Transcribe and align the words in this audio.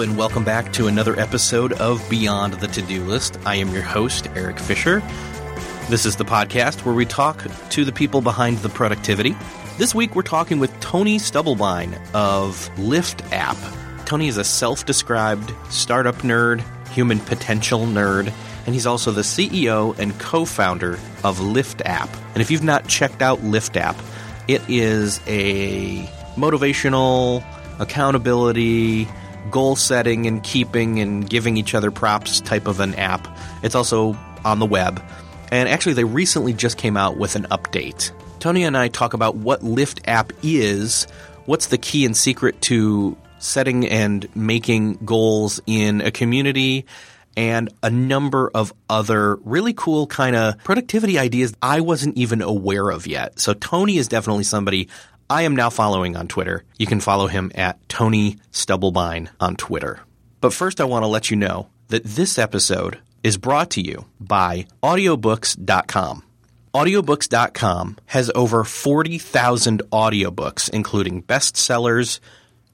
And 0.00 0.16
welcome 0.16 0.44
back 0.44 0.72
to 0.72 0.86
another 0.86 1.18
episode 1.20 1.74
of 1.74 2.02
Beyond 2.08 2.54
the 2.54 2.68
To 2.68 2.80
Do 2.80 3.04
List. 3.04 3.38
I 3.44 3.56
am 3.56 3.68
your 3.68 3.82
host, 3.82 4.28
Eric 4.34 4.58
Fisher. 4.58 5.00
This 5.90 6.06
is 6.06 6.16
the 6.16 6.24
podcast 6.24 6.86
where 6.86 6.94
we 6.94 7.04
talk 7.04 7.44
to 7.68 7.84
the 7.84 7.92
people 7.92 8.22
behind 8.22 8.56
the 8.58 8.70
productivity. 8.70 9.36
This 9.76 9.94
week, 9.94 10.16
we're 10.16 10.22
talking 10.22 10.58
with 10.58 10.72
Tony 10.80 11.18
Stubblebine 11.18 12.00
of 12.14 12.70
Lift 12.78 13.22
App. 13.30 13.58
Tony 14.06 14.28
is 14.28 14.38
a 14.38 14.44
self 14.44 14.86
described 14.86 15.52
startup 15.68 16.16
nerd, 16.22 16.64
human 16.88 17.20
potential 17.20 17.80
nerd, 17.80 18.32
and 18.64 18.74
he's 18.74 18.86
also 18.86 19.10
the 19.10 19.20
CEO 19.20 19.98
and 19.98 20.18
co 20.18 20.46
founder 20.46 20.98
of 21.24 21.40
Lift 21.40 21.82
App. 21.82 22.08
And 22.32 22.40
if 22.40 22.50
you've 22.50 22.64
not 22.64 22.88
checked 22.88 23.20
out 23.20 23.44
Lift 23.44 23.76
App, 23.76 23.96
it 24.48 24.62
is 24.66 25.20
a 25.26 26.04
motivational, 26.36 27.44
accountability, 27.78 29.06
goal 29.50 29.76
setting 29.76 30.26
and 30.26 30.42
keeping 30.42 31.00
and 31.00 31.28
giving 31.28 31.56
each 31.56 31.74
other 31.74 31.90
props 31.90 32.40
type 32.40 32.66
of 32.66 32.80
an 32.80 32.94
app. 32.94 33.28
It's 33.62 33.74
also 33.74 34.16
on 34.44 34.58
the 34.58 34.66
web. 34.66 35.02
And 35.52 35.68
actually, 35.68 35.94
they 35.94 36.04
recently 36.04 36.52
just 36.52 36.78
came 36.78 36.96
out 36.96 37.16
with 37.16 37.36
an 37.36 37.44
update. 37.44 38.12
Tony 38.38 38.64
and 38.64 38.76
I 38.76 38.88
talk 38.88 39.14
about 39.14 39.36
what 39.36 39.62
Lift 39.62 40.00
app 40.06 40.32
is, 40.42 41.06
what's 41.44 41.66
the 41.66 41.78
key 41.78 42.06
and 42.06 42.16
secret 42.16 42.60
to 42.62 43.16
setting 43.38 43.86
and 43.88 44.28
making 44.36 44.94
goals 45.04 45.60
in 45.66 46.00
a 46.00 46.10
community, 46.10 46.86
and 47.36 47.72
a 47.82 47.90
number 47.90 48.50
of 48.54 48.72
other 48.88 49.36
really 49.36 49.72
cool 49.72 50.06
kind 50.06 50.36
of 50.36 50.58
productivity 50.58 51.18
ideas 51.18 51.54
I 51.62 51.80
wasn't 51.80 52.16
even 52.16 52.42
aware 52.42 52.90
of 52.90 53.06
yet. 53.06 53.38
So 53.40 53.54
Tony 53.54 53.98
is 53.98 54.08
definitely 54.08 54.44
somebody 54.44 54.88
I 55.30 55.42
am 55.42 55.54
now 55.54 55.70
following 55.70 56.16
on 56.16 56.26
Twitter. 56.26 56.64
You 56.76 56.86
can 56.86 56.98
follow 56.98 57.28
him 57.28 57.52
at 57.54 57.88
Tony 57.88 58.38
Stubblebine 58.50 59.28
on 59.38 59.54
Twitter. 59.54 60.00
But 60.40 60.52
first, 60.52 60.80
I 60.80 60.84
want 60.84 61.04
to 61.04 61.06
let 61.06 61.30
you 61.30 61.36
know 61.36 61.68
that 61.86 62.02
this 62.02 62.36
episode 62.36 62.98
is 63.22 63.36
brought 63.36 63.70
to 63.70 63.80
you 63.80 64.06
by 64.18 64.66
Audiobooks.com. 64.82 66.24
Audiobooks.com 66.74 67.98
has 68.06 68.32
over 68.34 68.64
40,000 68.64 69.82
audiobooks, 69.92 70.68
including 70.68 71.22
bestsellers, 71.22 72.18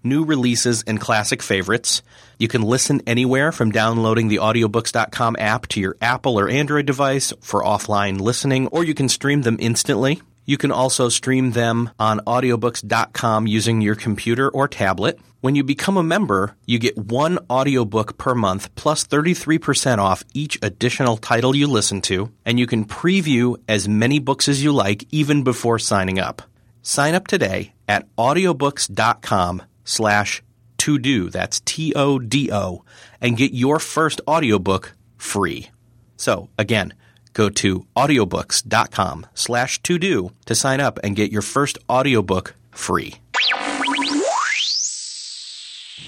new 0.02 0.24
releases, 0.24 0.82
and 0.84 0.98
classic 0.98 1.42
favorites. 1.42 2.00
You 2.38 2.48
can 2.48 2.62
listen 2.62 3.02
anywhere 3.06 3.52
from 3.52 3.70
downloading 3.70 4.28
the 4.28 4.36
Audiobooks.com 4.36 5.36
app 5.38 5.66
to 5.68 5.80
your 5.80 5.96
Apple 6.00 6.38
or 6.38 6.48
Android 6.48 6.86
device 6.86 7.34
for 7.42 7.62
offline 7.62 8.18
listening, 8.18 8.68
or 8.68 8.82
you 8.82 8.94
can 8.94 9.10
stream 9.10 9.42
them 9.42 9.58
instantly. 9.60 10.22
You 10.46 10.56
can 10.56 10.70
also 10.70 11.08
stream 11.08 11.50
them 11.50 11.90
on 11.98 12.20
audiobooks.com 12.20 13.48
using 13.48 13.80
your 13.80 13.96
computer 13.96 14.48
or 14.48 14.68
tablet. 14.68 15.18
When 15.40 15.56
you 15.56 15.64
become 15.64 15.96
a 15.96 16.02
member, 16.02 16.56
you 16.66 16.78
get 16.78 16.96
one 16.96 17.38
audiobook 17.50 18.16
per 18.16 18.34
month 18.34 18.72
plus 18.76 19.04
33% 19.04 19.98
off 19.98 20.22
each 20.34 20.58
additional 20.62 21.16
title 21.16 21.54
you 21.54 21.66
listen 21.66 22.00
to, 22.02 22.32
and 22.44 22.58
you 22.60 22.66
can 22.66 22.84
preview 22.84 23.56
as 23.68 23.88
many 23.88 24.20
books 24.20 24.48
as 24.48 24.62
you 24.62 24.72
like 24.72 25.04
even 25.10 25.42
before 25.42 25.78
signing 25.80 26.20
up. 26.20 26.42
Sign 26.80 27.14
up 27.14 27.26
today 27.26 27.74
at 27.88 28.06
audiobooks.com 28.16 29.62
slash 29.84 30.42
to 30.78 30.98
do, 30.98 31.30
that's 31.30 31.60
T-O-D-O, 31.60 32.84
and 33.20 33.36
get 33.36 33.52
your 33.52 33.80
first 33.80 34.20
audiobook 34.28 34.92
free. 35.16 35.70
So 36.16 36.48
again, 36.58 36.94
Go 37.36 37.50
to 37.50 37.86
audiobooks.com 37.94 39.26
slash 39.34 39.82
to 39.82 39.98
do 39.98 40.30
to 40.46 40.54
sign 40.54 40.80
up 40.80 40.98
and 41.04 41.14
get 41.14 41.30
your 41.30 41.42
first 41.42 41.76
audiobook 41.86 42.54
free. 42.70 43.16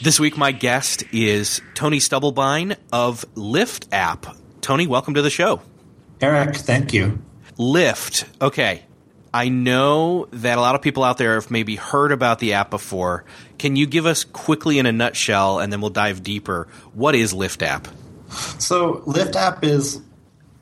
This 0.00 0.19
week, 0.19 0.38
my 0.38 0.53
guest 0.53 1.05
is 1.12 1.61
Tony 1.75 1.99
Stubblebine 1.99 2.78
of 2.94 3.27
Lift 3.34 3.88
app. 3.93 4.38
Tony, 4.62 4.87
welcome 4.87 5.12
to 5.12 5.21
the 5.21 5.28
show. 5.28 5.61
Eric, 6.22 6.56
thank 6.56 6.94
you. 6.94 7.19
Lift. 7.59 8.25
Okay. 8.41 8.84
I 9.34 9.50
know 9.50 10.28
that 10.33 10.56
a 10.56 10.62
lot 10.62 10.77
of 10.77 10.81
people 10.81 11.05
out 11.05 11.19
there 11.19 11.34
have 11.34 11.50
maybe 11.50 11.77
heard 11.77 12.11
about 12.11 12.38
the 12.38 12.55
app 12.55 12.71
before. 12.71 13.27
Can 13.59 13.77
you 13.77 13.84
give 13.84 14.06
us 14.06 14.25
quickly 14.25 14.78
in 14.78 14.87
a 14.87 14.93
nutshell, 14.93 15.59
and 15.59 15.71
then 15.71 15.83
we'll 15.83 15.91
dive 15.91 16.22
deeper? 16.22 16.69
What 16.94 17.15
is 17.15 17.34
Lift 17.34 17.61
app? 17.61 17.87
So, 18.59 19.03
Lift 19.05 19.37
app 19.37 19.62
is 19.62 20.00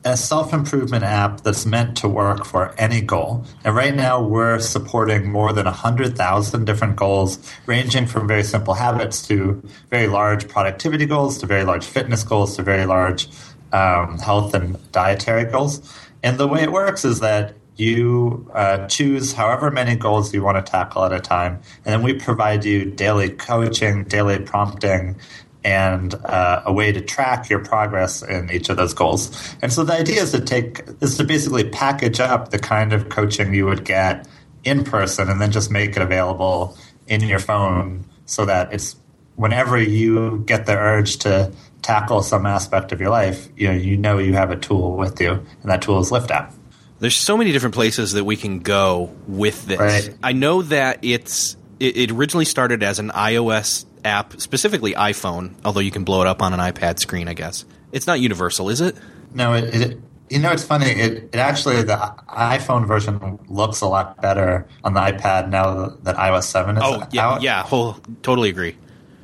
a 0.07 0.15
self 0.15 0.53
improvement 0.53 1.03
app 1.03 1.41
that's 1.41 1.65
meant 1.65 1.97
to 1.97 2.07
work 2.07 2.45
for 2.45 2.73
any 2.77 3.01
goal. 3.01 3.43
And 3.63 3.75
right 3.75 3.93
now, 3.93 4.21
we're 4.21 4.59
supporting 4.59 5.29
more 5.29 5.51
than 5.51 5.65
100,000 5.65 6.65
different 6.65 6.95
goals, 6.95 7.37
ranging 7.65 8.07
from 8.07 8.27
very 8.27 8.43
simple 8.43 8.73
habits 8.73 9.27
to 9.27 9.61
very 9.89 10.07
large 10.07 10.47
productivity 10.47 11.05
goals, 11.05 11.37
to 11.39 11.45
very 11.45 11.65
large 11.65 11.85
fitness 11.85 12.23
goals, 12.23 12.55
to 12.55 12.63
very 12.63 12.85
large 12.85 13.27
um, 13.73 14.17
health 14.19 14.53
and 14.53 14.77
dietary 14.91 15.43
goals. 15.43 15.81
And 16.23 16.37
the 16.37 16.47
way 16.47 16.63
it 16.63 16.71
works 16.71 17.03
is 17.03 17.19
that 17.19 17.55
you 17.75 18.49
uh, 18.53 18.87
choose 18.87 19.33
however 19.33 19.69
many 19.69 19.95
goals 19.95 20.33
you 20.33 20.41
want 20.41 20.63
to 20.63 20.71
tackle 20.71 21.03
at 21.03 21.13
a 21.13 21.19
time, 21.19 21.59
and 21.85 21.93
then 21.93 22.01
we 22.01 22.13
provide 22.13 22.65
you 22.65 22.85
daily 22.85 23.29
coaching, 23.29 24.03
daily 24.05 24.39
prompting, 24.39 25.15
and 25.63 26.13
uh, 26.13 26.63
a 26.65 26.73
way 26.73 26.91
to 26.91 27.01
track 27.01 27.49
your 27.49 27.59
progress 27.59 28.21
in 28.21 28.49
each 28.51 28.69
of 28.69 28.77
those 28.77 28.93
goals. 28.93 29.55
And 29.61 29.71
so 29.73 29.83
the 29.83 29.93
idea 29.93 30.21
is 30.21 30.31
to 30.31 30.41
take 30.41 30.81
is 31.01 31.17
to 31.17 31.23
basically 31.23 31.69
package 31.69 32.19
up 32.19 32.49
the 32.49 32.59
kind 32.59 32.93
of 32.93 33.09
coaching 33.09 33.53
you 33.53 33.65
would 33.65 33.83
get 33.83 34.27
in 34.63 34.83
person 34.83 35.29
and 35.29 35.41
then 35.41 35.51
just 35.51 35.71
make 35.71 35.91
it 35.91 36.01
available 36.01 36.77
in 37.07 37.21
your 37.21 37.39
phone 37.39 38.05
so 38.25 38.45
that 38.45 38.73
it's 38.73 38.95
whenever 39.35 39.81
you 39.81 40.43
get 40.45 40.65
the 40.65 40.75
urge 40.75 41.17
to 41.17 41.51
tackle 41.81 42.21
some 42.21 42.45
aspect 42.45 42.91
of 42.91 42.99
your 42.99 43.09
life, 43.09 43.47
you 43.55 43.67
know, 43.67 43.73
you 43.73 43.97
know 43.97 44.17
you 44.17 44.33
have 44.33 44.51
a 44.51 44.57
tool 44.57 44.97
with 44.97 45.21
you, 45.21 45.31
and 45.31 45.71
that 45.71 45.81
tool 45.81 45.99
is 45.99 46.11
Lift 46.11 46.31
app. 46.31 46.53
There's 46.99 47.15
so 47.15 47.37
many 47.37 47.51
different 47.51 47.75
places 47.75 48.13
that 48.13 48.25
we 48.25 48.35
can 48.35 48.59
go 48.59 49.11
with 49.27 49.65
this. 49.65 49.79
Right. 49.79 50.17
I 50.23 50.33
know 50.33 50.63
that 50.63 50.99
it's 51.03 51.55
it, 51.79 51.95
it 51.97 52.11
originally 52.11 52.45
started 52.45 52.83
as 52.83 52.99
an 52.99 53.09
iOS 53.09 53.85
app, 54.07 54.41
specifically 54.41 54.93
iPhone, 54.93 55.53
although 55.63 55.79
you 55.81 55.91
can 55.91 56.03
blow 56.03 56.21
it 56.21 56.27
up 56.27 56.41
on 56.41 56.53
an 56.53 56.59
iPad 56.59 56.99
screen, 56.99 57.27
I 57.27 57.33
guess. 57.33 57.65
It's 57.91 58.07
not 58.07 58.19
universal, 58.19 58.69
is 58.69 58.81
it? 58.81 58.95
No, 59.33 59.53
it, 59.53 59.63
it 59.75 60.01
you 60.29 60.39
know, 60.39 60.51
it's 60.51 60.63
funny. 60.63 60.87
It, 60.87 61.29
it 61.31 61.35
actually 61.35 61.83
the 61.83 61.95
iPhone 62.29 62.85
version 62.85 63.39
looks 63.47 63.81
a 63.81 63.87
lot 63.87 64.21
better 64.21 64.67
on 64.83 64.93
the 64.93 64.99
iPad 64.99 65.49
now 65.49 65.95
that 66.03 66.15
iOS 66.17 66.43
seven 66.43 66.77
is 66.77 66.83
Oh 66.85 67.03
yeah, 67.11 67.27
out. 67.27 67.41
yeah, 67.41 67.63
whole, 67.63 67.93
totally 68.23 68.49
agree. 68.49 68.75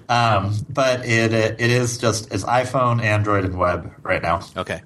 Um, 0.09 0.53
but 0.69 1.05
it, 1.05 1.33
it 1.33 1.55
it 1.59 1.71
is 1.71 1.97
just 1.97 2.33
it's 2.33 2.43
iPhone, 2.43 3.01
Android, 3.01 3.45
and 3.45 3.57
web 3.57 3.91
right 4.01 4.21
now. 4.21 4.41
Okay. 4.55 4.81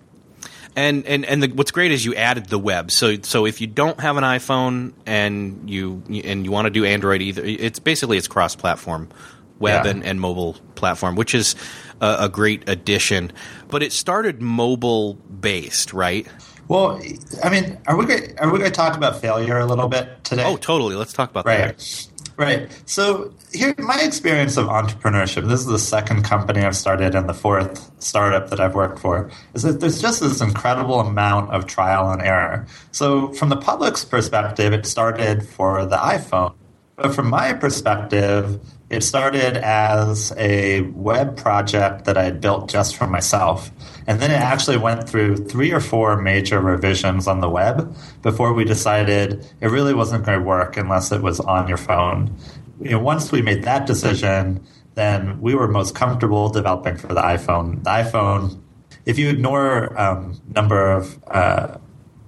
And 0.76 1.06
and 1.08 1.26
and 1.26 1.42
the, 1.42 1.48
what's 1.50 1.72
great 1.72 1.92
is 1.92 2.06
you 2.06 2.14
added 2.16 2.48
the 2.48 2.60
web. 2.60 2.92
So 2.92 3.18
so 3.24 3.46
if 3.46 3.62
you 3.62 3.68
don't 3.68 4.00
have 4.00 4.18
an 4.18 4.24
iPhone 4.24 4.94
and 5.08 5.70
you 5.70 6.04
and 6.24 6.46
you 6.46 6.52
want 6.52 6.66
to 6.66 6.70
do 6.70 6.86
Android 6.86 7.22
either, 7.22 7.44
it's 7.44 7.80
basically 7.80 8.18
it's 8.18 8.28
cross 8.28 8.56
platform, 8.56 9.10
web 9.60 9.86
Yeah. 9.86 9.92
and, 9.92 10.04
and 10.04 10.22
mobile 10.22 10.56
platform, 10.76 11.16
which 11.16 11.34
is 11.34 11.56
a, 12.02 12.18
a 12.22 12.30
great 12.30 12.68
addition. 12.68 13.32
But 13.70 13.84
it 13.84 13.92
started 13.92 14.42
mobile 14.42 15.16
based, 15.16 15.94
right? 15.94 16.28
Well, 16.68 17.02
I 17.44 17.50
mean, 17.50 17.78
are 17.88 17.96
we 17.96 18.06
going 18.06 18.38
are 18.40 18.52
we 18.52 18.60
going 18.60 18.72
to 18.72 18.76
talk 18.76 18.98
about 18.98 19.22
failure 19.22 19.58
a 19.58 19.66
little 19.66 19.88
bit 19.88 20.24
today? 20.24 20.44
Oh, 20.46 20.58
totally. 20.58 20.96
Let's 20.96 21.14
talk 21.14 21.30
about 21.30 21.46
right. 21.46 21.78
that. 21.78 22.08
Right. 22.36 22.70
So 22.86 23.34
here, 23.52 23.74
my 23.80 24.00
experience 24.02 24.58
of 24.58 24.68
entrepreneurship. 24.68 25.48
This 25.48 25.62
is 25.62 25.66
the 25.66 25.80
second 25.80 26.24
company 26.24 26.62
I've 26.62 26.76
started 26.76 27.16
and 27.16 27.28
the 27.28 27.34
fourth 27.34 27.92
startup 28.04 28.52
that 28.52 28.60
I've 28.60 28.76
worked 28.76 29.00
for. 29.00 29.32
Is 29.56 29.64
that 29.64 29.80
there's 29.80 30.00
just 30.00 30.20
this 30.20 30.40
incredible 30.40 31.00
amount 31.00 31.52
of 31.52 31.66
trial 31.66 32.12
and 32.12 32.22
error. 32.22 32.68
So 32.92 33.34
from 33.34 33.50
the 33.50 33.58
public's 33.58 34.06
perspective, 34.06 34.72
it 34.72 34.86
started 34.86 35.48
for 35.48 35.86
the 35.86 35.98
iPhone, 35.98 36.54
but 36.96 37.16
from 37.16 37.28
my 37.28 37.54
perspective, 37.54 38.60
it 38.90 39.04
started 39.04 39.58
as 39.58 40.32
a 40.38 40.82
web 40.82 41.36
project 41.36 42.06
that 42.06 42.18
I 42.18 42.24
had 42.24 42.40
built 42.40 42.70
just 42.70 42.96
for 42.96 43.06
myself. 43.06 43.70
And 44.08 44.22
then 44.22 44.32
it 44.32 44.40
actually 44.40 44.78
went 44.78 45.10
through 45.10 45.38
three 45.38 45.74
or 45.74 45.82
four 45.82 46.22
major 46.22 46.62
revisions 46.62 47.28
on 47.28 47.42
the 47.42 47.50
web 47.50 47.94
before 48.22 48.54
we 48.54 48.64
decided 48.64 49.46
it 49.60 49.68
really 49.68 49.94
wasn't 49.94 50.26
going 50.26 50.40
to 50.40 50.46
work 50.46 50.78
unless 50.78 51.12
it 51.12 51.22
was 51.22 51.42
on 51.42 51.68
your 51.68 51.78
phone. 51.78 52.34
You 52.80 52.92
know, 52.92 53.00
once 53.00 53.32
we 53.32 53.42
made 53.42 53.64
that 53.64 53.88
decision, 53.88 54.66
then 54.96 55.42
we 55.42 55.54
were 55.54 55.68
most 55.68 55.94
comfortable 55.94 56.48
developing 56.50 56.96
for 56.96 57.08
the 57.08 57.22
iPhone. 57.22 57.84
The 57.84 57.90
iPhone, 57.90 58.62
if 59.06 59.20
you 59.20 59.30
ignore 59.30 60.00
um, 60.00 60.40
number 60.56 60.92
of 60.92 61.22
uh, 61.28 61.78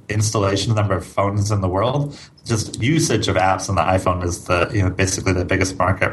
installation 0.09 0.75
number 0.75 0.95
of 0.95 1.05
phones 1.05 1.51
in 1.51 1.61
the 1.61 1.69
world, 1.69 2.19
just 2.45 2.81
usage 2.81 3.27
of 3.29 3.37
apps 3.37 3.69
on 3.69 3.75
the 3.75 3.81
iPhone 3.81 4.23
is 4.25 4.45
the 4.45 4.69
you 4.73 4.81
know 4.81 4.89
basically 4.89 5.33
the 5.33 5.45
biggest 5.45 5.77
market. 5.77 6.11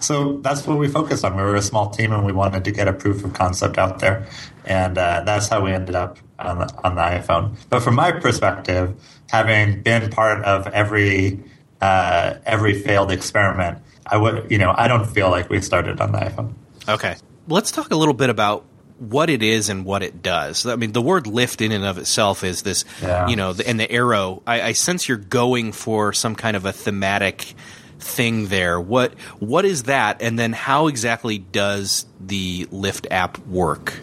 So 0.00 0.38
that's 0.38 0.66
what 0.66 0.78
we 0.78 0.88
focused 0.88 1.24
on. 1.24 1.36
We 1.36 1.42
were 1.42 1.56
a 1.56 1.62
small 1.62 1.90
team 1.90 2.12
and 2.12 2.24
we 2.24 2.32
wanted 2.32 2.64
to 2.64 2.70
get 2.70 2.88
a 2.88 2.92
proof 2.92 3.24
of 3.24 3.32
concept 3.32 3.78
out 3.78 3.98
there. 3.98 4.26
And 4.64 4.96
uh, 4.96 5.22
that's 5.24 5.48
how 5.48 5.62
we 5.62 5.72
ended 5.72 5.94
up 5.94 6.18
on 6.38 6.58
the, 6.58 6.74
on 6.84 6.94
the 6.94 7.00
iPhone. 7.02 7.56
But 7.70 7.80
from 7.80 7.94
my 7.94 8.12
perspective, 8.12 8.94
having 9.30 9.82
been 9.82 10.10
part 10.10 10.42
of 10.44 10.66
every 10.68 11.40
uh, 11.80 12.34
every 12.46 12.80
failed 12.80 13.10
experiment, 13.10 13.78
I 14.06 14.16
would 14.16 14.50
you 14.50 14.58
know 14.58 14.72
I 14.76 14.88
don't 14.88 15.06
feel 15.06 15.30
like 15.30 15.50
we 15.50 15.60
started 15.60 16.00
on 16.00 16.12
the 16.12 16.18
iPhone. 16.18 16.54
Okay, 16.88 17.16
let's 17.48 17.70
talk 17.70 17.90
a 17.90 17.96
little 17.96 18.14
bit 18.14 18.30
about 18.30 18.64
what 18.98 19.28
it 19.28 19.42
is 19.42 19.68
and 19.68 19.84
what 19.84 20.02
it 20.02 20.22
does. 20.22 20.64
I 20.64 20.76
mean, 20.76 20.92
the 20.92 21.02
word 21.02 21.26
lift 21.26 21.60
in 21.60 21.70
and 21.70 21.84
of 21.84 21.98
itself 21.98 22.42
is 22.42 22.62
this, 22.62 22.86
yeah. 23.02 23.28
you 23.28 23.36
know, 23.36 23.54
and 23.66 23.78
the 23.78 23.90
arrow. 23.90 24.42
I, 24.46 24.62
I 24.62 24.72
sense 24.72 25.06
you're 25.06 25.18
going 25.18 25.72
for 25.72 26.14
some 26.14 26.34
kind 26.34 26.56
of 26.56 26.64
a 26.64 26.72
thematic 26.72 27.54
thing 27.98 28.48
there. 28.48 28.80
What 28.80 29.14
what 29.38 29.64
is 29.64 29.84
that, 29.84 30.22
and 30.22 30.38
then 30.38 30.52
how 30.52 30.86
exactly 30.86 31.38
does 31.38 32.06
the 32.20 32.68
Lift 32.70 33.06
app 33.10 33.38
work? 33.46 34.00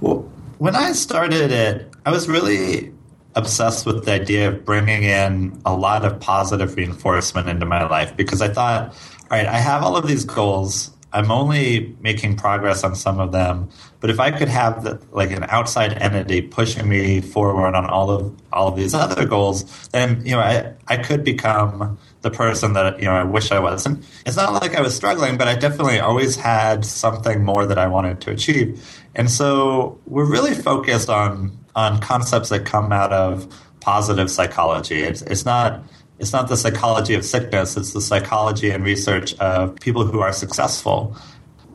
Well, 0.00 0.30
when 0.58 0.76
I 0.76 0.92
started 0.92 1.50
it, 1.50 1.90
I 2.06 2.10
was 2.10 2.28
really 2.28 2.92
obsessed 3.34 3.86
with 3.86 4.04
the 4.04 4.12
idea 4.12 4.48
of 4.48 4.64
bringing 4.64 5.02
in 5.02 5.60
a 5.64 5.74
lot 5.74 6.04
of 6.04 6.20
positive 6.20 6.76
reinforcement 6.76 7.48
into 7.48 7.66
my 7.66 7.86
life 7.88 8.16
because 8.16 8.40
I 8.40 8.48
thought, 8.48 8.90
all 8.90 9.28
right, 9.30 9.46
I 9.46 9.58
have 9.58 9.82
all 9.82 9.96
of 9.96 10.06
these 10.06 10.24
goals. 10.24 10.90
I'm 11.12 11.30
only 11.30 11.96
making 12.00 12.36
progress 12.36 12.82
on 12.82 12.96
some 12.96 13.20
of 13.20 13.30
them, 13.30 13.68
but 14.00 14.10
if 14.10 14.18
I 14.18 14.32
could 14.32 14.48
have 14.48 14.82
the, 14.82 15.00
like 15.12 15.30
an 15.30 15.44
outside 15.48 15.92
entity 15.94 16.42
pushing 16.42 16.88
me 16.88 17.20
forward 17.20 17.74
on 17.76 17.86
all 17.86 18.10
of 18.10 18.34
all 18.52 18.68
of 18.68 18.76
these 18.76 18.94
other 18.94 19.24
goals, 19.24 19.88
then 19.88 20.20
you 20.24 20.32
know 20.32 20.40
I 20.40 20.72
I 20.88 20.96
could 20.96 21.22
become 21.22 21.98
the 22.24 22.30
person 22.30 22.72
that 22.72 22.98
you 22.98 23.04
know 23.04 23.12
I 23.12 23.22
wish 23.22 23.52
I 23.52 23.60
was. 23.60 23.86
And 23.86 24.04
it's 24.26 24.36
not 24.36 24.52
like 24.54 24.74
I 24.74 24.80
was 24.80 24.96
struggling, 24.96 25.36
but 25.36 25.46
I 25.46 25.54
definitely 25.54 26.00
always 26.00 26.34
had 26.34 26.84
something 26.84 27.44
more 27.44 27.66
that 27.66 27.78
I 27.78 27.86
wanted 27.86 28.20
to 28.22 28.32
achieve. 28.32 28.82
And 29.14 29.30
so 29.30 30.00
we're 30.06 30.24
really 30.24 30.54
focused 30.54 31.08
on 31.08 31.56
on 31.76 32.00
concepts 32.00 32.48
that 32.48 32.64
come 32.64 32.92
out 32.92 33.12
of 33.12 33.46
positive 33.80 34.30
psychology. 34.30 35.02
It's, 35.02 35.22
it's 35.22 35.44
not 35.44 35.84
it's 36.18 36.32
not 36.32 36.48
the 36.48 36.56
psychology 36.56 37.14
of 37.14 37.24
sickness. 37.24 37.76
It's 37.76 37.92
the 37.92 38.00
psychology 38.00 38.70
and 38.70 38.84
research 38.84 39.34
of 39.34 39.76
people 39.80 40.06
who 40.06 40.20
are 40.20 40.32
successful. 40.32 41.16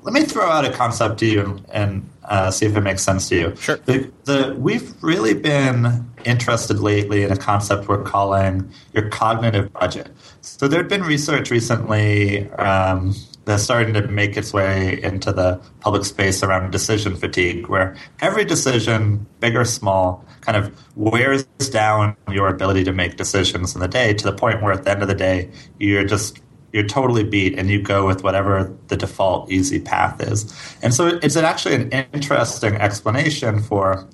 Let 0.09 0.23
me 0.23 0.27
throw 0.27 0.49
out 0.49 0.65
a 0.65 0.71
concept 0.71 1.19
to 1.19 1.27
you 1.27 1.63
and, 1.71 2.09
uh, 2.23 2.49
see 2.49 2.65
if 2.65 2.75
it 2.75 2.81
makes 2.81 3.03
sense 3.03 3.29
to 3.29 3.35
you. 3.35 3.55
Sure. 3.57 3.75
The, 3.85 4.11
the, 4.23 4.55
we've 4.57 4.91
really 5.03 5.35
been 5.35 6.09
interested 6.25 6.79
lately 6.79 7.21
in 7.21 7.31
a 7.31 7.37
concept 7.37 7.87
we're 7.87 8.01
calling 8.01 8.71
your 8.91 9.07
cognitive 9.09 9.71
budget. 9.71 10.09
So 10.41 10.67
there 10.67 10.79
had 10.79 10.89
been 10.89 11.03
research 11.03 11.51
recently 11.51 12.49
um, 12.53 13.13
that's 13.45 13.61
starting 13.61 13.93
to 13.93 14.07
make 14.07 14.35
its 14.35 14.51
way 14.51 14.99
into 15.03 15.31
the 15.31 15.61
public 15.79 16.05
space 16.05 16.41
around 16.41 16.71
decision 16.71 17.15
fatigue, 17.15 17.67
where 17.67 17.95
every 18.19 18.45
decision, 18.45 19.27
big 19.39 19.55
or 19.55 19.63
small, 19.63 20.25
kind 20.41 20.57
of 20.57 20.75
wears 20.95 21.43
down 21.69 22.15
your 22.31 22.47
ability 22.47 22.83
to 22.85 22.93
make 22.93 23.15
decisions 23.15 23.75
in 23.75 23.81
the 23.81 23.87
day 23.87 24.15
to 24.15 24.25
the 24.25 24.33
point 24.33 24.63
where 24.63 24.73
at 24.73 24.85
the 24.85 24.89
end 24.89 25.03
of 25.03 25.07
the 25.07 25.13
day, 25.13 25.51
you're 25.77 26.03
just 26.03 26.39
you're 26.73 26.87
totally 26.87 27.23
beat 27.23 27.57
and 27.57 27.69
you 27.69 27.81
go 27.81 28.05
with 28.05 28.23
whatever 28.23 28.75
the 28.87 28.97
default 28.97 29.51
easy 29.51 29.79
path 29.79 30.21
is. 30.21 30.53
And 30.81 30.93
so 30.93 31.19
it's 31.21 31.35
actually 31.35 31.75
an 31.75 31.91
interesting 32.13 32.75
explanation 32.75 33.61
for 33.61 34.07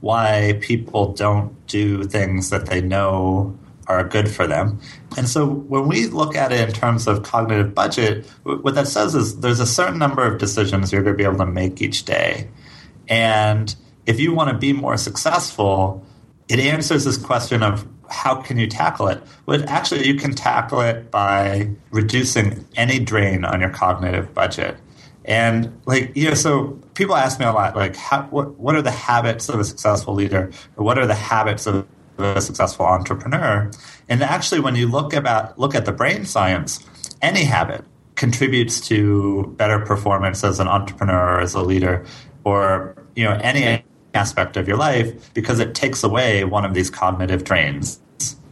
why 0.00 0.58
people 0.60 1.12
don't 1.12 1.66
do 1.66 2.04
things 2.04 2.50
that 2.50 2.66
they 2.66 2.80
know 2.80 3.58
are 3.88 4.04
good 4.04 4.28
for 4.30 4.46
them. 4.46 4.80
And 5.16 5.28
so 5.28 5.46
when 5.46 5.88
we 5.88 6.06
look 6.06 6.36
at 6.36 6.52
it 6.52 6.68
in 6.68 6.74
terms 6.74 7.06
of 7.06 7.22
cognitive 7.22 7.74
budget, 7.74 8.26
what 8.42 8.74
that 8.74 8.86
says 8.86 9.14
is 9.14 9.40
there's 9.40 9.60
a 9.60 9.66
certain 9.66 9.98
number 9.98 10.24
of 10.24 10.38
decisions 10.38 10.92
you're 10.92 11.02
going 11.02 11.14
to 11.14 11.18
be 11.18 11.24
able 11.24 11.38
to 11.38 11.46
make 11.46 11.80
each 11.80 12.04
day. 12.04 12.48
And 13.08 13.74
if 14.06 14.20
you 14.20 14.34
want 14.34 14.50
to 14.50 14.58
be 14.58 14.72
more 14.72 14.98
successful, 14.98 16.04
it 16.48 16.60
answers 16.60 17.04
this 17.04 17.16
question 17.16 17.62
of 17.62 17.86
how 18.10 18.40
can 18.40 18.58
you 18.58 18.66
tackle 18.66 19.08
it? 19.08 19.22
Well, 19.46 19.62
actually, 19.68 20.06
you 20.06 20.14
can 20.14 20.34
tackle 20.34 20.80
it 20.80 21.10
by 21.10 21.70
reducing 21.90 22.64
any 22.76 22.98
drain 22.98 23.44
on 23.44 23.60
your 23.60 23.70
cognitive 23.70 24.32
budget. 24.34 24.76
And 25.24 25.78
like 25.84 26.16
you 26.16 26.28
know, 26.28 26.34
so 26.34 26.78
people 26.94 27.14
ask 27.14 27.38
me 27.38 27.44
a 27.44 27.52
lot, 27.52 27.76
like, 27.76 27.96
how, 27.96 28.22
what 28.24 28.58
what 28.58 28.74
are 28.74 28.82
the 28.82 28.90
habits 28.90 29.48
of 29.48 29.60
a 29.60 29.64
successful 29.64 30.14
leader, 30.14 30.50
or 30.76 30.84
what 30.84 30.98
are 30.98 31.06
the 31.06 31.14
habits 31.14 31.66
of 31.66 31.86
a 32.16 32.40
successful 32.40 32.86
entrepreneur? 32.86 33.70
And 34.08 34.22
actually, 34.22 34.60
when 34.60 34.74
you 34.74 34.88
look 34.88 35.12
about 35.12 35.58
look 35.58 35.74
at 35.74 35.84
the 35.84 35.92
brain 35.92 36.24
science, 36.24 36.84
any 37.20 37.44
habit 37.44 37.84
contributes 38.14 38.80
to 38.88 39.54
better 39.56 39.78
performance 39.78 40.42
as 40.42 40.60
an 40.60 40.66
entrepreneur 40.66 41.36
or 41.36 41.40
as 41.40 41.54
a 41.54 41.62
leader, 41.62 42.06
or 42.44 42.96
you 43.14 43.24
know 43.24 43.38
any 43.42 43.84
aspect 44.14 44.56
of 44.56 44.66
your 44.66 44.76
life 44.76 45.32
because 45.34 45.60
it 45.60 45.74
takes 45.74 46.02
away 46.02 46.44
one 46.44 46.64
of 46.64 46.74
these 46.74 46.90
cognitive 46.90 47.44
drains. 47.44 48.00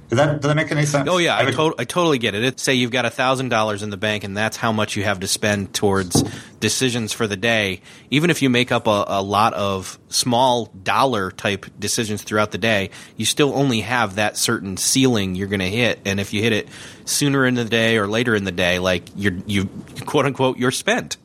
Does 0.08 0.18
that, 0.18 0.40
does 0.40 0.48
that 0.48 0.54
make 0.54 0.70
any 0.70 0.86
sense? 0.86 1.08
Oh 1.10 1.18
yeah, 1.18 1.34
I, 1.34 1.48
I, 1.48 1.50
to- 1.50 1.74
I 1.78 1.84
totally 1.84 2.18
get 2.18 2.36
it. 2.36 2.44
it. 2.44 2.60
Say 2.60 2.74
you've 2.74 2.92
got 2.92 3.12
thousand 3.12 3.48
dollars 3.48 3.82
in 3.82 3.90
the 3.90 3.96
bank, 3.96 4.22
and 4.22 4.36
that's 4.36 4.56
how 4.56 4.70
much 4.70 4.94
you 4.94 5.02
have 5.02 5.20
to 5.20 5.26
spend 5.26 5.74
towards 5.74 6.22
decisions 6.60 7.12
for 7.12 7.26
the 7.26 7.36
day. 7.36 7.80
Even 8.10 8.30
if 8.30 8.40
you 8.40 8.48
make 8.48 8.70
up 8.70 8.86
a, 8.86 9.04
a, 9.08 9.22
lot 9.22 9.52
of 9.54 9.98
small 10.08 10.66
dollar 10.66 11.32
type 11.32 11.66
decisions 11.76 12.22
throughout 12.22 12.52
the 12.52 12.58
day, 12.58 12.90
you 13.16 13.24
still 13.24 13.52
only 13.52 13.80
have 13.80 14.14
that 14.14 14.36
certain 14.36 14.76
ceiling 14.76 15.34
you're 15.34 15.48
going 15.48 15.58
to 15.58 15.68
hit. 15.68 15.98
And 16.04 16.20
if 16.20 16.32
you 16.32 16.40
hit 16.40 16.52
it 16.52 16.68
sooner 17.04 17.44
in 17.44 17.54
the 17.56 17.64
day 17.64 17.96
or 17.96 18.06
later 18.06 18.36
in 18.36 18.44
the 18.44 18.52
day, 18.52 18.78
like 18.78 19.08
you're 19.16 19.34
you 19.44 19.68
quote 20.04 20.24
unquote 20.24 20.56
you're 20.56 20.70
spent. 20.70 21.16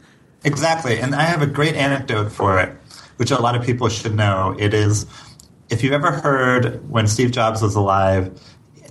Exactly, 0.44 1.00
and 1.00 1.14
I 1.14 1.22
have 1.22 1.44
a 1.44 1.48
great 1.48 1.76
anecdote 1.76 2.32
for 2.32 2.60
it 2.60 2.76
which 3.18 3.32
a 3.32 3.40
lot 3.40 3.56
of 3.56 3.64
people 3.64 3.90
should 3.90 4.16
know. 4.16 4.56
It 4.60 4.74
is, 4.74 5.06
if 5.70 5.84
you've 5.84 5.94
ever 5.94 6.12
heard 6.12 6.90
when 6.90 7.08
Steve 7.08 7.32
Jobs 7.32 7.62
was 7.62 7.76
alive, 7.76 8.40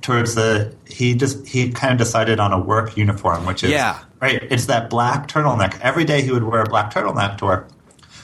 towards 0.01 0.35
the 0.35 0.75
he 0.87 1.15
just 1.15 1.47
he 1.47 1.71
kind 1.71 1.93
of 1.93 1.99
decided 1.99 2.41
on 2.41 2.53
a 2.53 2.59
work 2.59 2.97
uniform, 2.97 3.47
which 3.47 3.63
is 3.63 3.71
yeah. 3.71 3.99
right. 4.21 4.43
It's 4.51 4.67
that 4.67 4.91
black 4.91 5.29
turtleneck. 5.29 5.79
Every 5.81 6.05
day 6.05 6.23
he 6.23 6.31
would 6.31 6.45
wear 6.45 6.63
a 6.63 6.69
black 6.69 6.93
turtleneck 6.93 7.39
to 7.39 7.45
work. 7.45 7.69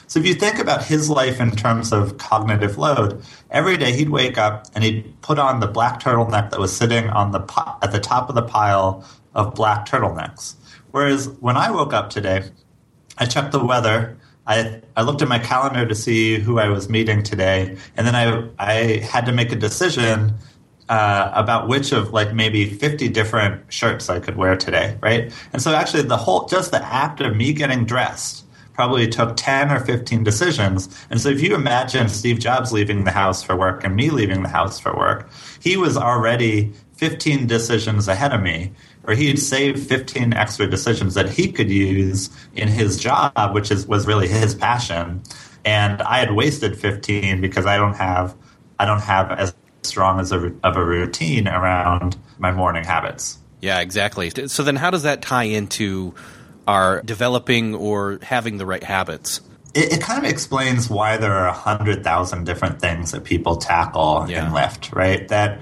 So 0.07 0.19
if 0.19 0.25
you 0.25 0.35
think 0.35 0.57
about 0.57 0.85
his 0.85 1.09
life 1.09 1.41
in 1.41 1.51
terms 1.51 1.91
of 1.91 2.17
cognitive 2.17 2.77
load, 2.77 3.21
every 3.51 3.75
day 3.75 3.91
he'd 3.91 4.09
wake 4.09 4.37
up 4.37 4.65
and 4.73 4.83
he'd 4.83 5.21
put 5.21 5.37
on 5.37 5.59
the 5.59 5.67
black 5.67 6.01
turtleneck 6.01 6.49
that 6.51 6.59
was 6.59 6.75
sitting 6.75 7.09
on 7.09 7.31
the 7.31 7.41
at 7.81 7.91
the 7.91 7.99
top 7.99 8.29
of 8.29 8.35
the 8.35 8.41
pile 8.41 9.05
of 9.35 9.53
black 9.53 9.85
turtlenecks. 9.85 10.55
Whereas 10.91 11.27
when 11.41 11.57
I 11.57 11.71
woke 11.71 11.93
up 11.93 12.09
today, 12.09 12.43
I 13.17 13.25
checked 13.25 13.51
the 13.51 13.63
weather 13.63 14.17
I, 14.47 14.81
I 14.95 15.01
looked 15.01 15.21
at 15.21 15.27
my 15.27 15.39
calendar 15.39 15.85
to 15.85 15.93
see 15.93 16.39
who 16.39 16.57
I 16.57 16.69
was 16.69 16.89
meeting 16.89 17.21
today, 17.21 17.77
and 17.95 18.07
then 18.07 18.15
I 18.15 18.49
I 18.57 18.97
had 18.97 19.25
to 19.25 19.31
make 19.31 19.51
a 19.51 19.55
decision 19.55 20.33
uh, 20.89 21.31
about 21.33 21.67
which 21.67 21.91
of 21.91 22.13
like 22.13 22.33
maybe 22.33 22.65
50 22.65 23.09
different 23.09 23.71
shirts 23.71 24.09
I 24.09 24.19
could 24.19 24.37
wear 24.37 24.55
today, 24.55 24.97
right? 25.01 25.33
And 25.53 25.61
so 25.61 25.75
actually 25.75 26.03
the 26.03 26.17
whole 26.17 26.47
just 26.47 26.71
the 26.71 26.83
act 26.83 27.19
of 27.19 27.35
me 27.35 27.53
getting 27.53 27.85
dressed 27.85 28.45
probably 28.73 29.07
took 29.07 29.35
10 29.35 29.71
or 29.71 29.79
15 29.79 30.23
decisions. 30.23 30.87
And 31.09 31.19
so 31.19 31.29
if 31.29 31.41
you 31.41 31.55
imagine 31.55 32.07
Steve 32.09 32.39
Jobs 32.39 32.71
leaving 32.71 33.05
the 33.05 33.11
house 33.11 33.41
for 33.41 33.55
work 33.55 33.83
and 33.83 33.95
me 33.95 34.11
leaving 34.11 34.43
the 34.43 34.49
house 34.49 34.79
for 34.79 34.95
work, 34.95 35.29
he 35.59 35.75
was 35.77 35.97
already 35.97 36.71
15 36.97 37.47
decisions 37.47 38.07
ahead 38.07 38.33
of 38.33 38.41
me 38.41 38.71
or 39.07 39.15
he'd 39.15 39.37
save 39.39 39.81
15 39.81 40.33
extra 40.33 40.67
decisions 40.69 41.13
that 41.15 41.29
he 41.29 41.51
could 41.51 41.69
use 41.69 42.29
in 42.55 42.67
his 42.67 42.99
job, 42.99 43.53
which 43.53 43.71
is 43.71 43.87
was 43.87 44.05
really 44.05 44.27
his 44.27 44.53
passion. 44.53 45.21
And 45.65 46.01
I 46.01 46.19
had 46.19 46.33
wasted 46.33 46.77
15 46.77 47.41
because 47.41 47.65
I 47.65 47.77
don't 47.77 47.95
have 47.95 48.35
I 48.79 48.85
don't 48.85 49.01
have 49.01 49.31
as 49.31 49.55
strong 49.83 50.19
as 50.19 50.31
a, 50.31 50.51
of 50.63 50.75
a 50.75 50.83
routine 50.85 51.47
around 51.47 52.17
my 52.37 52.51
morning 52.51 52.83
habits. 52.83 53.39
Yeah, 53.61 53.79
exactly. 53.79 54.29
So 54.47 54.61
then 54.63 54.75
how 54.75 54.91
does 54.91 55.03
that 55.03 55.21
tie 55.21 55.43
into 55.45 56.13
our 56.67 57.01
developing 57.01 57.73
or 57.73 58.19
having 58.21 58.57
the 58.57 58.65
right 58.65 58.83
habits? 58.83 59.41
It, 59.73 59.93
it 59.93 60.01
kind 60.01 60.23
of 60.23 60.29
explains 60.29 60.89
why 60.89 61.17
there 61.17 61.33
are 61.33 61.47
a 61.47 61.53
hundred 61.53 62.03
thousand 62.03 62.43
different 62.45 62.79
things 62.81 63.11
that 63.11 63.23
people 63.23 63.55
tackle 63.55 64.25
Yeah. 64.29 64.47
in 64.47 64.53
Lift, 64.53 64.91
right? 64.93 65.27
That 65.29 65.59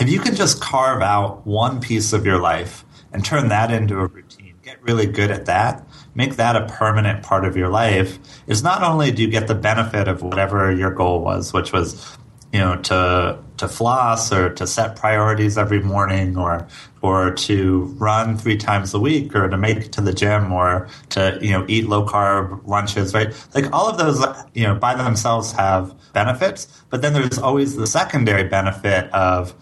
if 0.00 0.08
you 0.08 0.20
can 0.20 0.34
just 0.34 0.60
carve 0.60 1.02
out 1.02 1.46
one 1.46 1.80
piece 1.80 2.12
of 2.12 2.24
your 2.24 2.38
life 2.38 2.84
and 3.12 3.24
turn 3.24 3.48
that 3.48 3.70
into 3.70 3.98
a 3.98 4.06
routine, 4.06 4.54
get 4.62 4.82
really 4.82 5.06
good 5.06 5.30
at 5.30 5.46
that, 5.46 5.86
make 6.14 6.36
that 6.36 6.56
a 6.56 6.66
permanent 6.66 7.22
part 7.22 7.44
of 7.44 7.56
your 7.56 7.68
life, 7.68 8.18
is 8.46 8.62
not 8.62 8.82
only 8.82 9.10
do 9.10 9.22
you 9.22 9.28
get 9.28 9.48
the 9.48 9.54
benefit 9.54 10.08
of 10.08 10.22
whatever 10.22 10.72
your 10.72 10.90
goal 10.90 11.20
was, 11.20 11.52
which 11.52 11.72
was 11.72 12.16
you 12.52 12.60
know 12.60 12.76
to 12.76 13.38
to 13.56 13.68
floss 13.68 14.32
or 14.32 14.52
to 14.54 14.66
set 14.66 14.96
priorities 14.96 15.56
every 15.56 15.80
morning 15.80 16.36
or 16.36 16.66
or 17.00 17.32
to 17.32 17.84
run 17.98 18.36
three 18.36 18.56
times 18.56 18.92
a 18.92 19.00
week 19.00 19.34
or 19.34 19.48
to 19.48 19.56
make 19.56 19.78
it 19.78 19.92
to 19.92 20.00
the 20.00 20.12
gym 20.12 20.52
or 20.52 20.88
to 21.08 21.38
you 21.40 21.50
know 21.50 21.64
eat 21.68 21.86
low 21.86 22.04
carb 22.06 22.66
lunches 22.66 23.14
right? 23.14 23.32
Like 23.54 23.72
all 23.72 23.88
of 23.88 23.98
those 23.98 24.24
you 24.54 24.64
know 24.64 24.74
by 24.74 24.94
themselves 24.94 25.52
have 25.52 25.94
benefits 26.12 26.82
but 26.90 27.02
then 27.02 27.12
there's 27.14 27.38
always 27.38 27.76
the 27.76 27.86
secondary 27.86 28.44
benefit 28.44 29.12
of 29.14 29.54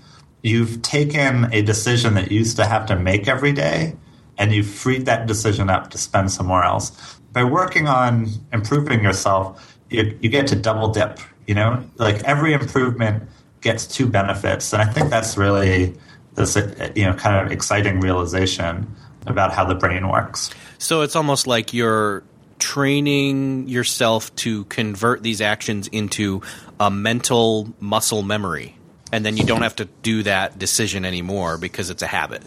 you've 0.42 0.82
taken 0.82 1.52
a 1.52 1.62
decision 1.62 2.14
that 2.14 2.30
you 2.30 2.38
used 2.38 2.56
to 2.56 2.66
have 2.66 2.86
to 2.86 2.96
make 2.96 3.28
every 3.28 3.52
day 3.52 3.96
and 4.38 4.52
you've 4.52 4.68
freed 4.68 5.06
that 5.06 5.26
decision 5.26 5.68
up 5.68 5.90
to 5.90 5.98
spend 5.98 6.30
somewhere 6.30 6.62
else. 6.62 7.18
By 7.32 7.44
working 7.44 7.86
on 7.86 8.28
improving 8.52 9.02
yourself 9.02 9.76
you, 9.90 10.16
you 10.20 10.28
get 10.28 10.46
to 10.48 10.56
double 10.56 10.88
dip 10.88 11.18
you 11.46 11.54
know? 11.54 11.84
Like 11.96 12.22
every 12.24 12.52
improvement 12.52 13.28
gets 13.60 13.86
two 13.86 14.06
benefits 14.06 14.72
and 14.72 14.80
i 14.80 14.86
think 14.86 15.10
that's 15.10 15.36
really 15.36 15.94
this 16.34 16.56
you 16.94 17.04
know 17.04 17.12
kind 17.12 17.44
of 17.44 17.52
exciting 17.52 18.00
realization 18.00 18.86
about 19.26 19.52
how 19.52 19.64
the 19.64 19.74
brain 19.74 20.08
works. 20.08 20.50
So 20.78 21.02
it's 21.02 21.16
almost 21.16 21.46
like 21.46 21.74
you're 21.74 22.22
training 22.58 23.68
yourself 23.68 24.34
to 24.36 24.64
convert 24.64 25.22
these 25.22 25.40
actions 25.40 25.88
into 25.88 26.42
a 26.78 26.90
mental 26.90 27.72
muscle 27.80 28.22
memory. 28.22 28.76
And 29.12 29.24
then 29.24 29.36
you 29.36 29.44
don't 29.44 29.62
have 29.62 29.76
to 29.76 29.86
do 30.02 30.22
that 30.22 30.58
decision 30.58 31.04
anymore 31.04 31.58
because 31.58 31.90
it's 31.90 32.02
a 32.02 32.06
habit. 32.06 32.42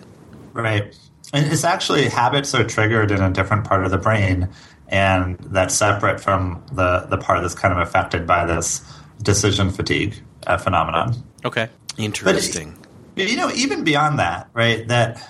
Right. 0.54 0.96
And 1.34 1.52
it's 1.52 1.64
actually 1.64 2.08
habits 2.10 2.54
are 2.54 2.64
triggered 2.64 3.12
in 3.12 3.22
a 3.22 3.32
different 3.32 3.66
part 3.66 3.84
of 3.84 3.92
the 3.92 3.98
brain, 3.98 4.50
and 4.88 5.38
that's 5.40 5.74
separate 5.74 6.20
from 6.20 6.64
the, 6.72 7.08
the 7.10 7.18
part 7.18 7.42
that's 7.42 7.56
kind 7.56 7.74
of 7.74 7.80
affected 7.80 8.28
by 8.28 8.46
this 8.46 8.82
decision 9.22 9.72
fatigue 9.72 10.16
uh, 10.46 10.58
phenomenon. 10.58 11.16
Okay. 11.44 11.70
Interesting. 11.98 12.78
But, 13.16 13.30
you 13.30 13.36
know, 13.36 13.52
even 13.52 13.84
beyond 13.84 14.20
that, 14.20 14.50
right? 14.54 14.88
That 14.88 15.22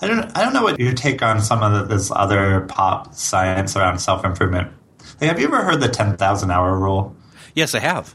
I 0.00 0.06
don't 0.06 0.36
I 0.36 0.42
don't 0.44 0.52
know 0.52 0.62
what 0.62 0.78
your 0.78 0.92
take 0.92 1.22
on 1.22 1.40
some 1.40 1.62
of 1.62 1.72
the, 1.88 1.94
this 1.96 2.10
other 2.10 2.62
pop 2.62 3.14
science 3.14 3.76
around 3.76 3.98
self 3.98 4.24
improvement. 4.24 4.70
Like, 5.20 5.30
have 5.30 5.40
you 5.40 5.46
ever 5.46 5.62
heard 5.62 5.80
the 5.80 5.88
ten 5.88 6.16
thousand 6.16 6.50
hour 6.50 6.78
rule? 6.78 7.14
yes, 7.54 7.74
I 7.74 7.80
have. 7.80 8.14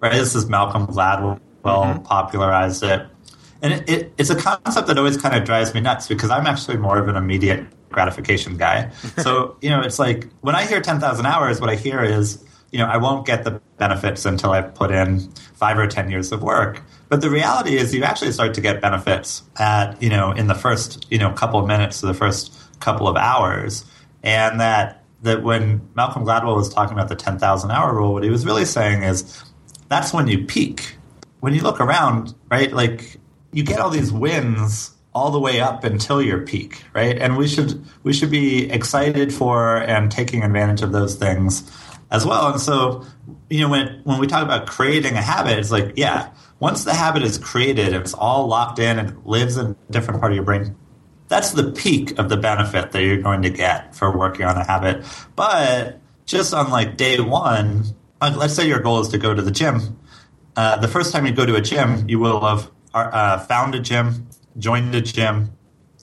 right? 0.00 0.12
This 0.12 0.34
is 0.34 0.48
Malcolm 0.48 0.86
Gladwell 0.86 1.40
Mm-hmm. 1.64 2.02
popularized 2.02 2.82
it, 2.82 3.06
and 3.62 3.72
it, 3.72 3.88
it, 3.88 4.12
it's 4.18 4.30
a 4.30 4.36
concept 4.36 4.86
that 4.88 4.98
always 4.98 5.16
kind 5.16 5.34
of 5.34 5.44
drives 5.44 5.72
me 5.74 5.80
nuts 5.80 6.06
because 6.06 6.30
I'm 6.30 6.46
actually 6.46 6.76
more 6.76 6.98
of 6.98 7.08
an 7.08 7.16
immediate 7.16 7.66
gratification 7.90 8.56
guy. 8.56 8.90
so 9.18 9.56
you 9.60 9.70
know, 9.70 9.80
it's 9.80 9.98
like 9.98 10.28
when 10.42 10.54
I 10.54 10.66
hear 10.66 10.80
ten 10.80 11.00
thousand 11.00 11.26
hours, 11.26 11.60
what 11.60 11.70
I 11.70 11.76
hear 11.76 12.02
is 12.02 12.44
you 12.70 12.78
know 12.78 12.86
I 12.86 12.98
won't 12.98 13.26
get 13.26 13.44
the 13.44 13.62
benefits 13.78 14.24
until 14.24 14.50
I've 14.50 14.74
put 14.74 14.90
in 14.90 15.20
five 15.54 15.78
or 15.78 15.86
ten 15.86 16.10
years 16.10 16.32
of 16.32 16.42
work. 16.42 16.82
But 17.08 17.20
the 17.20 17.30
reality 17.30 17.76
is, 17.76 17.94
you 17.94 18.02
actually 18.02 18.32
start 18.32 18.54
to 18.54 18.60
get 18.60 18.80
benefits 18.80 19.42
at 19.58 20.00
you 20.02 20.10
know 20.10 20.32
in 20.32 20.46
the 20.48 20.54
first 20.54 21.06
you 21.10 21.18
know 21.18 21.30
couple 21.32 21.58
of 21.60 21.66
minutes 21.66 22.00
to 22.00 22.06
the 22.06 22.14
first 22.14 22.52
couple 22.80 23.08
of 23.08 23.16
hours, 23.16 23.84
and 24.22 24.60
that 24.60 25.04
that 25.24 25.42
when 25.42 25.80
Malcolm 25.94 26.24
Gladwell 26.24 26.54
was 26.54 26.72
talking 26.72 26.92
about 26.92 27.08
the 27.08 27.16
10,000 27.16 27.70
hour 27.70 27.94
rule, 27.94 28.12
what 28.12 28.22
he 28.22 28.30
was 28.30 28.44
really 28.44 28.66
saying 28.66 29.02
is 29.02 29.42
that's 29.88 30.12
when 30.12 30.28
you 30.28 30.44
peak. 30.44 30.96
When 31.44 31.54
you 31.54 31.62
look 31.62 31.80
around, 31.80 32.34
right, 32.50 32.72
like 32.72 33.18
you 33.52 33.62
get 33.62 33.78
all 33.78 33.90
these 33.90 34.10
wins 34.10 34.92
all 35.14 35.30
the 35.30 35.38
way 35.38 35.60
up 35.60 35.84
until 35.84 36.20
your 36.20 36.40
peak, 36.40 36.82
right? 36.94 37.16
And 37.18 37.36
we 37.36 37.46
should 37.46 37.84
we 38.02 38.12
should 38.12 38.30
be 38.30 38.70
excited 38.70 39.32
for 39.32 39.76
and 39.76 40.10
taking 40.10 40.42
advantage 40.42 40.82
of 40.82 40.92
those 40.92 41.16
things 41.16 41.70
as 42.10 42.24
well. 42.24 42.50
And 42.50 42.60
so, 42.60 43.04
you 43.50 43.60
know, 43.60 43.68
when 43.68 44.00
when 44.04 44.18
we 44.18 44.26
talk 44.26 44.42
about 44.42 44.66
creating 44.66 45.14
a 45.14 45.22
habit, 45.22 45.58
it's 45.58 45.70
like, 45.70 45.92
yeah, 45.96 46.30
once 46.60 46.84
the 46.84 46.94
habit 46.94 47.22
is 47.22 47.36
created, 47.36 47.92
it's 47.92 48.14
all 48.14 48.46
locked 48.46 48.78
in 48.78 48.98
and 48.98 49.24
lives 49.26 49.56
in 49.58 49.66
a 49.66 49.92
different 49.92 50.20
part 50.20 50.32
of 50.32 50.36
your 50.36 50.44
brain 50.44 50.74
that's 51.28 51.52
the 51.52 51.72
peak 51.72 52.18
of 52.18 52.28
the 52.28 52.36
benefit 52.36 52.92
that 52.92 53.02
you're 53.02 53.22
going 53.22 53.42
to 53.42 53.50
get 53.50 53.94
for 53.94 54.16
working 54.16 54.46
on 54.46 54.56
a 54.56 54.64
habit. 54.64 55.04
But 55.34 56.00
just 56.26 56.54
on 56.54 56.70
like 56.70 56.96
day 56.96 57.18
one, 57.20 57.84
let's 58.20 58.54
say 58.54 58.66
your 58.68 58.80
goal 58.80 59.00
is 59.00 59.08
to 59.08 59.18
go 59.18 59.34
to 59.34 59.42
the 59.42 59.50
gym. 59.50 59.98
Uh, 60.56 60.76
the 60.76 60.88
first 60.88 61.12
time 61.12 61.26
you 61.26 61.32
go 61.32 61.46
to 61.46 61.56
a 61.56 61.60
gym, 61.60 62.08
you 62.08 62.18
will 62.18 62.40
have 62.40 62.70
uh, 62.94 63.38
found 63.40 63.74
a 63.74 63.80
gym, 63.80 64.28
joined 64.58 64.94
a 64.94 65.00
gym. 65.00 65.50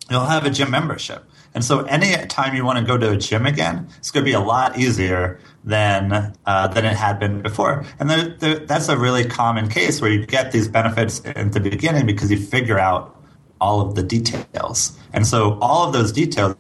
You'll 0.10 0.26
have 0.26 0.46
a 0.46 0.50
gym 0.50 0.72
membership. 0.72 1.24
And 1.54 1.64
so 1.64 1.82
any 1.82 2.14
time 2.28 2.56
you 2.56 2.64
want 2.64 2.80
to 2.80 2.86
go 2.86 2.98
to 2.98 3.12
a 3.12 3.18
gym 3.18 3.46
again, 3.46 3.88
it's 3.98 4.12
going 4.12 4.24
to 4.24 4.30
be 4.30 4.34
a 4.34 4.40
lot 4.40 4.78
easier 4.78 5.40
than 5.64 6.34
uh, 6.46 6.68
than 6.68 6.86
it 6.86 6.96
had 6.96 7.20
been 7.20 7.42
before. 7.42 7.86
And 8.00 8.10
there, 8.10 8.30
there, 8.40 8.60
that's 8.60 8.88
a 8.88 8.98
really 8.98 9.26
common 9.26 9.68
case 9.70 10.02
where 10.02 10.12
you 10.12 10.26
get 10.26 10.52
these 10.52 10.68
benefits 10.68 11.22
at 11.26 11.52
the 11.52 11.60
beginning 11.60 12.06
because 12.06 12.32
you 12.32 12.38
figure 12.38 12.80
out 12.80 13.18
all 13.60 13.82
of 13.82 13.96
the 13.96 14.04
details. 14.04 14.98
And 15.14 15.28
so 15.28 15.58
all 15.62 15.86
of 15.86 15.94
those 15.94 16.12
details 16.12 16.56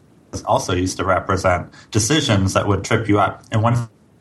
also 0.46 0.74
used 0.74 0.98
to 0.98 1.06
represent 1.06 1.74
decisions 1.92 2.54
that 2.54 2.68
would 2.68 2.84
trip 2.84 3.08
you 3.08 3.20
up. 3.20 3.44
And 3.52 3.64
once 3.64 3.80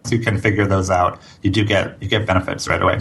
you 0.08 0.18
can 0.20 0.38
figure 0.38 0.66
those 0.66 0.88
out, 0.88 1.20
you 1.42 1.50
do 1.50 1.64
get 1.64 2.00
you 2.00 2.08
get 2.08 2.26
benefits 2.26 2.68
right 2.68 2.80
away. 2.80 3.00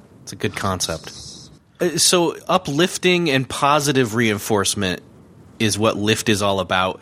It's 0.23 0.33
a 0.33 0.35
good 0.35 0.55
concept. 0.55 1.11
Uh, 1.79 1.97
So 1.97 2.35
uplifting 2.47 3.29
and 3.29 3.47
positive 3.47 4.15
reinforcement 4.15 5.01
is 5.59 5.77
what 5.77 5.97
lift 5.97 6.29
is 6.29 6.41
all 6.41 6.59
about. 6.59 7.01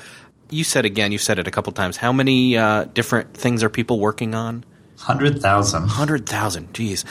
You 0.49 0.63
said 0.63 0.85
again, 0.85 1.11
you 1.11 1.17
said 1.17 1.39
it 1.39 1.47
a 1.47 1.51
couple 1.51 1.71
times. 1.73 1.97
How 1.97 2.11
many 2.11 2.57
uh, 2.57 2.85
different 2.85 3.33
things 3.35 3.63
are 3.63 3.69
people 3.69 3.99
working 3.99 4.33
on? 4.35 4.63
100,000. 5.05 5.87
Hundred 5.87 6.27
thousand. 6.27 6.73
Geez. 6.73 7.05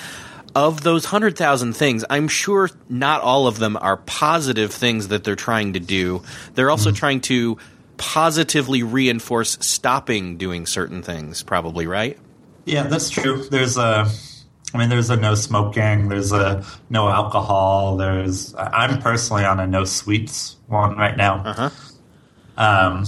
Of 0.54 0.82
those 0.82 1.04
hundred 1.06 1.36
thousand 1.38 1.74
things, 1.74 2.04
I'm 2.10 2.26
sure 2.28 2.68
not 2.88 3.22
all 3.22 3.46
of 3.46 3.58
them 3.58 3.76
are 3.80 3.96
positive 3.96 4.72
things 4.72 5.08
that 5.08 5.22
they're 5.24 5.36
trying 5.36 5.74
to 5.74 5.80
do. 5.80 6.22
They're 6.54 6.70
also 6.70 6.90
trying 6.90 7.20
to 7.22 7.58
positively 7.96 8.82
reinforce 8.82 9.56
stopping 9.60 10.36
doing 10.36 10.66
certain 10.66 11.02
things. 11.02 11.42
Probably 11.42 11.86
right. 11.86 12.18
Yeah, 12.64 12.84
that's 12.84 13.08
true. 13.10 13.44
There's 13.48 13.76
a, 13.76 14.10
I 14.74 14.78
mean, 14.78 14.88
there's 14.90 15.08
a 15.10 15.16
no 15.16 15.34
smoking. 15.34 16.08
There's 16.08 16.30
a 16.32 16.64
no 16.90 17.08
alcohol. 17.08 17.96
There's. 17.96 18.54
I'm 18.56 19.00
personally 19.00 19.44
on 19.44 19.60
a 19.60 19.66
no 19.66 19.84
sweets 19.84 20.56
one 20.66 20.96
right 20.96 21.16
now. 21.16 21.42
Uh-huh. 21.44 21.70
Um, 22.56 23.04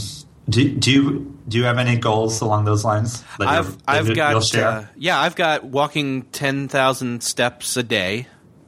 do, 0.48 0.68
do 0.70 0.90
you 0.90 1.38
do 1.48 1.58
you 1.58 1.64
have 1.64 1.78
any 1.78 1.96
goals 1.96 2.40
along 2.40 2.64
those 2.64 2.84
lines? 2.84 3.22
that 3.38 3.48
I've 3.48 3.76
I've 3.86 4.14
got 4.14 4.54
uh, 4.54 4.84
yeah 4.96 5.20
I've 5.20 5.34
got 5.36 5.64
walking 5.64 6.22
ten 6.32 6.68
thousand 6.68 7.22
steps 7.22 7.76
a 7.76 7.82
day. 7.82 8.26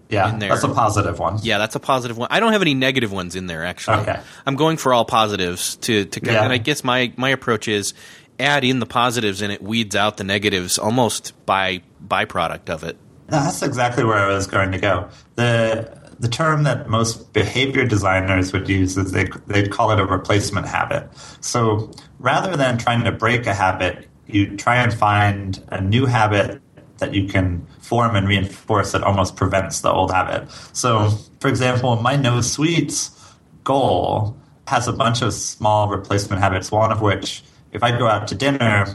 yeah, 0.09 0.31
in 0.33 0.39
there. 0.39 0.51
that's 0.51 0.65
a 0.65 0.69
positive 0.69 1.19
one. 1.19 1.39
Yeah, 1.43 1.59
that's 1.59 1.75
a 1.77 1.81
positive 1.81 2.19
one. 2.19 2.29
I 2.31 2.41
don't 2.41 2.53
have 2.53 2.63
any 2.63 2.75
negative 2.75 3.13
ones 3.13 3.37
in 3.37 3.47
there 3.47 3.65
actually. 3.65 3.99
Okay. 3.99 4.21
I'm 4.45 4.57
going 4.57 4.77
for 4.77 4.93
all 4.93 5.05
positives 5.05 5.77
to 5.77 6.05
to 6.05 6.21
Yeah. 6.25 6.43
and 6.45 6.53
I 6.53 6.59
guess 6.59 6.85
my 6.85 7.13
my 7.17 7.31
approach 7.31 7.69
is 7.69 7.95
add 8.43 8.65
in 8.65 8.81
the 8.81 8.87
positives 8.87 9.41
and 9.41 9.53
it 9.53 9.63
weeds 9.63 9.97
out 9.97 10.17
the 10.17 10.25
negatives 10.25 10.79
almost 10.79 11.33
by 11.47 11.83
byproduct 12.07 12.69
of 12.69 12.85
it. 12.85 12.97
That's 13.29 13.63
exactly 13.63 14.05
where 14.05 14.19
I 14.19 14.35
was 14.35 14.47
going 14.47 14.73
to 14.73 14.79
go. 14.79 15.09
the 15.37 15.99
The 16.21 16.29
term 16.29 16.65
that 16.65 16.89
most 16.89 17.33
behavior 17.33 17.87
designers 17.87 18.53
would 18.53 18.69
use 18.69 18.97
is 18.97 19.13
they 19.13 19.27
they'd 19.47 19.71
call 19.71 19.91
it 19.91 19.99
a 19.99 20.05
replacement 20.05 20.67
habit. 20.67 21.09
So 21.41 21.91
rather 22.19 22.57
than 22.57 22.79
trying 22.79 23.05
to 23.05 23.13
break 23.13 23.47
a 23.47 23.55
habit, 23.55 24.09
you 24.27 24.57
try 24.57 24.77
and 24.77 24.93
find 24.93 25.63
a 25.69 25.81
new 25.81 26.07
habit 26.07 26.61
that 26.99 27.15
you 27.15 27.27
can 27.27 27.67
form 27.81 28.15
and 28.15 28.29
reinforce 28.29 28.93
that 28.93 29.03
almost 29.03 29.35
prevents 29.37 29.81
the 29.81 29.91
old 29.91 30.13
habit. 30.13 30.49
So, 30.73 31.11
for 31.41 31.49
example, 31.49 31.97
my 31.97 32.17
no 32.17 32.41
sweets 32.41 33.11
goal 33.65 34.37
has 34.69 34.87
a 34.87 34.93
bunch 34.93 35.23
of 35.23 35.35
small 35.35 35.89
replacement 35.89 36.41
habits. 36.41 36.71
One 36.71 36.93
of 36.93 37.01
which, 37.01 37.43
if 37.73 37.83
I 37.83 37.97
go 37.97 38.07
out 38.07 38.29
to 38.29 38.35
dinner, 38.35 38.87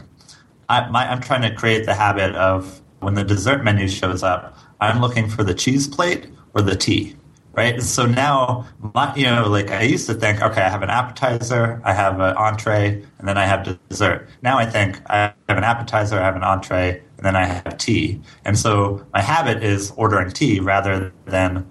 I, 0.68 0.88
my, 0.88 1.10
I'm 1.10 1.20
trying 1.20 1.42
to 1.42 1.54
create 1.54 1.86
the 1.86 1.94
habit 1.94 2.34
of 2.34 2.80
when 3.00 3.14
the 3.14 3.24
dessert 3.24 3.64
menu 3.64 3.88
shows 3.88 4.22
up, 4.22 4.56
I'm 4.80 5.00
looking 5.00 5.28
for 5.28 5.44
the 5.44 5.54
cheese 5.54 5.86
plate 5.86 6.28
or 6.54 6.62
the 6.62 6.76
tea, 6.76 7.16
right? 7.54 7.80
So 7.82 8.06
now, 8.06 8.66
my, 8.94 9.14
you 9.14 9.24
know, 9.24 9.48
like 9.48 9.70
I 9.70 9.82
used 9.82 10.06
to 10.06 10.14
think, 10.14 10.40
okay, 10.40 10.62
I 10.62 10.68
have 10.68 10.82
an 10.82 10.90
appetizer, 10.90 11.80
I 11.84 11.92
have 11.92 12.20
an 12.20 12.36
entree, 12.36 13.02
and 13.18 13.28
then 13.28 13.36
I 13.36 13.44
have 13.46 13.78
dessert. 13.88 14.28
Now 14.42 14.58
I 14.58 14.66
think 14.66 15.00
I 15.10 15.32
have 15.48 15.58
an 15.58 15.64
appetizer, 15.64 16.18
I 16.18 16.24
have 16.24 16.36
an 16.36 16.44
entree, 16.44 17.02
and 17.16 17.26
then 17.26 17.34
I 17.34 17.44
have 17.44 17.78
tea. 17.78 18.20
And 18.44 18.58
so 18.58 19.04
my 19.12 19.20
habit 19.20 19.62
is 19.62 19.92
ordering 19.96 20.30
tea 20.30 20.60
rather 20.60 21.12
than, 21.26 21.66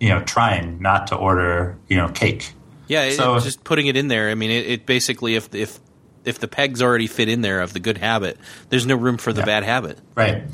you 0.00 0.08
know, 0.08 0.20
trying 0.24 0.80
not 0.80 1.06
to 1.08 1.16
order, 1.16 1.78
you 1.88 1.96
know, 1.96 2.08
cake. 2.08 2.52
Yeah, 2.88 3.10
So- 3.10 3.38
just 3.38 3.62
putting 3.62 3.86
it 3.86 3.96
in 3.96 4.08
there. 4.08 4.30
I 4.30 4.34
mean, 4.34 4.50
it, 4.50 4.66
it 4.66 4.86
basically 4.86 5.36
if 5.36 5.54
if 5.54 5.78
if 6.24 6.38
the 6.38 6.48
pegs 6.48 6.80
already 6.82 7.06
fit 7.06 7.28
in 7.28 7.40
there 7.42 7.60
of 7.60 7.72
the 7.72 7.80
good 7.80 7.98
habit, 7.98 8.38
there's 8.68 8.86
no 8.86 8.96
room 8.96 9.16
for 9.18 9.32
the 9.32 9.40
Yeah. 9.40 9.46
bad 9.46 9.64
habit. 9.64 9.98
Right. 10.14 10.44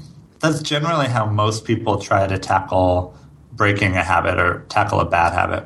That's 0.40 0.60
generally 0.62 1.08
how 1.08 1.26
most 1.26 1.64
people 1.64 1.98
try 1.98 2.26
to 2.26 2.38
tackle 2.38 3.14
breaking 3.52 3.96
a 3.96 4.02
habit 4.04 4.38
or 4.38 4.64
tackle 4.68 5.00
a 5.00 5.04
bad 5.04 5.32
habit. 5.32 5.64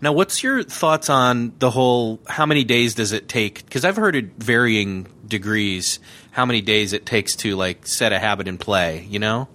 Now, 0.00 0.12
what's 0.12 0.42
your 0.42 0.62
thoughts 0.62 1.10
on 1.10 1.52
the 1.58 1.70
whole? 1.70 2.20
How 2.28 2.46
many 2.46 2.62
days 2.64 2.94
does 2.94 3.12
it 3.12 3.28
take? 3.28 3.64
Because 3.64 3.84
I've 3.84 3.96
heard 3.96 4.14
at 4.16 4.24
varying 4.38 5.08
degrees 5.26 5.98
how 6.30 6.46
many 6.46 6.60
days 6.60 6.92
it 6.92 7.04
takes 7.04 7.34
to 7.36 7.56
like 7.56 7.86
set 7.86 8.12
a 8.12 8.18
habit 8.18 8.46
in 8.48 8.58
play. 8.58 9.06
You 9.10 9.18
know, 9.18 9.48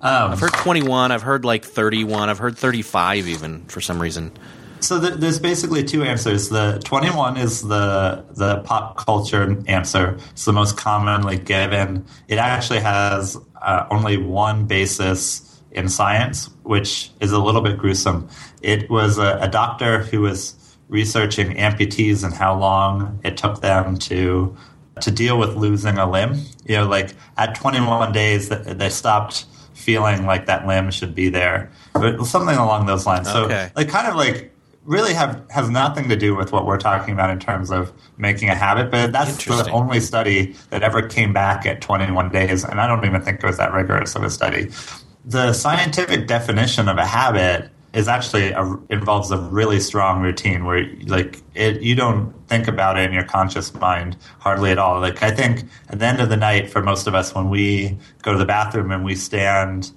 Um, 0.00 0.32
I've 0.32 0.40
heard 0.40 0.52
21. 0.52 1.10
I've 1.12 1.22
heard 1.22 1.44
like 1.44 1.64
31. 1.64 2.28
I've 2.30 2.38
heard 2.38 2.56
35 2.56 3.26
even 3.28 3.64
for 3.66 3.80
some 3.80 4.00
reason. 4.00 4.30
So 4.84 5.00
th- 5.00 5.14
there's 5.14 5.38
basically 5.38 5.82
two 5.84 6.02
answers. 6.02 6.48
The 6.48 6.80
21 6.84 7.36
is 7.36 7.62
the 7.62 8.24
the 8.32 8.58
pop 8.60 8.96
culture 8.98 9.56
answer. 9.66 10.18
It's 10.32 10.44
the 10.44 10.52
most 10.52 10.76
commonly 10.76 11.38
given. 11.38 12.04
It 12.28 12.38
actually 12.38 12.80
has 12.80 13.36
uh, 13.60 13.86
only 13.90 14.16
one 14.16 14.66
basis 14.66 15.60
in 15.72 15.88
science, 15.88 16.50
which 16.62 17.10
is 17.20 17.32
a 17.32 17.38
little 17.38 17.60
bit 17.60 17.78
gruesome. 17.78 18.28
It 18.62 18.88
was 18.90 19.18
a, 19.18 19.38
a 19.40 19.48
doctor 19.48 19.98
who 20.00 20.20
was 20.20 20.54
researching 20.88 21.56
amputees 21.56 22.22
and 22.24 22.32
how 22.34 22.56
long 22.58 23.18
it 23.24 23.36
took 23.36 23.60
them 23.60 23.96
to 23.98 24.56
to 25.00 25.10
deal 25.10 25.36
with 25.38 25.56
losing 25.56 25.98
a 25.98 26.08
limb. 26.08 26.40
You 26.66 26.76
know, 26.76 26.86
like 26.86 27.14
at 27.36 27.54
21 27.56 28.12
days, 28.12 28.48
they 28.50 28.90
stopped 28.90 29.46
feeling 29.74 30.24
like 30.24 30.46
that 30.46 30.66
limb 30.66 30.90
should 30.92 31.14
be 31.14 31.28
there, 31.30 31.70
but 31.94 32.24
something 32.24 32.56
along 32.56 32.86
those 32.86 33.04
lines. 33.06 33.30
So, 33.30 33.44
Okay. 33.46 33.70
like, 33.74 33.88
kind 33.88 34.06
of 34.06 34.14
like 34.14 34.53
really 34.84 35.14
have 35.14 35.42
has 35.50 35.70
nothing 35.70 36.08
to 36.08 36.16
do 36.16 36.34
with 36.34 36.52
what 36.52 36.66
we're 36.66 36.78
talking 36.78 37.14
about 37.14 37.30
in 37.30 37.38
terms 37.38 37.70
of 37.70 37.92
making 38.16 38.48
a 38.50 38.54
habit. 38.54 38.90
But 38.90 39.12
that's 39.12 39.44
the 39.44 39.70
only 39.70 40.00
study 40.00 40.54
that 40.70 40.82
ever 40.82 41.06
came 41.06 41.32
back 41.32 41.66
at 41.66 41.80
21 41.80 42.30
days, 42.30 42.64
and 42.64 42.80
I 42.80 42.86
don't 42.86 43.04
even 43.04 43.22
think 43.22 43.42
it 43.42 43.46
was 43.46 43.56
that 43.56 43.72
rigorous 43.72 44.14
of 44.14 44.22
a 44.22 44.30
study. 44.30 44.70
The 45.24 45.52
scientific 45.52 46.26
definition 46.26 46.88
of 46.88 46.98
a 46.98 47.06
habit 47.06 47.70
is 47.94 48.08
actually 48.08 48.50
a, 48.50 48.76
involves 48.90 49.30
a 49.30 49.38
really 49.38 49.80
strong 49.80 50.20
routine 50.20 50.64
where 50.64 50.84
like 51.06 51.40
it 51.54 51.80
you 51.80 51.94
don't 51.94 52.34
think 52.48 52.66
about 52.66 52.98
it 52.98 53.06
in 53.06 53.12
your 53.12 53.24
conscious 53.24 53.72
mind 53.74 54.16
hardly 54.40 54.72
at 54.72 54.78
all 54.78 55.00
like 55.00 55.22
i 55.22 55.30
think 55.30 55.62
at 55.88 56.00
the 56.00 56.04
end 56.04 56.20
of 56.20 56.28
the 56.28 56.36
night 56.36 56.68
for 56.68 56.82
most 56.82 57.06
of 57.06 57.14
us 57.14 57.34
when 57.36 57.48
we 57.48 57.96
go 58.22 58.32
to 58.32 58.38
the 58.38 58.44
bathroom 58.44 58.90
and 58.90 59.04
we 59.04 59.14
stand 59.14 59.92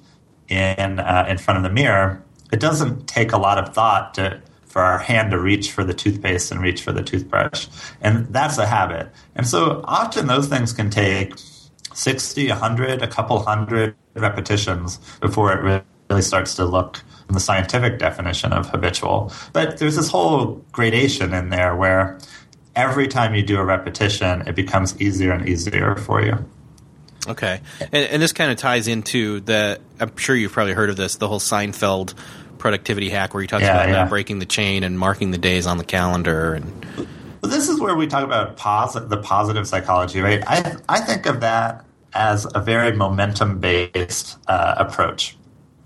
in 0.47 0.99
uh, 0.99 1.25
in 1.27 1.39
front 1.39 1.57
of 1.57 1.63
the 1.63 1.71
mirror 1.71 2.23
it 2.53 2.59
doesn't 2.59 3.07
take 3.07 3.31
a 3.31 3.37
lot 3.37 3.57
of 3.57 3.73
thought 3.73 4.13
to 4.13 4.39
for 4.77 4.83
our 4.83 4.99
hand 4.99 5.31
to 5.31 5.39
reach 5.39 5.71
for 5.71 5.83
the 5.83 5.93
toothpaste 5.93 6.51
and 6.51 6.61
reach 6.61 6.83
for 6.83 6.91
the 6.91 7.01
toothbrush 7.01 7.65
and 7.99 8.27
that's 8.27 8.59
a 8.59 8.67
habit 8.67 9.09
and 9.35 9.47
so 9.47 9.81
often 9.85 10.27
those 10.27 10.47
things 10.47 10.71
can 10.71 10.91
take 10.91 11.33
60 11.95 12.49
100 12.49 13.01
a 13.01 13.07
couple 13.07 13.39
hundred 13.39 13.95
repetitions 14.13 14.99
before 15.19 15.51
it 15.51 15.83
really 16.09 16.21
starts 16.21 16.53
to 16.53 16.65
look 16.65 17.01
in 17.27 17.33
the 17.33 17.39
scientific 17.39 17.97
definition 17.97 18.53
of 18.53 18.69
habitual. 18.69 19.33
But 19.53 19.79
there's 19.79 19.95
this 19.95 20.09
whole 20.09 20.63
gradation 20.71 21.33
in 21.33 21.49
there 21.49 21.75
where 21.75 22.19
every 22.75 23.07
time 23.07 23.35
you 23.35 23.43
do 23.43 23.57
a 23.57 23.65
repetition, 23.65 24.47
it 24.47 24.55
becomes 24.55 24.99
easier 25.01 25.31
and 25.31 25.49
easier 25.49 25.95
for 25.95 26.23
you. 26.23 26.45
Okay, 27.27 27.59
and, 27.79 28.05
and 28.05 28.21
this 28.21 28.31
kind 28.31 28.51
of 28.51 28.57
ties 28.57 28.87
into 28.87 29.41
the. 29.41 29.81
I'm 29.99 30.15
sure 30.15 30.35
you've 30.35 30.53
probably 30.53 30.73
heard 30.73 30.89
of 30.89 30.95
this, 30.95 31.17
the 31.17 31.27
whole 31.27 31.41
Seinfeld 31.41 32.13
productivity 32.59 33.09
hack, 33.09 33.33
where 33.33 33.41
he 33.41 33.47
talks 33.47 33.63
Yeah, 33.63 33.71
about 33.71 33.89
yeah. 33.89 33.93
not 33.93 34.09
breaking 34.09 34.39
the 34.39 34.45
chain 34.45 34.83
and 34.83 34.97
marking 34.99 35.31
the 35.31 35.37
days 35.37 35.67
on 35.67 35.77
the 35.77 35.85
calendar. 35.85 36.53
And 36.53 36.85
But 37.41 37.51
this 37.51 37.69
is 37.69 37.79
where 37.79 37.95
we 37.95 38.07
talk 38.07 38.23
about 38.23 38.57
posi- 38.57 39.07
the 39.09 39.17
positive 39.17 39.67
psychology, 39.67 40.21
right? 40.21 40.43
I, 40.47 40.75
I 40.89 40.99
think 41.01 41.25
of 41.25 41.41
that 41.41 41.85
as 42.13 42.47
a 42.55 42.59
very 42.61 42.93
momentum 42.95 43.59
based 43.59 44.37
uh, 44.47 44.75
approach. 44.77 45.37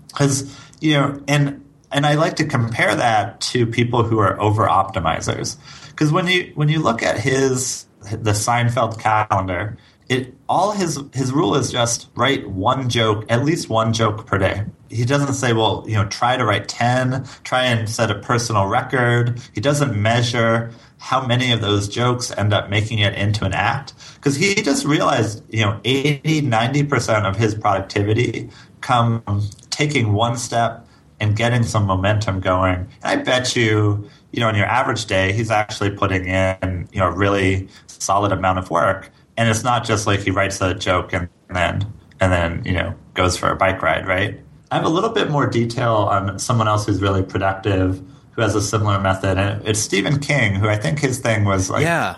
because 0.08 0.54
you 0.80 0.94
know, 0.94 1.22
and 1.28 1.64
and 1.92 2.06
I 2.06 2.14
like 2.14 2.36
to 2.36 2.44
compare 2.46 2.94
that 2.94 3.40
to 3.52 3.66
people 3.66 4.02
who 4.02 4.18
are 4.18 4.40
over 4.40 4.66
optimizers 4.66 5.56
because 5.90 6.10
when 6.12 6.26
you 6.26 6.52
when 6.54 6.68
you 6.68 6.80
look 6.80 7.02
at 7.02 7.18
his 7.20 7.86
the 8.10 8.32
Seinfeld 8.32 8.98
calendar, 8.98 9.76
it 10.12 10.34
all 10.48 10.72
his 10.72 11.00
his 11.14 11.32
rule 11.32 11.54
is 11.54 11.72
just 11.72 12.08
write 12.14 12.48
one 12.50 12.88
joke, 12.88 13.24
at 13.28 13.44
least 13.44 13.68
one 13.68 13.92
joke 13.92 14.26
per 14.26 14.38
day. 14.38 14.64
He 14.90 15.04
doesn't 15.04 15.34
say, 15.34 15.52
well, 15.54 15.84
you 15.88 15.94
know, 15.94 16.06
try 16.06 16.36
to 16.36 16.44
write 16.44 16.68
ten, 16.68 17.24
try 17.44 17.64
and 17.64 17.88
set 17.88 18.10
a 18.10 18.18
personal 18.18 18.66
record. 18.66 19.40
He 19.54 19.60
doesn't 19.60 19.96
measure 19.96 20.70
how 20.98 21.26
many 21.26 21.50
of 21.52 21.60
those 21.60 21.88
jokes 21.88 22.30
end 22.36 22.52
up 22.52 22.70
making 22.70 22.98
it 22.98 23.14
into 23.14 23.44
an 23.44 23.52
act 23.52 23.94
because 24.16 24.36
he 24.36 24.54
just 24.54 24.84
realized, 24.84 25.42
you 25.52 25.60
know, 25.64 25.80
80, 25.84 26.42
90% 26.42 27.24
of 27.24 27.36
his 27.36 27.56
productivity 27.56 28.50
come 28.80 29.22
taking 29.70 30.12
one 30.12 30.36
step 30.36 30.86
and 31.18 31.34
getting 31.34 31.64
some 31.64 31.86
momentum 31.86 32.38
going. 32.38 32.88
And 33.02 33.04
I 33.04 33.16
bet 33.16 33.56
you, 33.56 34.08
you 34.30 34.40
know, 34.40 34.48
in 34.48 34.54
your 34.54 34.66
average 34.66 35.06
day, 35.06 35.32
he's 35.32 35.50
actually 35.50 35.90
putting 35.90 36.26
in, 36.26 36.88
you 36.92 37.00
know, 37.00 37.08
a 37.08 37.12
really 37.12 37.68
solid 37.86 38.30
amount 38.30 38.58
of 38.58 38.70
work 38.70 39.10
and 39.36 39.48
it's 39.48 39.64
not 39.64 39.84
just 39.84 40.06
like 40.06 40.20
he 40.20 40.30
writes 40.30 40.60
a 40.60 40.74
joke 40.74 41.12
and 41.12 41.28
then 41.50 41.92
and 42.20 42.32
then 42.32 42.62
you 42.64 42.72
know 42.72 42.94
goes 43.14 43.36
for 43.36 43.50
a 43.50 43.56
bike 43.56 43.82
ride, 43.82 44.06
right? 44.06 44.40
I 44.70 44.76
have 44.76 44.84
a 44.84 44.88
little 44.88 45.10
bit 45.10 45.30
more 45.30 45.46
detail 45.46 45.94
on 45.94 46.38
someone 46.38 46.68
else 46.68 46.86
who's 46.86 47.02
really 47.02 47.22
productive 47.22 48.02
who 48.32 48.40
has 48.40 48.54
a 48.54 48.62
similar 48.62 48.98
method, 48.98 49.38
and 49.38 49.66
it's 49.66 49.78
Stephen 49.78 50.18
King, 50.18 50.54
who 50.54 50.68
I 50.68 50.76
think 50.76 50.98
his 50.98 51.18
thing 51.18 51.44
was 51.44 51.70
like 51.70 51.82
yeah. 51.82 52.16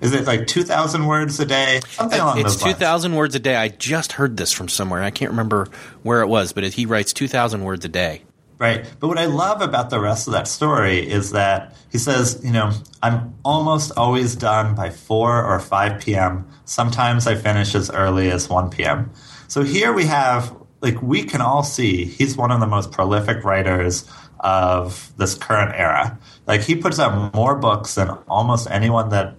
Is 0.00 0.12
it 0.12 0.26
like 0.26 0.46
two 0.46 0.62
thousand 0.62 1.06
words 1.06 1.40
a 1.40 1.46
day? 1.46 1.80
Something 1.88 2.20
along 2.20 2.40
it's 2.40 2.56
those 2.56 2.62
two 2.62 2.78
thousand 2.78 3.14
words 3.14 3.34
a 3.34 3.38
day. 3.38 3.56
I 3.56 3.68
just 3.68 4.12
heard 4.12 4.36
this 4.36 4.52
from 4.52 4.68
somewhere. 4.68 5.02
I 5.02 5.10
can't 5.10 5.30
remember 5.30 5.68
where 6.02 6.20
it 6.20 6.26
was, 6.26 6.52
but 6.52 6.64
he 6.64 6.86
writes 6.86 7.12
two 7.12 7.28
thousand 7.28 7.64
words 7.64 7.84
a 7.84 7.88
day. 7.88 8.22
Right. 8.58 8.86
But 9.00 9.08
what 9.08 9.18
I 9.18 9.26
love 9.26 9.60
about 9.60 9.90
the 9.90 10.00
rest 10.00 10.26
of 10.26 10.32
that 10.32 10.48
story 10.48 10.98
is 10.98 11.32
that 11.32 11.76
he 11.92 11.98
says, 11.98 12.40
you 12.42 12.52
know, 12.52 12.72
I'm 13.02 13.34
almost 13.44 13.92
always 13.98 14.34
done 14.34 14.74
by 14.74 14.88
4 14.88 15.44
or 15.44 15.60
5 15.60 16.00
p.m. 16.00 16.48
Sometimes 16.64 17.26
I 17.26 17.34
finish 17.34 17.74
as 17.74 17.90
early 17.90 18.30
as 18.30 18.48
1 18.48 18.70
p.m. 18.70 19.10
So 19.48 19.62
here 19.62 19.92
we 19.92 20.06
have, 20.06 20.56
like, 20.80 21.00
we 21.02 21.22
can 21.22 21.42
all 21.42 21.62
see 21.62 22.06
he's 22.06 22.36
one 22.36 22.50
of 22.50 22.60
the 22.60 22.66
most 22.66 22.92
prolific 22.92 23.44
writers 23.44 24.10
of 24.40 25.12
this 25.18 25.34
current 25.34 25.74
era. 25.74 26.18
Like, 26.46 26.62
he 26.62 26.76
puts 26.76 26.98
out 26.98 27.34
more 27.34 27.56
books 27.56 27.94
than 27.94 28.08
almost 28.26 28.68
anyone 28.70 29.10
that 29.10 29.34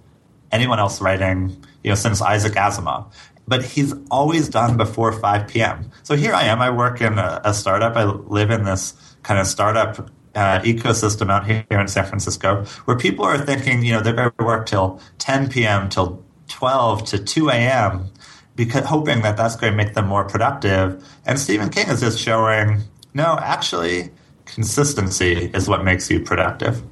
anyone 0.52 0.78
else 0.78 1.00
writing, 1.00 1.64
you 1.82 1.90
know, 1.90 1.96
since 1.96 2.22
Isaac 2.22 2.52
Asimov 2.52 3.12
but 3.48 3.64
he's 3.64 3.94
always 4.10 4.48
done 4.48 4.76
before 4.76 5.10
5 5.10 5.48
p.m. 5.48 5.90
So 6.02 6.14
here 6.14 6.34
I 6.34 6.44
am. 6.44 6.60
I 6.60 6.68
work 6.70 7.00
in 7.00 7.18
a, 7.18 7.40
a 7.44 7.54
startup. 7.54 7.96
I 7.96 8.04
live 8.04 8.50
in 8.50 8.64
this 8.64 8.92
kind 9.28 9.38
of 9.38 9.46
startup 9.46 10.10
uh, 10.34 10.58
ecosystem 10.60 11.30
out 11.30 11.46
here 11.46 11.62
in 11.70 11.86
San 11.86 12.06
Francisco 12.06 12.64
where 12.86 12.96
people 12.96 13.26
are 13.26 13.36
thinking, 13.36 13.84
you 13.84 13.92
know, 13.92 14.00
they're 14.00 14.14
going 14.14 14.32
to 14.38 14.44
work 14.44 14.64
till 14.64 15.00
10 15.18 15.50
p.m. 15.50 15.90
till 15.90 16.24
12 16.48 17.04
to 17.04 17.18
2 17.22 17.50
a.m. 17.50 18.10
because 18.56 18.86
hoping 18.86 19.20
that 19.20 19.36
that's 19.36 19.54
going 19.54 19.70
to 19.70 19.76
make 19.76 19.92
them 19.92 20.06
more 20.06 20.24
productive. 20.24 21.06
And 21.26 21.38
Stephen 21.38 21.68
King 21.68 21.88
is 21.90 22.00
just 22.00 22.18
showing, 22.18 22.80
no, 23.12 23.38
actually, 23.38 24.10
consistency 24.46 25.50
is 25.52 25.68
what 25.68 25.84
makes 25.84 26.10
you 26.10 26.20
productive. 26.20 26.82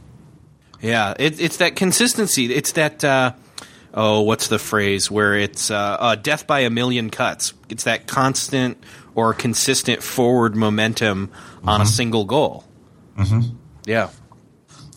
Yeah, 0.82 1.14
it, 1.18 1.40
it's 1.40 1.56
that 1.56 1.74
consistency. 1.74 2.52
It's 2.52 2.72
that. 2.72 3.02
Uh, 3.02 3.32
oh, 3.94 4.20
what's 4.20 4.48
the 4.48 4.58
phrase 4.58 5.10
where 5.10 5.34
it's 5.34 5.70
uh, 5.70 5.96
uh, 5.98 6.14
death 6.16 6.46
by 6.46 6.60
a 6.60 6.70
million 6.70 7.08
cuts? 7.08 7.54
It's 7.70 7.84
that 7.84 8.06
constant 8.06 8.76
or 9.16 9.32
consistent 9.32 10.02
forward 10.02 10.54
momentum 10.54 11.32
mm-hmm. 11.66 11.74
on 11.74 11.80
a 11.80 11.84
mm-hmm. 11.84 11.92
single 11.92 12.24
goal. 12.24 12.64
Mm-hmm. 13.16 13.56
Yeah. 13.86 14.10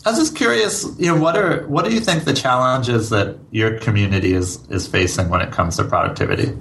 I 0.04 0.10
was 0.10 0.18
just 0.18 0.36
curious, 0.36 0.86
you 0.98 1.06
know, 1.06 1.20
what 1.20 1.36
are 1.36 1.66
what 1.66 1.84
do 1.84 1.92
you 1.92 2.00
think 2.00 2.24
the 2.24 2.32
challenges 2.32 3.10
that 3.10 3.38
your 3.50 3.78
community 3.78 4.32
is 4.32 4.66
is 4.70 4.86
facing 4.86 5.28
when 5.28 5.42
it 5.42 5.52
comes 5.52 5.76
to 5.76 5.84
productivity? 5.84 6.56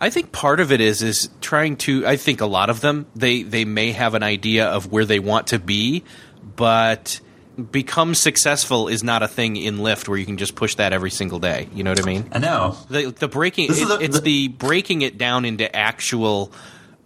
I 0.00 0.10
think 0.10 0.32
part 0.32 0.60
of 0.60 0.72
it 0.72 0.80
is 0.80 1.02
is 1.02 1.28
trying 1.40 1.76
to. 1.78 2.06
I 2.06 2.16
think 2.16 2.40
a 2.40 2.46
lot 2.46 2.70
of 2.70 2.80
them 2.80 3.06
they 3.14 3.42
they 3.42 3.66
may 3.66 3.92
have 3.92 4.14
an 4.14 4.22
idea 4.22 4.68
of 4.68 4.90
where 4.90 5.04
they 5.04 5.18
want 5.18 5.48
to 5.48 5.58
be, 5.58 6.02
but 6.56 7.20
become 7.58 8.14
successful 8.14 8.88
is 8.88 9.02
not 9.02 9.22
a 9.22 9.28
thing 9.28 9.56
in 9.56 9.80
Lift 9.80 10.08
where 10.08 10.16
you 10.16 10.24
can 10.24 10.36
just 10.36 10.54
push 10.54 10.76
that 10.76 10.92
every 10.92 11.10
single 11.10 11.40
day. 11.40 11.68
You 11.74 11.82
know 11.82 11.90
what 11.90 12.02
I 12.02 12.06
mean? 12.06 12.28
I 12.32 12.38
know. 12.38 12.76
The, 12.88 13.10
the 13.10 13.28
breaking 13.28 13.66
it, 13.70 13.90
a, 13.90 13.98
it's 14.00 14.20
the, 14.20 14.22
the 14.22 14.48
breaking 14.48 15.02
it 15.02 15.18
down 15.18 15.44
into 15.44 15.74
actual. 15.74 16.52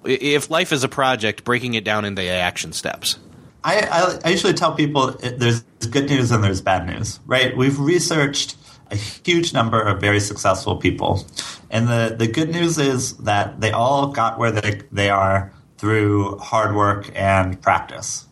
If 0.05 0.51
life 0.51 0.73
is 0.73 0.85
a 0.85 0.88
project, 0.88 1.45
breaking 1.45 1.75
it 1.75 1.85
down 1.85 2.05
into 2.05 2.23
action 2.23 2.73
steps. 2.73 3.19
I, 3.65 3.81
I, 3.81 4.19
I 4.25 4.31
usually 4.31 4.55
tell 4.55 4.75
people 4.75 5.12
there's 5.12 5.62
good 5.91 6.09
news 6.09 6.31
and 6.31 6.43
there's 6.43 6.61
bad 6.61 6.87
news, 6.87 7.21
right? 7.27 7.57
We've 7.57 7.79
researched 7.79 8.57
a 8.91 8.97
huge 8.97 9.53
number 9.53 9.81
of 9.81 10.01
very 10.01 10.21
successful 10.21 10.77
people, 10.77 11.27
and 11.71 11.88
the 11.88 12.15
the 12.19 12.27
good 12.27 12.51
news 12.51 12.79
is 12.79 13.17
that 13.19 13.61
they 13.61 13.71
all 13.71 14.09
got 14.09 14.38
where 14.38 14.51
they 14.51 14.83
they 14.91 15.11
are 15.11 15.53
through 15.79 16.38
hard 16.38 16.75
work 16.77 17.11
and 17.15 17.61
practice. 17.61 18.27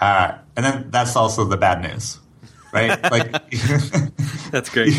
Uh, 0.00 0.36
and 0.56 0.64
then 0.64 0.90
that's 0.90 1.16
also 1.16 1.44
the 1.44 1.56
bad 1.56 1.80
news, 1.82 2.18
right? 2.72 3.02
like 3.10 3.50
that's 4.50 4.68
great. 4.68 4.94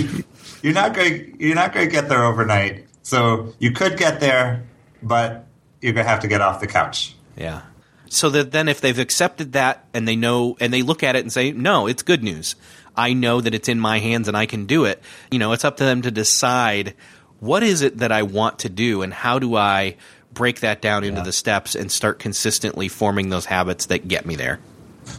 You're 0.63 0.73
not 0.73 0.93
going. 0.93 1.35
You're 1.39 1.55
not 1.55 1.73
going 1.73 1.87
to 1.87 1.91
get 1.91 2.09
there 2.09 2.23
overnight. 2.23 2.85
So 3.03 3.53
you 3.59 3.71
could 3.71 3.97
get 3.97 4.19
there, 4.19 4.63
but 5.03 5.44
you're 5.85 5.93
going 5.93 6.05
to 6.05 6.09
have 6.09 6.21
to 6.21 6.27
get 6.27 6.41
off 6.41 6.59
the 6.59 6.67
couch. 6.67 7.15
Yeah. 7.37 7.61
So 8.09 8.29
that 8.31 8.51
then, 8.51 8.67
if 8.67 8.81
they've 8.81 8.97
accepted 8.97 9.53
that 9.53 9.85
and 9.93 10.07
they 10.07 10.15
know 10.15 10.57
and 10.59 10.73
they 10.73 10.81
look 10.81 11.03
at 11.03 11.15
it 11.15 11.19
and 11.19 11.31
say, 11.31 11.51
"No, 11.51 11.87
it's 11.87 12.01
good 12.01 12.23
news. 12.23 12.55
I 12.95 13.13
know 13.13 13.41
that 13.41 13.53
it's 13.53 13.69
in 13.69 13.79
my 13.79 13.99
hands 13.99 14.27
and 14.27 14.35
I 14.35 14.45
can 14.45 14.65
do 14.65 14.85
it." 14.85 15.01
You 15.31 15.39
know, 15.39 15.51
it's 15.51 15.65
up 15.65 15.77
to 15.77 15.83
them 15.83 16.01
to 16.01 16.11
decide 16.11 16.95
what 17.39 17.61
is 17.61 17.81
it 17.81 17.97
that 17.97 18.11
I 18.11 18.23
want 18.23 18.59
to 18.59 18.69
do 18.69 19.01
and 19.01 19.13
how 19.13 19.37
do 19.37 19.55
I 19.55 19.97
break 20.33 20.61
that 20.61 20.81
down 20.81 21.03
into 21.03 21.21
the 21.21 21.31
steps 21.31 21.75
and 21.75 21.91
start 21.91 22.19
consistently 22.19 22.87
forming 22.87 23.29
those 23.29 23.45
habits 23.45 23.87
that 23.87 24.07
get 24.07 24.25
me 24.25 24.35
there. 24.35 24.59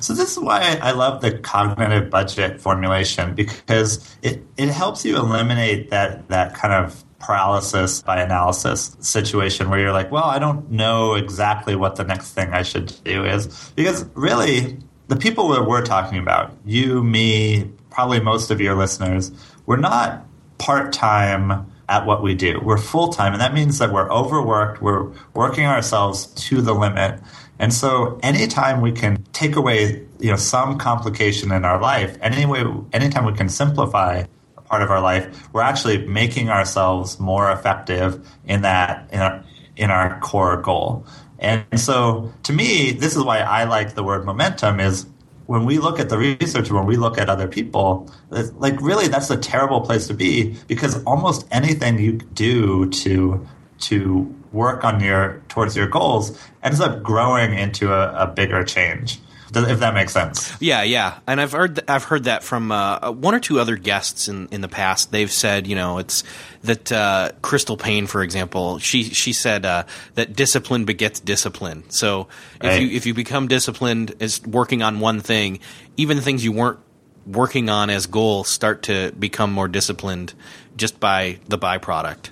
So 0.01 0.13
this 0.13 0.33
is 0.33 0.39
why 0.39 0.79
I 0.83 0.93
love 0.93 1.21
the 1.21 1.39
cognitive 1.39 2.11
budget 2.11 2.61
formulation 2.61 3.35
because 3.35 4.17
it, 4.23 4.43
it 4.57 4.69
helps 4.69 5.05
you 5.05 5.17
eliminate 5.17 5.91
that 5.91 6.29
that 6.29 6.55
kind 6.55 6.75
of 6.75 7.05
paralysis 7.19 8.03
by 8.03 8.21
analysis 8.21 8.97
situation 9.01 9.71
where 9.71 9.81
you're 9.81 9.93
like, 9.93 10.11
well, 10.11 10.25
I 10.25 10.39
don't 10.39 10.71
know 10.71 11.15
exactly 11.15 11.75
what 11.75 11.97
the 11.97 12.05
next 12.05 12.33
thing 12.33 12.53
I 12.53 12.63
should 12.63 12.95
do 13.05 13.25
is. 13.25 13.73
Because 13.75 14.05
really, 14.15 14.79
the 15.09 15.17
people 15.17 15.49
that 15.49 15.65
we're 15.65 15.85
talking 15.85 16.19
about, 16.19 16.53
you, 16.65 17.03
me, 17.03 17.71
probably 17.91 18.21
most 18.21 18.51
of 18.51 18.61
your 18.61 18.75
listeners, 18.75 19.33
we're 19.67 19.77
not 19.77 20.25
part 20.59 20.93
time 20.93 21.71
at 21.89 22.05
what 22.05 22.23
we 22.23 22.35
do. 22.35 22.61
We're 22.61 22.79
full 22.79 23.09
time, 23.09 23.33
and 23.33 23.41
that 23.41 23.55
means 23.55 23.79
that 23.79 23.93
we're 23.93 24.11
overworked, 24.11 24.83
we're 24.83 25.13
working 25.35 25.65
ourselves 25.65 26.27
to 26.49 26.61
the 26.61 26.75
limit. 26.75 27.21
And 27.59 27.73
so 27.73 28.19
anytime 28.23 28.81
we 28.81 28.93
can 28.93 29.23
take 29.33 29.57
away, 29.57 30.07
you 30.19 30.31
know, 30.31 30.37
some 30.37 30.79
complication 30.79 31.53
in 31.53 31.65
our 31.65 31.81
life, 31.81 32.17
anyway, 32.21 32.65
anytime 32.93 33.25
we 33.25 33.33
can 33.33 33.49
simplify 33.49 34.25
a 34.57 34.61
part 34.61 34.83
of 34.83 34.91
our 34.91 35.01
life, 35.01 35.49
we're 35.53 35.63
actually 35.63 36.07
making 36.07 36.51
ourselves 36.51 37.19
more 37.19 37.51
effective 37.51 38.27
in 38.47 38.63
that 38.63 39.09
in 39.13 39.21
our, 39.21 39.45
in 39.77 39.91
our 39.91 40.21
core 40.21 40.57
goal. 40.61 41.07
And 41.39 41.65
so 41.77 42.33
to 42.45 42.53
me, 42.53 42.93
this 42.93 43.17
is 43.17 43.23
why 43.23 43.39
I 43.39 43.65
like 43.65 43.95
the 43.95 44.03
word 44.03 44.25
momentum 44.25 44.81
is 44.81 45.07
when 45.47 45.65
we 45.65 45.79
look 45.79 46.01
at 46.01 46.09
the 46.09 46.19
research, 46.19 46.71
when 46.71 46.87
we 46.87 46.97
look 46.97 47.19
at 47.19 47.29
other 47.29 47.47
people, 47.47 48.11
like 48.31 48.81
really 48.81 49.09
that's 49.09 49.31
a 49.31 49.37
terrible 49.37 49.81
place 49.81 50.09
to 50.09 50.15
be 50.15 50.57
because 50.67 51.03
almost 51.05 51.47
anything 51.53 51.99
you 51.99 52.13
do 52.35 52.91
to 52.91 53.47
to 53.79 54.35
work 54.53 54.85
on 54.85 55.01
your 55.01 55.43
towards 55.49 55.77
your 55.77 55.87
goals 55.87 56.39
ends 56.63 56.81
up 56.81 57.03
growing 57.03 57.53
into 57.53 57.93
a, 57.93 58.25
a 58.25 58.27
bigger 58.27 58.65
change 58.65 59.19
if 59.55 59.79
that 59.81 59.95
makes 59.95 60.13
sense. 60.13 60.55
Yeah, 60.61 60.83
yeah, 60.83 61.19
and 61.27 61.41
I've 61.41 61.53
heard 61.53 61.89
I've 61.89 62.05
heard 62.05 62.25
that 62.25 62.43
from 62.43 62.73
uh, 62.73 63.13
one 63.13 63.35
or 63.35 63.41
two 63.41 63.61
other 63.61 63.77
guests 63.77 64.29
in, 64.29 64.49
in 64.49 64.61
the 64.61 64.69
past. 64.69 65.13
They've 65.13 65.31
said, 65.31 65.67
you 65.67 65.77
know, 65.77 65.99
it's 65.99 66.25
that 66.63 66.91
uh, 66.91 67.33
Crystal 67.43 67.77
Paine, 67.77 68.07
for 68.07 68.23
example, 68.23 68.79
she 68.79 69.05
she 69.05 69.33
said 69.33 69.65
uh, 69.65 69.85
that 70.15 70.35
discipline 70.35 70.85
begets 70.85 71.21
discipline. 71.21 71.89
So 71.91 72.29
if 72.57 72.63
right. 72.65 72.83
you 72.83 72.89
if 72.89 73.07
you 73.07 73.15
become 73.15 73.49
disciplined 73.49 74.15
as 74.21 74.43
working 74.43 74.83
on 74.83 75.01
one 75.01 75.21
thing, 75.21 75.61
even 75.97 76.21
things 76.21 76.45
you 76.45 76.53
weren't 76.53 76.81
working 77.27 77.69
on 77.69 77.91
as 77.91 78.07
goals 78.07 78.49
start 78.49 78.85
to 78.85 79.13
become 79.19 79.53
more 79.53 79.69
disciplined 79.69 80.33
just 80.77 81.01
by 81.01 81.39
the 81.49 81.59
byproduct 81.59 82.31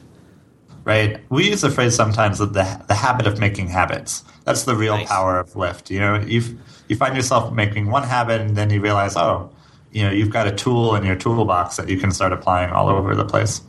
right? 0.84 1.20
We 1.30 1.50
use 1.50 1.62
the 1.62 1.70
phrase 1.70 1.94
sometimes 1.94 2.38
that 2.38 2.52
the 2.52 2.84
the 2.88 2.94
habit 2.94 3.26
of 3.26 3.38
making 3.38 3.68
habits. 3.68 4.24
That's 4.44 4.64
the 4.64 4.74
real 4.74 4.96
nice. 4.96 5.08
power 5.08 5.38
of 5.38 5.56
Lift. 5.56 5.90
You 5.90 6.00
know, 6.00 6.20
you 6.20 6.42
you 6.88 6.96
find 6.96 7.16
yourself 7.16 7.52
making 7.52 7.90
one 7.90 8.02
habit, 8.02 8.40
and 8.40 8.56
then 8.56 8.70
you 8.70 8.80
realize, 8.80 9.16
oh, 9.16 9.50
you 9.92 10.02
know, 10.02 10.10
you've 10.10 10.30
got 10.30 10.46
a 10.46 10.52
tool 10.52 10.94
in 10.94 11.04
your 11.04 11.16
toolbox 11.16 11.76
that 11.76 11.88
you 11.88 11.98
can 11.98 12.10
start 12.10 12.32
applying 12.32 12.70
all 12.70 12.88
over 12.88 13.14
the 13.14 13.24
place. 13.24 13.62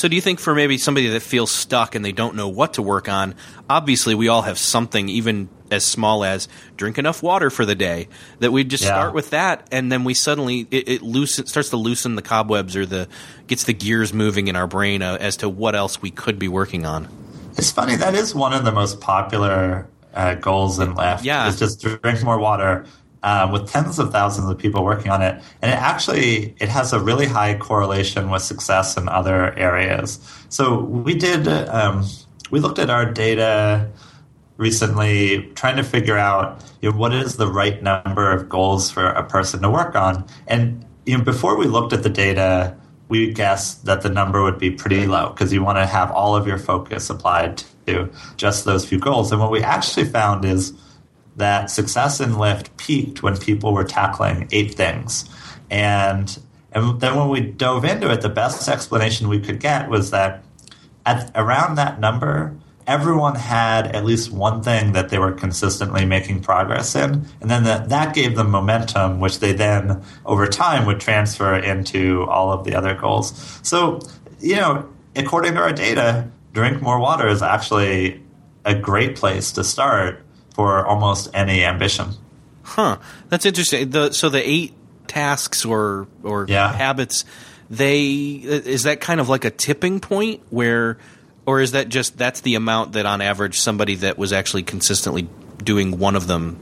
So, 0.00 0.08
do 0.08 0.16
you 0.16 0.22
think 0.22 0.40
for 0.40 0.54
maybe 0.54 0.78
somebody 0.78 1.08
that 1.08 1.20
feels 1.20 1.50
stuck 1.50 1.94
and 1.94 2.02
they 2.02 2.12
don't 2.12 2.34
know 2.34 2.48
what 2.48 2.72
to 2.74 2.82
work 2.82 3.06
on, 3.06 3.34
obviously 3.68 4.14
we 4.14 4.28
all 4.28 4.40
have 4.40 4.56
something, 4.56 5.10
even 5.10 5.50
as 5.70 5.84
small 5.84 6.24
as 6.24 6.48
drink 6.78 6.96
enough 6.96 7.22
water 7.22 7.50
for 7.50 7.66
the 7.66 7.74
day, 7.74 8.08
that 8.38 8.50
we 8.50 8.64
just 8.64 8.82
Yeah. 8.82 8.94
start 8.94 9.12
with 9.12 9.28
that, 9.28 9.68
and 9.70 9.92
then 9.92 10.04
we 10.04 10.14
suddenly 10.14 10.66
it, 10.70 10.88
it 10.88 11.02
loosen, 11.02 11.44
starts 11.44 11.68
to 11.68 11.76
loosen 11.76 12.14
the 12.14 12.22
cobwebs 12.22 12.76
or 12.76 12.86
the 12.86 13.08
gets 13.46 13.64
the 13.64 13.74
gears 13.74 14.14
moving 14.14 14.48
in 14.48 14.56
our 14.56 14.66
brain 14.66 15.02
uh, 15.02 15.18
as 15.20 15.36
to 15.36 15.50
what 15.50 15.74
else 15.74 16.00
we 16.00 16.10
could 16.10 16.38
be 16.38 16.48
working 16.48 16.86
on. 16.86 17.06
It's 17.58 17.70
funny 17.70 17.94
that 17.96 18.14
is 18.14 18.34
one 18.34 18.54
of 18.54 18.64
the 18.64 18.72
most 18.72 19.02
popular 19.02 19.86
uh, 20.14 20.34
goals 20.36 20.78
in 20.78 20.94
Lift. 20.94 21.24
Yeah. 21.24 21.46
is 21.46 21.58
just 21.58 21.82
drink 21.82 22.22
more 22.24 22.38
water. 22.38 22.86
Um, 23.22 23.52
with 23.52 23.70
tens 23.70 23.98
of 23.98 24.12
thousands 24.12 24.48
of 24.48 24.56
people 24.56 24.82
working 24.82 25.10
on 25.10 25.20
it, 25.20 25.42
and 25.60 25.70
it 25.70 25.76
actually 25.76 26.54
it 26.58 26.70
has 26.70 26.94
a 26.94 26.98
really 26.98 27.26
high 27.26 27.54
correlation 27.58 28.30
with 28.30 28.40
success 28.40 28.96
in 28.96 29.10
other 29.10 29.52
areas. 29.58 30.18
So 30.48 30.80
we 30.80 31.14
did 31.14 31.46
um, 31.46 32.06
we 32.50 32.60
looked 32.60 32.78
at 32.78 32.88
our 32.88 33.04
data 33.04 33.90
recently, 34.56 35.50
trying 35.54 35.76
to 35.76 35.82
figure 35.82 36.16
out 36.16 36.64
you 36.80 36.90
know, 36.90 36.96
what 36.96 37.12
is 37.12 37.36
the 37.36 37.46
right 37.46 37.82
number 37.82 38.30
of 38.32 38.48
goals 38.48 38.90
for 38.90 39.06
a 39.06 39.22
person 39.22 39.60
to 39.62 39.70
work 39.70 39.94
on, 39.94 40.24
and 40.46 40.86
you 41.04 41.18
know 41.18 41.22
before 41.22 41.58
we 41.58 41.66
looked 41.66 41.92
at 41.92 42.02
the 42.02 42.08
data, 42.08 42.74
we 43.10 43.32
guessed 43.32 43.84
that 43.84 44.02
the 44.02 44.08
number 44.08 44.42
would 44.42 44.58
be 44.58 44.70
pretty 44.70 45.06
low 45.06 45.30
because 45.30 45.52
you 45.52 45.62
want 45.62 45.76
to 45.76 45.84
have 45.84 46.10
all 46.12 46.34
of 46.36 46.46
your 46.46 46.58
focus 46.58 47.10
applied 47.10 47.62
to 47.86 48.08
just 48.36 48.64
those 48.64 48.88
few 48.88 48.98
goals. 48.98 49.32
And 49.32 49.40
what 49.40 49.50
we 49.50 49.62
actually 49.62 50.06
found 50.06 50.44
is 50.44 50.72
that 51.36 51.70
success 51.70 52.20
in 52.20 52.38
Lift 52.38 52.76
peaked 52.76 53.22
when 53.22 53.36
people 53.36 53.72
were 53.72 53.84
tackling 53.84 54.48
eight 54.52 54.74
things. 54.74 55.28
And, 55.70 56.38
and 56.72 57.00
then 57.00 57.16
when 57.16 57.28
we 57.28 57.40
dove 57.40 57.84
into 57.84 58.10
it, 58.10 58.20
the 58.20 58.28
best 58.28 58.68
explanation 58.68 59.28
we 59.28 59.40
could 59.40 59.60
get 59.60 59.88
was 59.88 60.10
that 60.10 60.44
at 61.06 61.30
around 61.34 61.76
that 61.76 62.00
number, 62.00 62.56
everyone 62.86 63.36
had 63.36 63.86
at 63.94 64.04
least 64.04 64.32
one 64.32 64.62
thing 64.62 64.92
that 64.92 65.08
they 65.10 65.18
were 65.18 65.32
consistently 65.32 66.04
making 66.04 66.42
progress 66.42 66.94
in. 66.94 67.24
And 67.40 67.50
then 67.50 67.64
that 67.64 67.88
that 67.88 68.14
gave 68.14 68.36
them 68.36 68.50
momentum, 68.50 69.20
which 69.20 69.38
they 69.38 69.52
then, 69.52 70.02
over 70.26 70.46
time, 70.46 70.86
would 70.86 71.00
transfer 71.00 71.54
into 71.56 72.24
all 72.24 72.52
of 72.52 72.64
the 72.64 72.74
other 72.74 72.94
goals. 72.94 73.60
So, 73.62 74.00
you 74.40 74.56
know, 74.56 74.88
according 75.14 75.54
to 75.54 75.60
our 75.60 75.72
data, 75.72 76.28
drink 76.52 76.82
more 76.82 76.98
water 76.98 77.28
is 77.28 77.42
actually 77.42 78.22
a 78.64 78.74
great 78.74 79.16
place 79.16 79.52
to 79.52 79.64
start 79.64 80.24
for 80.60 80.86
almost 80.86 81.30
any 81.32 81.64
ambition. 81.64 82.06
Huh. 82.62 82.98
That's 83.30 83.46
interesting. 83.46 83.88
The 83.88 84.12
so 84.12 84.28
the 84.28 84.46
eight 84.46 84.74
tasks 85.06 85.64
or 85.64 86.06
or 86.22 86.44
Yeah. 86.50 86.70
habits, 86.70 87.24
they 87.70 88.10
is 88.12 88.82
that 88.82 89.00
kind 89.00 89.20
of 89.20 89.30
like 89.30 89.46
a 89.46 89.50
tipping 89.50 90.00
point 90.00 90.42
where 90.50 90.98
or 91.46 91.62
is 91.62 91.72
that 91.72 91.88
just 91.88 92.18
that's 92.18 92.42
the 92.42 92.56
amount 92.56 92.92
that 92.92 93.06
on 93.06 93.22
average 93.22 93.58
somebody 93.58 93.94
that 93.96 94.18
was 94.18 94.34
actually 94.34 94.62
consistently 94.62 95.28
doing 95.64 95.98
one 95.98 96.14
of 96.14 96.26
them 96.26 96.58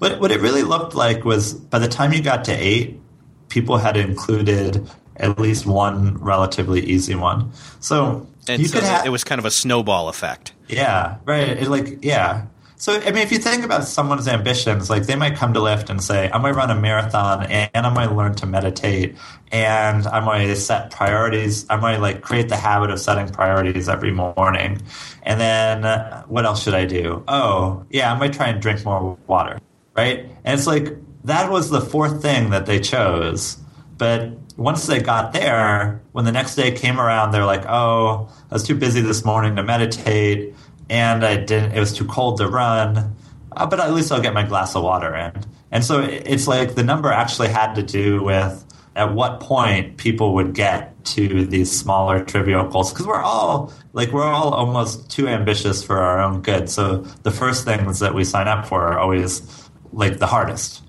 What, 0.00 0.18
what 0.18 0.32
it 0.32 0.40
really 0.40 0.64
looked 0.64 0.96
like 0.96 1.24
was 1.24 1.54
by 1.54 1.78
the 1.78 1.88
time 1.88 2.12
you 2.12 2.20
got 2.22 2.44
to 2.46 2.52
eight, 2.52 3.00
people 3.48 3.78
had 3.78 3.96
included 3.96 4.90
at 5.16 5.38
least 5.38 5.64
one 5.64 6.18
relatively 6.18 6.80
easy 6.80 7.14
one. 7.14 7.52
So 7.78 8.26
and 8.48 8.60
you 8.60 8.66
so 8.68 8.78
could 8.80 8.88
have, 8.88 9.06
it 9.06 9.10
was 9.10 9.22
kind 9.22 9.38
of 9.38 9.44
a 9.44 9.50
snowball 9.50 10.08
effect. 10.08 10.52
yeah, 10.68 11.18
right. 11.24 11.48
It, 11.50 11.68
like, 11.68 12.02
yeah. 12.02 12.46
So, 12.80 12.92
I 12.92 13.06
mean, 13.06 13.24
if 13.24 13.32
you 13.32 13.38
think 13.38 13.64
about 13.64 13.84
someone's 13.88 14.28
ambitions, 14.28 14.88
like 14.88 15.06
they 15.06 15.16
might 15.16 15.34
come 15.34 15.52
to 15.54 15.60
Lift 15.60 15.90
and 15.90 16.02
say, 16.02 16.30
I'm 16.30 16.42
going 16.42 16.54
to 16.54 16.58
run 16.58 16.70
a 16.70 16.80
marathon 16.80 17.44
and, 17.46 17.70
I'm 17.74 17.92
going 17.92 18.08
to 18.08 18.14
learn 18.14 18.36
to 18.36 18.46
meditate 18.46 19.16
and 19.50 20.06
I'm 20.06 20.24
going 20.24 20.46
to 20.46 20.54
set 20.54 20.92
priorities. 20.92 21.66
I'm 21.68 21.80
going 21.80 21.96
to 21.96 22.00
like 22.00 22.22
create 22.22 22.48
the 22.48 22.56
habit 22.56 22.90
of 22.90 23.00
setting 23.00 23.28
priorities 23.30 23.88
every 23.88 24.12
morning. 24.12 24.80
And 25.24 25.40
then 25.40 25.84
uh, 25.84 26.22
what 26.26 26.44
else 26.44 26.62
should 26.62 26.74
I 26.74 26.84
do? 26.84 27.24
Oh, 27.26 27.84
yeah, 27.90 28.12
I'm 28.12 28.18
going 28.18 28.30
to 28.30 28.36
try 28.36 28.46
and 28.46 28.62
drink 28.62 28.84
more 28.84 29.18
water. 29.26 29.58
Right. 29.96 30.30
And 30.44 30.56
it's 30.56 30.68
like 30.68 30.94
that 31.24 31.50
was 31.50 31.70
the 31.70 31.80
fourth 31.80 32.22
thing 32.22 32.50
that 32.50 32.66
they 32.66 32.78
chose. 32.78 33.58
But 33.96 34.38
once 34.56 34.86
they 34.86 35.00
got 35.00 35.32
there, 35.32 36.00
when 36.12 36.24
the 36.24 36.32
next 36.32 36.54
day 36.54 36.70
came 36.70 37.00
around, 37.00 37.32
they're 37.32 37.44
like, 37.44 37.64
oh, 37.68 38.28
I 38.48 38.54
was 38.54 38.62
too 38.62 38.76
busy 38.76 39.00
this 39.00 39.24
morning 39.24 39.56
to 39.56 39.64
meditate 39.64 40.54
and 40.90 41.24
I 41.24 41.36
didn't. 41.36 41.72
It 41.72 41.80
was 41.80 41.92
too 41.92 42.06
cold 42.06 42.38
to 42.38 42.48
run, 42.48 43.16
uh, 43.52 43.66
but 43.66 43.80
at 43.80 43.92
least 43.92 44.12
I'll 44.12 44.22
get 44.22 44.34
my 44.34 44.44
glass 44.44 44.74
of 44.74 44.82
water 44.82 45.14
in. 45.14 45.32
And 45.70 45.84
so 45.84 46.00
it's 46.00 46.46
like 46.48 46.74
the 46.74 46.82
number 46.82 47.12
actually 47.12 47.48
had 47.48 47.74
to 47.74 47.82
do 47.82 48.22
with 48.22 48.64
at 48.96 49.14
what 49.14 49.40
point 49.40 49.96
people 49.96 50.34
would 50.34 50.54
get 50.54 51.04
to 51.04 51.46
these 51.46 51.70
smaller 51.70 52.24
trivial 52.24 52.68
goals 52.68 52.92
because 52.92 53.06
we're 53.06 53.22
all 53.22 53.72
like 53.92 54.10
we're 54.12 54.24
all 54.24 54.52
almost 54.52 55.08
too 55.10 55.28
ambitious 55.28 55.82
for 55.82 55.98
our 55.98 56.20
own 56.20 56.42
good. 56.42 56.68
So 56.68 56.98
the 57.22 57.30
first 57.30 57.64
things 57.64 58.00
that 58.00 58.14
we 58.14 58.24
sign 58.24 58.48
up 58.48 58.66
for 58.66 58.82
are 58.82 58.98
always 58.98 59.68
like 59.92 60.18
the 60.18 60.26
hardest. 60.26 60.82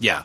Yeah. 0.00 0.24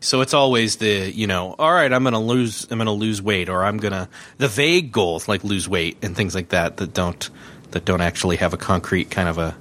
So 0.00 0.20
it's 0.20 0.32
always 0.32 0.76
the, 0.76 1.12
you 1.12 1.26
know, 1.26 1.56
all 1.58 1.72
right, 1.72 1.92
I'm 1.92 2.04
to 2.04 2.18
lose 2.18 2.66
I'm 2.70 2.78
to 2.78 2.90
lose 2.90 3.20
weight 3.20 3.48
or 3.48 3.64
I'm 3.64 3.80
to 3.80 4.08
the 4.36 4.48
vague 4.48 4.92
goals 4.92 5.26
like 5.26 5.42
lose 5.42 5.68
weight 5.68 5.98
and 6.02 6.14
things 6.14 6.34
like 6.34 6.50
that 6.50 6.76
that 6.76 6.94
don't 6.94 7.28
that 7.70 7.84
don't 7.84 8.00
actually 8.00 8.36
have 8.36 8.54
a 8.54 8.56
concrete 8.56 9.10
kind 9.10 9.28
of 9.28 9.38
a 9.38 9.56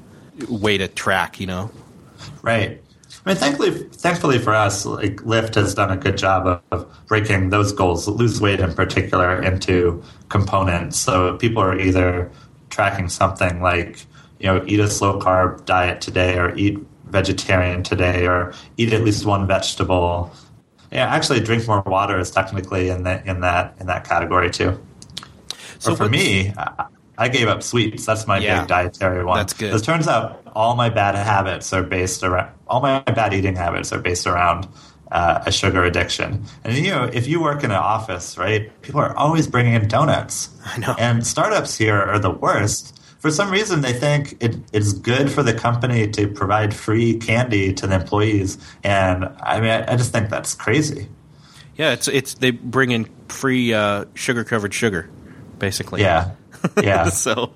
way 0.50 0.78
to 0.78 0.88
track, 0.88 1.40
you 1.40 1.48
know. 1.48 1.72
Right. 2.42 2.82
I 3.26 3.30
mean, 3.30 3.38
thankfully, 3.38 3.72
thankfully 3.72 4.40
for 4.40 4.54
us, 4.54 4.86
like 4.86 5.26
Lift 5.26 5.56
has 5.56 5.74
done 5.74 5.92
a 5.92 5.98
good 5.98 6.18
job 6.18 6.48
of, 6.48 6.62
of 6.72 7.08
breaking 7.08 7.50
those 7.50 7.74
goals, 7.74 8.08
lose 8.08 8.40
weight 8.40 8.60
in 8.60 8.74
particular, 8.74 9.42
into 9.42 10.02
components. 10.30 10.98
So 10.98 11.36
people 11.38 11.62
are 11.62 11.78
either 11.78 12.32
tracking 12.70 13.10
something 13.10 13.62
like, 13.62 14.06
you 14.40 14.46
know, 14.46 14.64
eat 14.66 14.80
a 14.80 14.90
slow 14.90 15.20
carb 15.20 15.66
diet 15.66 16.00
today, 16.00 16.38
or 16.38 16.56
eat 16.56 16.80
vegetarian 17.08 17.84
today, 17.84 18.28
or 18.28 18.54
eat 18.78 18.94
at 18.94 19.02
least 19.02 19.26
one 19.26 19.48
vegetable. 19.48 20.32
Yeah, 20.92 21.08
actually, 21.08 21.42
drink 21.42 21.68
more 21.68 21.82
water 21.86 22.18
is 22.18 22.32
technically 22.32 22.90
in 22.90 23.04
that 23.04 23.26
in 23.26 23.42
that 23.42 23.76
in 23.80 23.88
that 23.88 24.08
category 24.08 24.50
too. 24.52 24.80
So 25.80 25.92
So 25.92 25.96
for 25.96 26.10
me, 26.10 26.54
I, 27.18 27.30
gave 27.30 27.48
up 27.48 27.64
sweets. 27.64 28.06
That's 28.06 28.28
my 28.28 28.38
Yeah. 28.38 28.60
big 28.60 28.68
dietary 28.68 29.24
one. 29.26 29.38
That's 29.38 29.54
good. 29.54 29.74
It 29.74 29.84
turns 29.84 30.08
out 30.08 30.42
all 30.56 30.76
my 30.76 30.90
bad 30.90 31.16
habits 31.16 31.74
are 31.74 31.84
based 31.84 32.24
around 32.24 32.50
all 32.68 32.82
my 32.82 33.00
bad 33.02 33.34
eating 33.34 33.56
habits 33.56 33.92
are 33.94 34.00
based 34.00 34.28
around 34.28 34.68
uh, 35.12 35.42
a 35.46 35.52
sugar 35.52 35.84
addiction. 35.86 36.44
And 36.66 36.76
you 36.78 36.92
know, 36.92 37.06
if 37.06 37.28
you 37.28 37.42
work 37.42 37.64
in 37.64 37.72
an 37.72 37.78
office, 37.78 38.38
right, 38.38 38.70
people 38.82 39.00
are 39.00 39.16
always 39.16 39.48
bringing 39.48 39.74
in 39.74 39.88
donuts. 39.88 40.50
I 40.66 40.78
know. 40.80 40.96
And 41.00 41.26
startups 41.26 41.78
here 41.78 41.96
are 41.96 42.20
the 42.20 42.30
worst. 42.32 42.94
For 43.20 43.32
some 43.32 43.50
reason, 43.50 43.82
they 43.82 43.94
think 43.94 44.36
it, 44.44 44.58
it's 44.74 44.94
good 44.94 45.32
for 45.32 45.42
the 45.44 45.54
company 45.54 46.08
to 46.12 46.28
provide 46.28 46.74
free 46.74 47.18
candy 47.18 47.74
to 47.74 47.88
the 47.88 47.96
employees, 47.96 48.58
and 48.84 49.26
I 49.42 49.60
mean, 49.60 49.72
I, 49.72 49.94
I 49.94 49.96
just 49.96 50.12
think 50.12 50.30
that's 50.30 50.54
crazy. 50.54 51.08
Yeah, 51.78 51.94
it's 51.94 52.08
it's 52.08 52.36
they 52.36 52.52
bring 52.52 52.92
in 52.92 53.06
free 53.28 53.74
uh, 53.74 54.06
sugar 54.14 54.44
covered 54.44 54.74
sugar, 54.74 55.10
basically. 55.58 56.02
Yeah, 56.02 56.32
yeah. 56.84 57.10
so, 57.10 57.54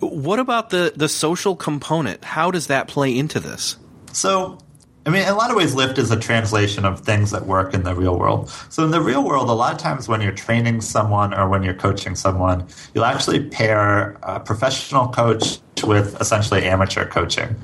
what 0.00 0.38
about 0.38 0.70
the 0.70 0.92
the 0.96 1.08
social 1.08 1.56
component? 1.56 2.24
How 2.24 2.50
does 2.50 2.66
that 2.68 2.88
play 2.88 3.16
into 3.16 3.40
this? 3.40 3.76
So, 4.12 4.58
I 5.04 5.10
mean, 5.10 5.22
in 5.22 5.28
a 5.28 5.36
lot 5.36 5.50
of 5.50 5.56
ways, 5.56 5.74
Lift 5.74 5.98
is 5.98 6.10
a 6.10 6.18
translation 6.18 6.84
of 6.84 7.00
things 7.00 7.30
that 7.30 7.46
work 7.46 7.74
in 7.74 7.84
the 7.84 7.94
real 7.94 8.18
world. 8.18 8.50
So, 8.70 8.84
in 8.84 8.90
the 8.90 9.00
real 9.00 9.24
world, 9.24 9.48
a 9.48 9.52
lot 9.52 9.72
of 9.72 9.78
times 9.78 10.08
when 10.08 10.20
you're 10.20 10.32
training 10.32 10.80
someone 10.80 11.32
or 11.32 11.48
when 11.48 11.62
you're 11.62 11.74
coaching 11.74 12.14
someone, 12.14 12.66
you'll 12.94 13.04
actually 13.04 13.48
pair 13.48 14.16
a 14.22 14.40
professional 14.40 15.08
coach 15.08 15.58
with 15.84 16.20
essentially 16.20 16.64
amateur 16.64 17.06
coaching. 17.06 17.56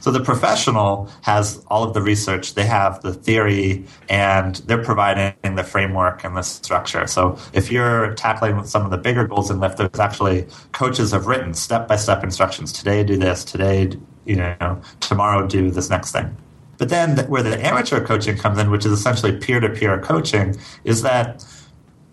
So 0.00 0.10
the 0.10 0.20
professional 0.20 1.10
has 1.22 1.64
all 1.68 1.82
of 1.82 1.94
the 1.94 2.02
research, 2.02 2.54
they 2.54 2.66
have 2.66 3.00
the 3.02 3.12
theory, 3.12 3.84
and 4.08 4.56
they're 4.66 4.82
providing 4.82 5.34
the 5.42 5.64
framework 5.64 6.24
and 6.24 6.36
the 6.36 6.42
structure. 6.42 7.06
So 7.06 7.38
if 7.52 7.70
you're 7.70 8.14
tackling 8.14 8.64
some 8.64 8.84
of 8.84 8.90
the 8.90 8.98
bigger 8.98 9.26
goals 9.26 9.50
in 9.50 9.60
Lift, 9.60 9.78
there's 9.78 10.00
actually 10.00 10.46
coaches 10.72 11.12
have 11.12 11.26
written 11.26 11.54
step 11.54 11.88
by 11.88 11.96
step 11.96 12.22
instructions. 12.24 12.72
Today 12.72 13.04
do 13.04 13.16
this, 13.16 13.44
today, 13.44 13.92
you 14.24 14.36
know, 14.36 14.80
tomorrow 15.00 15.46
do 15.46 15.70
this 15.70 15.90
next 15.90 16.12
thing. 16.12 16.36
But 16.78 16.88
then 16.88 17.18
where 17.28 17.42
the 17.42 17.62
amateur 17.64 18.02
coaching 18.02 18.38
comes 18.38 18.58
in, 18.58 18.70
which 18.70 18.86
is 18.86 18.92
essentially 18.92 19.36
peer 19.36 19.60
to 19.60 19.68
peer 19.68 20.00
coaching, 20.00 20.56
is 20.84 21.02
that 21.02 21.44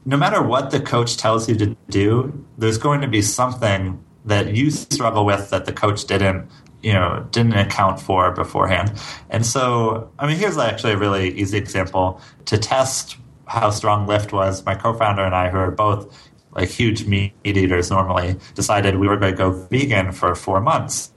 no 0.06 0.17
matter 0.17 0.41
what 0.41 0.71
the 0.71 0.80
coach 0.80 1.17
tells 1.17 1.47
you 1.47 1.56
to 1.56 1.75
do, 1.89 2.45
there's 2.58 2.77
going 2.77 3.01
to 3.01 3.08
be 3.08 3.21
something 3.21 4.03
that 4.25 4.56
you 4.56 4.69
struggle 4.69 5.25
with 5.25 5.49
that 5.51 5.65
the 5.65 5.71
coach 5.71 6.06
didn't, 6.06 6.49
you 6.82 6.94
know, 6.94 7.26
didn't 7.32 7.54
account 7.54 8.00
for 8.00 8.32
beforehand. 8.32 8.94
And 9.30 9.46
so, 9.46 10.12
I 10.20 10.28
mean, 10.28 10.38
here's 10.38 10.58
actually 10.58 10.94
a 10.94 10.98
really 10.98 11.30
easy 11.32 11.58
example 11.58 12.22
to 12.46 12.58
test 12.58 13.18
how 13.48 13.70
strong 13.72 14.08
Lift 14.08 14.34
was. 14.34 14.66
My 14.66 14.76
co-founder 14.76 15.24
and 15.24 15.36
I, 15.36 15.50
who 15.50 15.58
are 15.58 15.72
both 15.72 16.32
like 16.52 16.70
huge 16.70 17.06
meat 17.06 17.34
eaters 17.44 17.90
normally, 17.90 18.36
decided 18.56 18.98
we 18.98 19.08
were 19.08 19.18
going 19.18 19.34
to 19.34 19.38
go 19.38 19.52
vegan 19.52 20.12
for 20.12 20.36
four 20.36 20.60
months. 20.62 21.12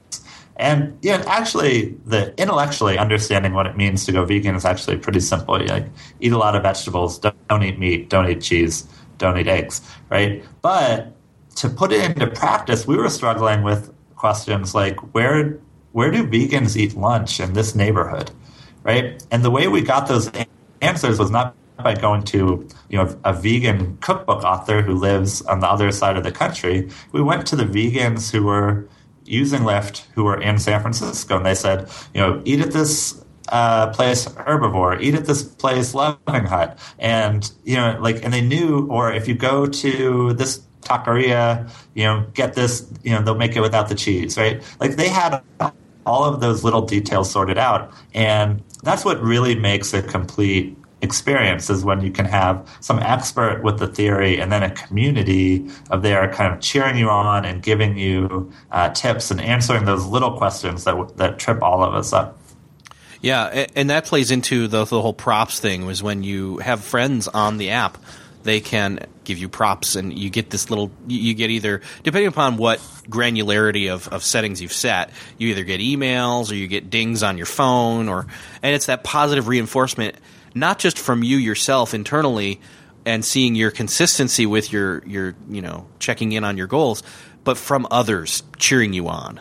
And 0.57 0.99
yeah, 1.01 1.25
actually, 1.27 1.96
the 2.05 2.35
intellectually 2.38 2.99
understanding 2.99 3.55
what 3.55 3.66
it 3.66 3.77
means 3.77 4.05
to 4.05 4.12
go 4.12 4.25
vegan 4.27 4.55
is 4.55 4.66
actually 4.66 4.99
pretty 4.99 5.20
simple. 5.20 5.61
You 5.61 5.68
like 5.68 5.87
eat 6.20 6.33
a 6.33 6.38
lot 6.38 6.55
of 6.55 6.62
vegetables, 6.62 7.18
don't 7.18 7.62
eat 7.62 7.79
meat, 7.79 8.11
don't 8.11 8.29
eat 8.29 8.42
cheese, 8.42 8.87
don't 9.16 9.38
eat 9.38 9.49
eggs, 9.49 9.81
right? 10.11 10.44
But 10.61 11.16
to 11.57 11.70
put 11.70 11.92
it 11.92 12.05
into 12.11 12.27
practice, 12.27 12.87
we 12.87 12.96
were 12.96 13.09
struggling 13.09 13.62
with 13.62 13.90
questions 14.20 14.74
like 14.74 14.96
where 15.14 15.59
where 15.92 16.11
do 16.11 16.22
vegans 16.26 16.76
eat 16.76 16.94
lunch 16.94 17.40
in 17.40 17.54
this 17.54 17.74
neighborhood, 17.74 18.30
right? 18.85 19.06
And 19.33 19.42
the 19.42 19.50
way 19.50 19.66
we 19.66 19.80
got 19.83 20.06
those 20.06 20.30
answers 20.83 21.18
was 21.18 21.30
not 21.30 21.56
by 21.78 21.94
going 21.94 22.22
to 22.22 22.68
you 22.90 22.98
know 22.98 23.16
a 23.24 23.33
vegan 23.33 23.96
cookbook 24.02 24.44
author 24.44 24.83
who 24.83 24.94
lives 24.94 25.40
on 25.42 25.61
the 25.61 25.66
other 25.66 25.90
side 25.90 26.16
of 26.18 26.22
the 26.22 26.33
country. 26.33 26.88
We 27.12 27.22
went 27.22 27.46
to 27.48 27.56
the 27.56 27.64
vegans 27.64 28.30
who 28.30 28.42
were 28.44 28.87
using 29.24 29.64
Lift 29.64 30.06
who 30.14 30.24
were 30.24 30.40
in 30.40 30.59
San 30.59 30.80
Francisco, 30.83 31.37
and 31.38 31.46
they 31.46 31.54
said, 31.54 31.88
you 32.14 32.20
know, 32.20 32.42
eat 32.44 32.61
at 32.61 32.72
this 32.72 33.24
uh, 33.48 33.88
place 33.90 34.26
herbivore, 34.26 35.00
eat 35.00 35.14
at 35.14 35.24
this 35.24 35.42
place 35.42 35.94
loving 35.94 36.44
hut, 36.44 36.78
and 36.98 37.50
you 37.64 37.76
know, 37.76 37.98
like, 38.00 38.22
and 38.24 38.33
they 38.33 38.42
knew, 38.42 38.87
or 38.90 39.12
if 39.12 39.26
you 39.28 39.35
go 39.35 39.66
to 39.66 40.35
this 40.35 40.61
taqueria, 40.82 41.70
you 41.94 42.04
know, 42.04 42.26
get 42.34 42.54
this, 42.54 42.86
you 43.02 43.10
know, 43.10 43.22
they'll 43.22 43.34
make 43.34 43.56
it 43.56 43.60
without 43.60 43.88
the 43.88 43.94
cheese, 43.94 44.36
right? 44.36 44.62
Like 44.80 44.96
they 44.96 45.08
had 45.08 45.42
all 46.06 46.24
of 46.24 46.40
those 46.40 46.64
little 46.64 46.82
details 46.82 47.30
sorted 47.30 47.58
out, 47.58 47.92
and 48.14 48.62
that's 48.82 49.04
what 49.04 49.22
really 49.22 49.54
makes 49.54 49.92
a 49.92 50.02
complete 50.02 50.76
experience 51.02 51.70
is 51.70 51.84
when 51.84 52.00
you 52.02 52.10
can 52.10 52.26
have 52.26 52.68
some 52.80 52.98
expert 52.98 53.62
with 53.62 53.78
the 53.78 53.86
theory 53.86 54.38
and 54.38 54.52
then 54.52 54.62
a 54.62 54.70
community 54.70 55.66
of 55.90 56.02
there 56.02 56.30
kind 56.32 56.52
of 56.52 56.60
cheering 56.60 56.96
you 56.96 57.08
on 57.08 57.44
and 57.44 57.62
giving 57.62 57.96
you 57.96 58.52
uh, 58.70 58.90
tips 58.90 59.30
and 59.30 59.40
answering 59.40 59.84
those 59.86 60.04
little 60.06 60.36
questions 60.36 60.84
that 60.84 61.16
that 61.16 61.38
trip 61.38 61.62
all 61.62 61.82
of 61.82 61.94
us 61.94 62.12
up. 62.12 62.36
Yeah, 63.22 63.66
and 63.74 63.90
that 63.90 64.06
plays 64.06 64.30
into 64.30 64.66
the, 64.66 64.84
the 64.84 65.00
whole 65.02 65.12
props 65.12 65.60
thing. 65.60 65.84
Was 65.84 66.02
when 66.02 66.22
you 66.22 66.58
have 66.58 66.82
friends 66.82 67.28
on 67.28 67.58
the 67.58 67.70
app, 67.70 67.98
they 68.42 68.61
can 68.61 69.07
give 69.24 69.38
you 69.38 69.48
props, 69.48 69.96
and 69.96 70.16
you 70.16 70.31
get 70.31 70.50
this 70.50 70.70
little. 70.70 70.90
You 71.07 71.35
get 71.35 71.50
either 71.50 71.83
depending 72.03 72.29
upon 72.29 72.57
what 72.57 72.79
granularity 73.09 73.92
of, 73.92 74.09
of 74.09 74.22
settings 74.22 74.62
you've 74.62 74.72
set, 74.72 75.11
you 75.38 75.48
either 75.48 75.64
get 75.64 75.81
emails 75.81 76.50
or 76.50 76.55
you 76.55 76.66
get 76.66 76.90
dings 76.90 77.22
on 77.22 77.37
your 77.37 77.46
phone, 77.46 78.09
or 78.09 78.26
and 78.62 78.74
it's 78.74 78.87
that 78.87 79.05
positive 79.05 79.48
reinforcement 79.48 80.16
not 80.55 80.79
just 80.79 80.98
from 80.98 81.22
you 81.22 81.37
yourself 81.37 81.94
internally 81.94 82.61
and 83.05 83.24
seeing 83.24 83.55
your 83.55 83.70
consistency 83.70 84.46
with 84.46 84.72
your 84.72 85.03
your 85.07 85.35
you 85.48 85.62
know 85.62 85.87
checking 85.98 86.33
in 86.33 86.44
on 86.44 86.57
your 86.57 86.66
goals, 86.66 87.03
but 87.44 87.57
from 87.57 87.87
others 87.90 88.42
cheering 88.59 88.92
you 88.92 89.09
on. 89.09 89.40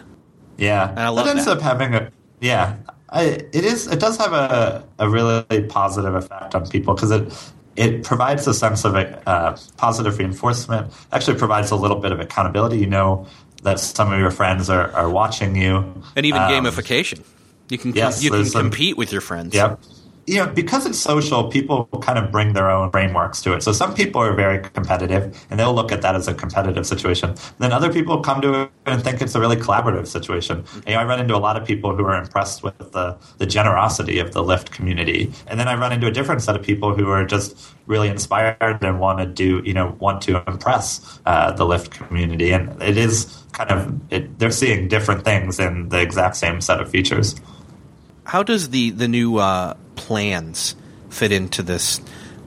Yeah, 0.58 0.90
and 0.90 1.00
I 1.00 1.10
love 1.10 1.26
that 1.26 1.32
ends 1.32 1.46
that. 1.46 1.58
up 1.58 1.62
having 1.62 1.96
a 1.96 2.12
yeah. 2.40 2.78
I, 3.12 3.24
it 3.24 3.66
is. 3.66 3.88
It 3.88 4.00
does 4.00 4.18
have 4.18 4.34
a, 4.34 4.88
a 5.00 5.10
really 5.10 5.64
positive 5.64 6.14
effect 6.14 6.54
on 6.54 6.68
people 6.70 6.94
because 6.94 7.10
it 7.10 7.34
it 7.80 8.04
provides 8.04 8.46
a 8.46 8.54
sense 8.54 8.84
of 8.84 8.94
uh, 8.94 9.58
positive 9.78 10.18
reinforcement. 10.18 10.92
Actually, 11.14 11.38
provides 11.38 11.72
a 11.72 11.78
little 11.78 11.98
bit 11.98 12.12
of 12.12 12.20
accountability. 12.20 12.78
You 12.78 12.88
know 12.88 13.26
that 13.64 13.80
some 13.80 14.12
of 14.12 14.20
your 14.20 14.32
friends 14.32 14.70
are, 14.70 14.92
are 14.92 15.10
watching 15.10 15.56
you, 15.56 16.04
and 16.16 16.26
even 16.26 16.42
um, 16.42 16.52
gamification. 16.52 17.24
You 17.70 17.78
can 17.78 17.94
yes, 17.94 18.22
you 18.22 18.32
can 18.32 18.50
compete 18.50 18.98
with 18.98 19.14
your 19.14 19.22
friends. 19.22 19.56
Yep. 19.56 19.80
You 20.30 20.36
know, 20.36 20.46
because 20.46 20.86
it's 20.86 21.00
social, 21.00 21.50
people 21.50 21.86
kind 22.04 22.20
of 22.20 22.32
bring 22.32 22.54
their 22.54 22.70
own 22.70 22.92
frameworks 22.92 23.42
to 23.42 23.54
it. 23.56 23.64
So 23.64 23.72
some 23.72 23.96
people 23.96 24.22
are 24.22 24.36
very 24.36 24.60
competitive 24.62 25.24
and 25.50 25.60
they'll 25.60 25.74
look 25.74 25.92
at 25.92 26.04
that 26.04 26.14
as 26.14 26.28
a 26.28 26.36
competitive 26.36 26.86
situation. 26.86 27.34
Then 27.58 27.72
other 27.72 27.92
people 27.92 28.20
come 28.22 28.40
to 28.42 28.62
it 28.62 28.72
and 28.86 29.04
think 29.04 29.24
it's 29.24 29.34
a 29.34 29.40
really 29.40 29.56
collaborative 29.56 30.06
situation. 30.06 30.64
You 30.86 30.94
know, 30.94 31.00
I 31.00 31.06
run 31.06 31.20
into 31.20 31.36
a 31.36 31.42
lot 31.48 31.58
of 31.60 31.66
people 31.66 31.96
who 31.96 32.06
are 32.06 32.16
impressed 32.16 32.62
with 32.62 32.78
the, 32.92 33.18
the 33.40 33.48
generosity 33.48 34.20
of 34.20 34.34
the 34.34 34.44
Lift 34.44 34.70
community. 34.72 35.34
And 35.48 35.60
then 35.60 35.68
I 35.68 35.74
run 35.74 35.92
into 35.92 36.06
a 36.06 36.12
different 36.12 36.44
set 36.44 36.56
of 36.56 36.62
people 36.62 36.94
who 36.94 37.10
are 37.10 37.26
just 37.26 37.58
really 37.88 38.08
inspired 38.08 38.84
and 38.84 39.00
want 39.00 39.18
to 39.18 39.26
do, 39.26 39.64
you 39.66 39.74
know, 39.74 39.98
want 40.00 40.22
to 40.24 40.44
impress 40.46 41.20
uh, 41.26 41.54
the 41.54 41.66
Lift 41.66 41.90
community. 41.90 42.52
And 42.52 42.80
it 42.84 42.98
is 42.98 43.44
kind 43.54 43.72
of, 43.72 44.00
it, 44.12 44.38
they're 44.38 44.52
seeing 44.52 44.90
different 44.90 45.26
things 45.26 45.60
in 45.60 45.90
the 45.90 46.00
exact 46.00 46.36
same 46.36 46.62
set 46.62 46.80
of 46.80 46.88
features. 46.88 47.34
How 48.30 48.44
does 48.44 48.70
the 48.70 48.92
the 48.92 49.08
new 49.08 49.38
uh, 49.38 49.74
plans 49.96 50.76
fit 51.10 51.32
into 51.32 51.64
this 51.64 52.00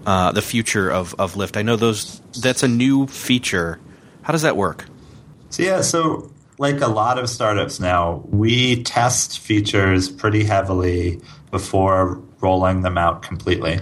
uh, 0.06 0.30
the 0.30 0.40
future 0.40 0.88
of 0.88 1.12
of 1.18 1.34
Lift? 1.34 1.56
I 1.56 1.62
know 1.62 1.74
those 1.74 2.20
that's 2.40 2.62
a 2.62 2.68
new 2.68 3.08
feature. 3.08 3.80
How 4.22 4.30
does 4.30 4.42
that 4.42 4.56
work? 4.56 4.86
So 5.50 5.64
yeah, 5.64 5.80
so 5.80 6.30
like 6.58 6.80
a 6.80 6.86
lot 6.86 7.18
of 7.18 7.28
startups 7.28 7.80
now, 7.80 8.22
we 8.26 8.84
test 8.84 9.40
features 9.40 10.08
pretty 10.08 10.44
heavily 10.44 11.20
before 11.50 12.22
rolling 12.40 12.82
them 12.82 12.96
out 12.96 13.22
completely. 13.22 13.80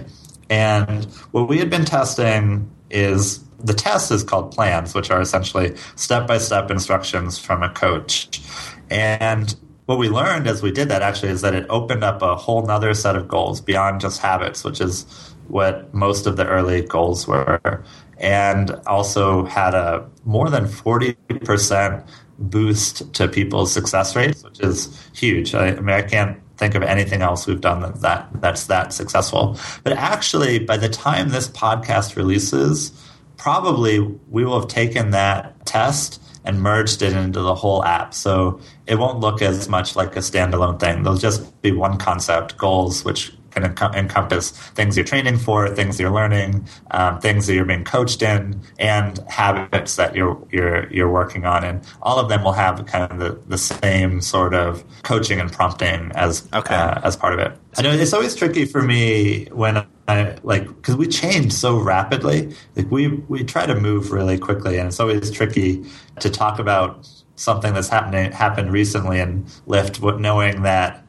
And 0.49 1.05
what 1.29 1.47
we 1.47 1.59
had 1.59 1.69
been 1.69 1.85
testing 1.85 2.67
is 2.89 3.43
the 3.59 3.75
test 3.75 4.09
is 4.09 4.23
called 4.23 4.51
plans, 4.51 4.95
which 4.95 5.11
are 5.11 5.21
essentially 5.21 5.75
step 5.97 6.25
by 6.25 6.39
step 6.39 6.71
instructions 6.71 7.37
from 7.37 7.61
a 7.61 7.69
coach. 7.69 8.41
And 8.89 9.55
what 9.85 9.97
we 9.97 10.09
learned 10.09 10.47
as 10.47 10.61
we 10.61 10.71
did 10.71 10.89
that 10.89 11.01
actually 11.01 11.29
is 11.29 11.41
that 11.41 11.53
it 11.53 11.65
opened 11.69 12.03
up 12.03 12.21
a 12.21 12.35
whole 12.35 12.65
nother 12.65 12.93
set 12.93 13.15
of 13.15 13.27
goals 13.27 13.61
beyond 13.61 14.01
just 14.01 14.21
habits, 14.21 14.63
which 14.63 14.79
is 14.79 15.05
what 15.47 15.93
most 15.93 16.27
of 16.27 16.37
the 16.37 16.47
early 16.47 16.81
goals 16.81 17.27
were, 17.27 17.83
and 18.17 18.71
also 18.87 19.45
had 19.45 19.73
a 19.73 20.07
more 20.23 20.49
than 20.49 20.65
40% 20.65 22.07
boost 22.39 23.13
to 23.13 23.27
people's 23.27 23.71
success 23.71 24.15
rates, 24.15 24.43
which 24.43 24.59
is 24.59 25.09
huge. 25.13 25.53
I, 25.53 25.67
I 25.69 25.79
mean, 25.79 25.89
I 25.89 26.01
can't 26.01 26.39
think 26.57 26.75
of 26.75 26.83
anything 26.83 27.21
else 27.21 27.47
we've 27.47 27.61
done 27.61 27.81
that, 27.81 28.01
that 28.01 28.29
that's 28.35 28.67
that 28.67 28.93
successful. 28.93 29.57
But 29.83 29.93
actually, 29.93 30.59
by 30.59 30.77
the 30.77 30.89
time 30.89 31.29
this 31.29 31.47
podcast 31.47 32.15
releases, 32.15 32.91
probably 33.37 33.99
we 33.99 34.45
will 34.45 34.59
have 34.59 34.69
taken 34.69 35.11
that 35.11 35.65
test 35.65 36.21
and 36.45 36.61
merged 36.61 37.01
it 37.01 37.13
into 37.13 37.41
the 37.41 37.55
whole 37.55 37.83
app. 37.85 38.13
So 38.13 38.59
it 38.87 38.95
won't 38.95 39.19
look 39.19 39.41
as 39.41 39.69
much 39.69 39.95
like 39.95 40.15
a 40.15 40.19
standalone 40.19 40.79
thing. 40.79 41.03
There'll 41.03 41.17
just 41.17 41.61
be 41.61 41.71
one 41.71 41.97
concept, 41.97 42.57
goals, 42.57 43.05
which 43.05 43.31
can 43.51 43.63
enc- 43.63 43.95
encompass 43.95 44.51
things 44.51 44.95
you're 44.95 45.05
training 45.05 45.37
for, 45.37 45.67
things 45.67 45.99
you're 45.99 46.11
learning, 46.11 46.65
um, 46.91 47.19
things 47.19 47.47
that 47.47 47.53
you're 47.53 47.65
being 47.65 47.83
coached 47.83 48.21
in, 48.21 48.59
and 48.79 49.19
habits 49.27 49.97
that 49.97 50.15
you're 50.15 50.41
you're 50.51 50.91
you're 50.91 51.11
working 51.11 51.45
on. 51.45 51.63
And 51.63 51.81
all 52.01 52.17
of 52.17 52.29
them 52.29 52.43
will 52.43 52.53
have 52.53 52.85
kind 52.85 53.11
of 53.11 53.19
the, 53.19 53.41
the 53.47 53.57
same 53.57 54.21
sort 54.21 54.53
of 54.53 54.83
coaching 55.03 55.39
and 55.39 55.51
prompting 55.51 56.11
as 56.15 56.47
Okay. 56.53 56.73
uh, 56.73 57.01
as 57.03 57.15
part 57.15 57.33
of 57.33 57.39
it. 57.39 57.57
I 57.77 57.81
know 57.81 57.91
it's 57.91 58.13
always 58.13 58.35
tricky 58.35 58.65
for 58.65 58.81
me 58.81 59.45
when 59.51 59.85
I 60.11 60.37
like 60.43 60.67
because 60.67 60.95
we 60.95 61.07
change 61.07 61.53
so 61.53 61.77
rapidly. 61.77 62.53
Like 62.75 62.89
we 62.91 63.07
we 63.07 63.43
try 63.43 63.65
to 63.65 63.75
move 63.75 64.11
really 64.11 64.37
quickly, 64.37 64.77
and 64.77 64.87
it's 64.87 64.99
always 64.99 65.31
tricky 65.31 65.85
to 66.19 66.29
talk 66.29 66.59
about 66.59 67.07
something 67.35 67.73
that's 67.73 67.89
happening 67.89 68.31
happened 68.31 68.71
recently 68.71 69.19
in 69.19 69.45
Lift, 69.65 70.01
knowing 70.01 70.63
that 70.63 71.05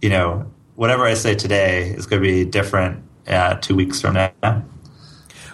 you 0.00 0.08
know 0.08 0.50
whatever 0.74 1.04
I 1.04 1.14
say 1.14 1.34
today 1.34 1.90
is 1.90 2.06
going 2.06 2.22
to 2.22 2.28
be 2.28 2.44
different 2.44 3.02
uh, 3.26 3.54
two 3.54 3.74
weeks 3.74 4.00
from 4.00 4.14
now. 4.14 4.64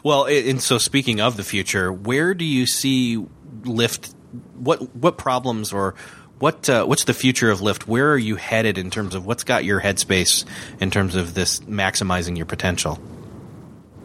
Well, 0.03 0.25
and 0.27 0.63
so 0.63 0.79
speaking 0.79 1.21
of 1.21 1.37
the 1.37 1.45
future, 1.45 1.93
where 1.93 2.35
do 2.35 2.45
you 2.45 2.67
see 2.67 3.25
Lift? 3.65 4.15
What 4.55 4.95
what 4.95 5.19
problems 5.19 5.73
or 5.73 5.95
what 6.41 6.69
uh, 6.69 6.85
what's 6.87 7.05
the 7.05 7.15
future 7.15 7.51
of 7.51 7.61
Lift? 7.61 7.87
Where 7.87 8.13
are 8.13 8.19
you 8.19 8.37
headed 8.37 8.79
in 8.79 8.91
terms 8.91 9.15
of 9.15 9.27
what's 9.27 9.45
got 9.45 9.65
your 9.65 9.81
headspace 9.81 10.45
in 10.81 10.91
terms 10.91 11.15
of 11.15 11.35
this 11.35 11.61
maximizing 11.61 12.37
your 12.37 12.47
potential? 12.47 12.99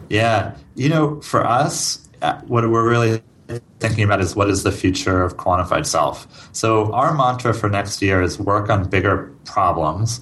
Yeah, 0.09 0.55
you 0.75 0.89
know, 0.89 1.21
for 1.21 1.45
us, 1.45 2.07
uh, 2.21 2.39
what 2.41 2.69
we're 2.69 2.87
really 2.87 3.23
thinking 3.79 4.03
about 4.03 4.21
is 4.21 4.35
what 4.35 4.49
is 4.49 4.63
the 4.63 4.71
future 4.71 5.23
of 5.23 5.37
quantified 5.37 5.85
self. 5.85 6.27
So 6.53 6.91
our 6.93 7.13
mantra 7.13 7.53
for 7.53 7.69
next 7.69 8.01
year 8.01 8.21
is 8.21 8.37
work 8.37 8.69
on 8.69 8.89
bigger 8.89 9.33
problems. 9.45 10.19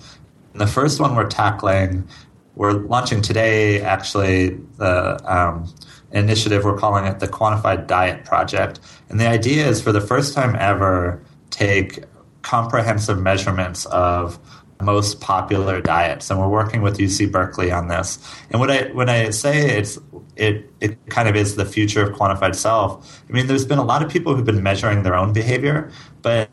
And 0.51 0.61
the 0.61 0.67
first 0.67 0.99
one 0.99 1.15
we're 1.15 1.29
tackling, 1.29 2.07
we're 2.55 2.73
launching 2.73 3.21
today. 3.21 3.81
Actually, 3.81 4.49
the 4.77 5.19
um, 5.25 5.73
initiative 6.11 6.63
we're 6.63 6.77
calling 6.77 7.05
it 7.05 7.19
the 7.19 7.27
Quantified 7.27 7.87
Diet 7.87 8.23
Project, 8.23 8.79
and 9.09 9.19
the 9.19 9.27
idea 9.27 9.67
is 9.67 9.81
for 9.81 9.91
the 9.91 10.01
first 10.01 10.35
time 10.35 10.55
ever 10.59 11.19
take 11.65 12.03
comprehensive 12.41 13.19
measurements 13.19 13.85
of 13.87 14.37
most 14.81 15.21
popular 15.21 15.81
diets, 15.81 16.29
and 16.29 16.39
we're 16.39 16.49
working 16.49 16.81
with 16.81 16.97
UC 16.97 17.31
Berkeley 17.31 17.71
on 17.71 17.87
this. 17.87 18.19
And 18.51 18.59
what 18.59 18.69
I 18.69 18.91
when 18.91 19.09
I 19.09 19.29
say 19.29 19.77
it's 19.77 19.97
it 20.35 20.69
it 20.81 20.97
kind 21.09 21.29
of 21.29 21.35
is 21.35 21.55
the 21.55 21.65
future 21.65 22.03
of 22.03 22.15
quantified 22.17 22.55
self. 22.55 23.23
I 23.29 23.33
mean, 23.33 23.47
there's 23.47 23.65
been 23.65 23.79
a 23.79 23.83
lot 23.83 24.03
of 24.03 24.09
people 24.11 24.35
who've 24.35 24.45
been 24.45 24.63
measuring 24.63 25.03
their 25.03 25.15
own 25.15 25.31
behavior, 25.31 25.91
but 26.21 26.49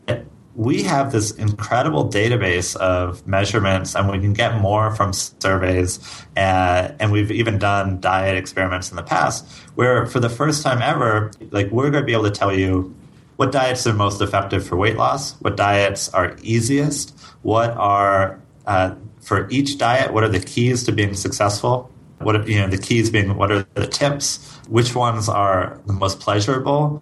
we 0.55 0.83
have 0.83 1.11
this 1.11 1.31
incredible 1.31 2.09
database 2.09 2.75
of 2.77 3.25
measurements, 3.25 3.95
and 3.95 4.09
we 4.09 4.19
can 4.19 4.33
get 4.33 4.59
more 4.59 4.93
from 4.95 5.13
surveys. 5.13 5.99
Uh, 6.35 6.91
and 6.99 7.11
we've 7.11 7.31
even 7.31 7.57
done 7.57 7.99
diet 8.01 8.37
experiments 8.37 8.89
in 8.91 8.97
the 8.97 9.03
past, 9.03 9.47
where 9.75 10.05
for 10.05 10.19
the 10.19 10.29
first 10.29 10.61
time 10.63 10.81
ever, 10.81 11.31
like 11.51 11.69
we're 11.71 11.89
going 11.89 12.03
to 12.03 12.05
be 12.05 12.13
able 12.13 12.25
to 12.25 12.31
tell 12.31 12.53
you 12.53 12.93
what 13.41 13.51
diets 13.51 13.87
are 13.87 13.93
most 13.93 14.21
effective 14.21 14.67
for 14.67 14.75
weight 14.75 14.97
loss, 14.97 15.33
what 15.41 15.57
diets 15.57 16.13
are 16.13 16.37
easiest, 16.43 17.17
what 17.41 17.71
are 17.71 18.39
uh, 18.67 18.93
for 19.19 19.49
each 19.49 19.79
diet, 19.79 20.13
what 20.13 20.23
are 20.23 20.29
the 20.29 20.39
keys 20.39 20.83
to 20.83 20.91
being 20.91 21.15
successful, 21.15 21.89
what 22.19 22.47
you 22.47 22.59
know 22.59 22.67
the 22.67 22.77
keys 22.77 23.09
being 23.09 23.35
what 23.35 23.51
are 23.51 23.65
the 23.73 23.87
tips, 23.87 24.37
which 24.69 24.93
ones 24.93 25.27
are 25.27 25.81
the 25.87 25.93
most 25.93 26.19
pleasurable, 26.19 27.01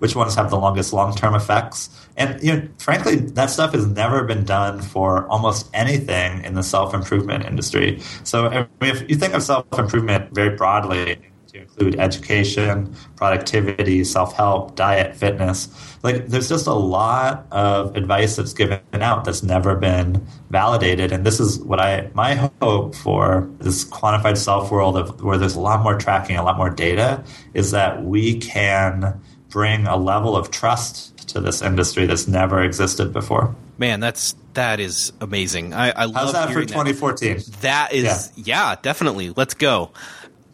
which 0.00 0.14
ones 0.14 0.34
have 0.34 0.50
the 0.50 0.58
longest 0.58 0.92
long 0.92 1.16
term 1.16 1.34
effects. 1.34 1.88
And 2.18 2.38
you 2.42 2.52
know, 2.52 2.68
frankly, 2.76 3.16
that 3.16 3.48
stuff 3.48 3.72
has 3.72 3.86
never 3.86 4.24
been 4.24 4.44
done 4.44 4.82
for 4.82 5.26
almost 5.28 5.70
anything 5.72 6.44
in 6.44 6.52
the 6.52 6.62
self 6.62 6.92
improvement 6.92 7.46
industry. 7.46 8.02
So 8.24 8.48
I 8.48 8.58
mean, 8.82 8.94
if 8.94 9.08
you 9.08 9.16
think 9.16 9.32
of 9.32 9.42
self 9.42 9.64
improvement 9.78 10.34
very 10.34 10.54
broadly, 10.54 11.16
to 11.56 11.62
include 11.62 11.98
education, 11.98 12.94
productivity, 13.16 14.04
self 14.04 14.34
help, 14.34 14.76
diet, 14.76 15.16
fitness. 15.16 15.68
Like, 16.02 16.26
there's 16.28 16.48
just 16.48 16.66
a 16.66 16.74
lot 16.74 17.46
of 17.50 17.96
advice 17.96 18.36
that's 18.36 18.52
given 18.52 18.80
out 18.94 19.24
that's 19.24 19.42
never 19.42 19.74
been 19.74 20.26
validated. 20.50 21.12
And 21.12 21.24
this 21.24 21.40
is 21.40 21.58
what 21.60 21.80
I, 21.80 22.10
my 22.14 22.48
hope 22.60 22.94
for 22.94 23.50
this 23.58 23.84
quantified 23.84 24.36
self 24.36 24.70
world 24.70 24.96
of 24.96 25.22
where 25.22 25.38
there's 25.38 25.56
a 25.56 25.60
lot 25.60 25.82
more 25.82 25.98
tracking, 25.98 26.36
a 26.36 26.44
lot 26.44 26.56
more 26.56 26.70
data, 26.70 27.24
is 27.54 27.70
that 27.70 28.04
we 28.04 28.38
can 28.38 29.20
bring 29.48 29.86
a 29.86 29.96
level 29.96 30.36
of 30.36 30.50
trust 30.50 31.28
to 31.28 31.40
this 31.40 31.62
industry 31.62 32.06
that's 32.06 32.28
never 32.28 32.62
existed 32.62 33.12
before. 33.12 33.54
Man, 33.78 34.00
that's 34.00 34.34
that 34.54 34.80
is 34.80 35.12
amazing. 35.20 35.74
I, 35.74 35.90
I 35.90 36.00
How's 36.02 36.12
love 36.12 36.32
that 36.32 36.50
for 36.50 36.64
2014? 36.64 37.36
That. 37.36 37.52
that 37.60 37.92
is 37.92 38.32
yeah. 38.36 38.70
yeah, 38.70 38.76
definitely. 38.80 39.30
Let's 39.30 39.54
go. 39.54 39.92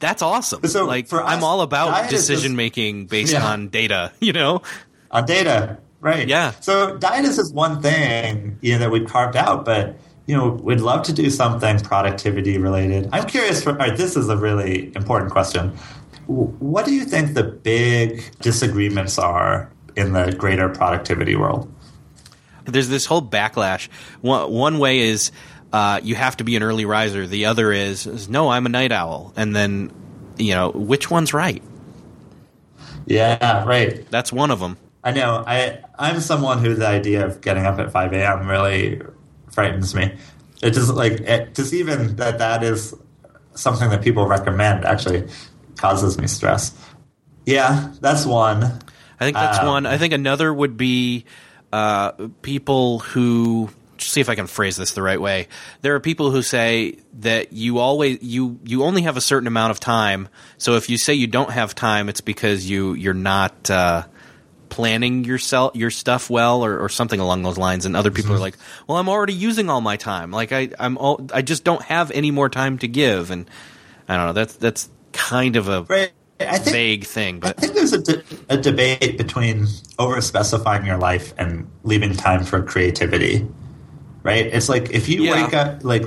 That's 0.02 0.20
awesome. 0.20 0.66
So 0.66 0.84
like 0.84 1.06
for 1.06 1.22
I'm 1.22 1.44
all 1.44 1.60
about 1.60 2.10
decision 2.10 2.56
making 2.56 3.06
based 3.06 3.32
Yeah. 3.32 3.46
on 3.46 3.68
data, 3.68 4.10
you 4.20 4.32
know? 4.32 4.60
on 5.12 5.24
data, 5.26 5.78
right? 6.00 6.26
Yeah. 6.26 6.50
So 6.60 6.96
diet 6.98 7.24
is 7.24 7.36
just 7.36 7.54
one 7.54 7.80
thing 7.80 8.58
you 8.62 8.72
know 8.72 8.78
that 8.80 8.90
we've 8.90 9.06
carved 9.08 9.36
out, 9.36 9.64
but 9.64 9.96
you 10.26 10.36
know 10.36 10.48
we'd 10.48 10.80
love 10.80 11.04
to 11.04 11.12
do 11.12 11.30
something 11.30 11.78
productivity 11.78 12.58
related. 12.58 13.08
I'm 13.12 13.26
curious. 13.28 13.62
For, 13.62 13.74
right, 13.74 13.96
this 13.96 14.16
is 14.16 14.28
a 14.28 14.36
really 14.36 14.92
important 14.96 15.30
question. 15.30 15.70
What 16.26 16.84
do 16.84 16.92
you 16.92 17.04
think 17.04 17.34
the 17.34 17.44
big 17.44 18.24
disagreements 18.40 19.18
are 19.20 19.70
in 19.94 20.14
the 20.14 20.32
greater 20.36 20.68
productivity 20.68 21.36
world? 21.36 21.72
There's 22.64 22.88
this 22.88 23.06
whole 23.06 23.22
backlash. 23.22 23.88
One, 24.20 24.50
one 24.50 24.78
way 24.78 24.98
is 25.00 25.30
uh, 25.72 26.00
you 26.02 26.14
have 26.14 26.36
to 26.38 26.44
be 26.44 26.56
an 26.56 26.62
early 26.62 26.84
riser. 26.84 27.26
The 27.26 27.46
other 27.46 27.72
is, 27.72 28.06
is 28.06 28.28
no, 28.28 28.50
I'm 28.50 28.66
a 28.66 28.68
night 28.68 28.92
owl. 28.92 29.32
And 29.36 29.54
then, 29.56 29.90
you 30.36 30.54
know, 30.54 30.70
which 30.70 31.10
one's 31.10 31.32
right? 31.32 31.62
Yeah, 33.06 33.64
right. 33.64 34.08
That's 34.10 34.32
one 34.32 34.50
of 34.50 34.60
them. 34.60 34.76
I 35.04 35.10
know. 35.12 35.42
I 35.46 35.80
I'm 35.98 36.20
someone 36.20 36.58
who 36.58 36.74
the 36.74 36.86
idea 36.86 37.26
of 37.26 37.40
getting 37.40 37.66
up 37.66 37.78
at 37.80 37.90
5 37.90 38.12
a.m. 38.12 38.46
really 38.48 39.02
frightens 39.50 39.94
me. 39.94 40.14
It 40.62 40.70
just 40.70 40.90
like 40.94 41.14
it, 41.20 41.54
just 41.54 41.72
even 41.74 42.16
that 42.16 42.38
that 42.38 42.62
is 42.62 42.94
something 43.54 43.90
that 43.90 44.02
people 44.02 44.26
recommend 44.26 44.84
actually 44.84 45.28
causes 45.76 46.18
me 46.18 46.28
stress. 46.28 46.72
Yeah, 47.44 47.92
that's 48.00 48.24
one. 48.24 48.62
I 48.62 49.24
think 49.24 49.34
that's 49.36 49.58
Um, 49.58 49.66
one. 49.66 49.86
I 49.86 49.98
think 49.98 50.12
another 50.12 50.54
would 50.54 50.76
be 50.76 51.24
uh, 51.72 52.12
people 52.42 53.00
who 53.00 53.70
see 54.10 54.20
if 54.20 54.28
I 54.28 54.34
can 54.34 54.46
phrase 54.46 54.76
this 54.76 54.92
the 54.92 55.02
right 55.02 55.20
way. 55.20 55.48
There 55.80 55.94
are 55.94 56.00
people 56.00 56.30
who 56.30 56.42
say 56.42 56.98
that 57.20 57.52
you 57.52 57.78
always 57.78 58.22
you 58.22 58.58
you 58.64 58.84
only 58.84 59.02
have 59.02 59.16
a 59.16 59.20
certain 59.20 59.46
amount 59.46 59.70
of 59.70 59.80
time. 59.80 60.28
So 60.58 60.74
if 60.76 60.88
you 60.90 60.98
say 60.98 61.14
you 61.14 61.26
don't 61.26 61.50
have 61.50 61.74
time, 61.74 62.08
it's 62.08 62.20
because 62.20 62.68
you 62.68 62.94
you're 62.94 63.14
not 63.14 63.70
uh, 63.70 64.04
planning 64.68 65.24
yourself 65.24 65.76
your 65.76 65.90
stuff 65.90 66.30
well 66.30 66.64
or, 66.64 66.78
or 66.78 66.88
something 66.88 67.20
along 67.20 67.42
those 67.42 67.58
lines. 67.58 67.84
And 67.86 67.94
other 67.96 68.10
people 68.10 68.34
are 68.34 68.38
like, 68.38 68.56
well, 68.86 68.98
I'm 68.98 69.08
already 69.08 69.34
using 69.34 69.68
all 69.68 69.80
my 69.80 69.96
time. 69.96 70.30
Like 70.30 70.52
I 70.52 70.70
I'm 70.78 70.96
all, 70.98 71.26
I 71.32 71.42
just 71.42 71.64
don't 71.64 71.82
have 71.82 72.10
any 72.10 72.30
more 72.30 72.48
time 72.48 72.78
to 72.78 72.88
give. 72.88 73.30
And 73.30 73.48
I 74.08 74.16
don't 74.16 74.26
know. 74.26 74.32
That's 74.32 74.54
that's 74.56 74.90
kind 75.12 75.56
of 75.56 75.68
a 75.68 75.82
Right. 75.82 76.12
I 76.40 76.58
think 76.58 76.74
vague 76.74 77.04
thing, 77.04 77.38
But 77.40 77.56
I 77.58 77.60
think 77.60 77.74
there's 77.74 77.92
a, 77.92 78.02
de- 78.02 78.22
a 78.48 78.56
debate 78.56 79.16
between 79.16 79.66
over 79.98 80.20
specifying 80.20 80.84
your 80.84 80.98
life 80.98 81.32
and 81.38 81.70
leaving 81.84 82.14
time 82.14 82.44
for 82.44 82.62
creativity. 82.62 83.46
Right? 84.22 84.46
It's 84.46 84.68
like 84.68 84.90
if 84.90 85.08
you 85.08 85.24
Yeah. 85.24 85.44
wake 85.44 85.54
up 85.54 85.84
like 85.84 86.06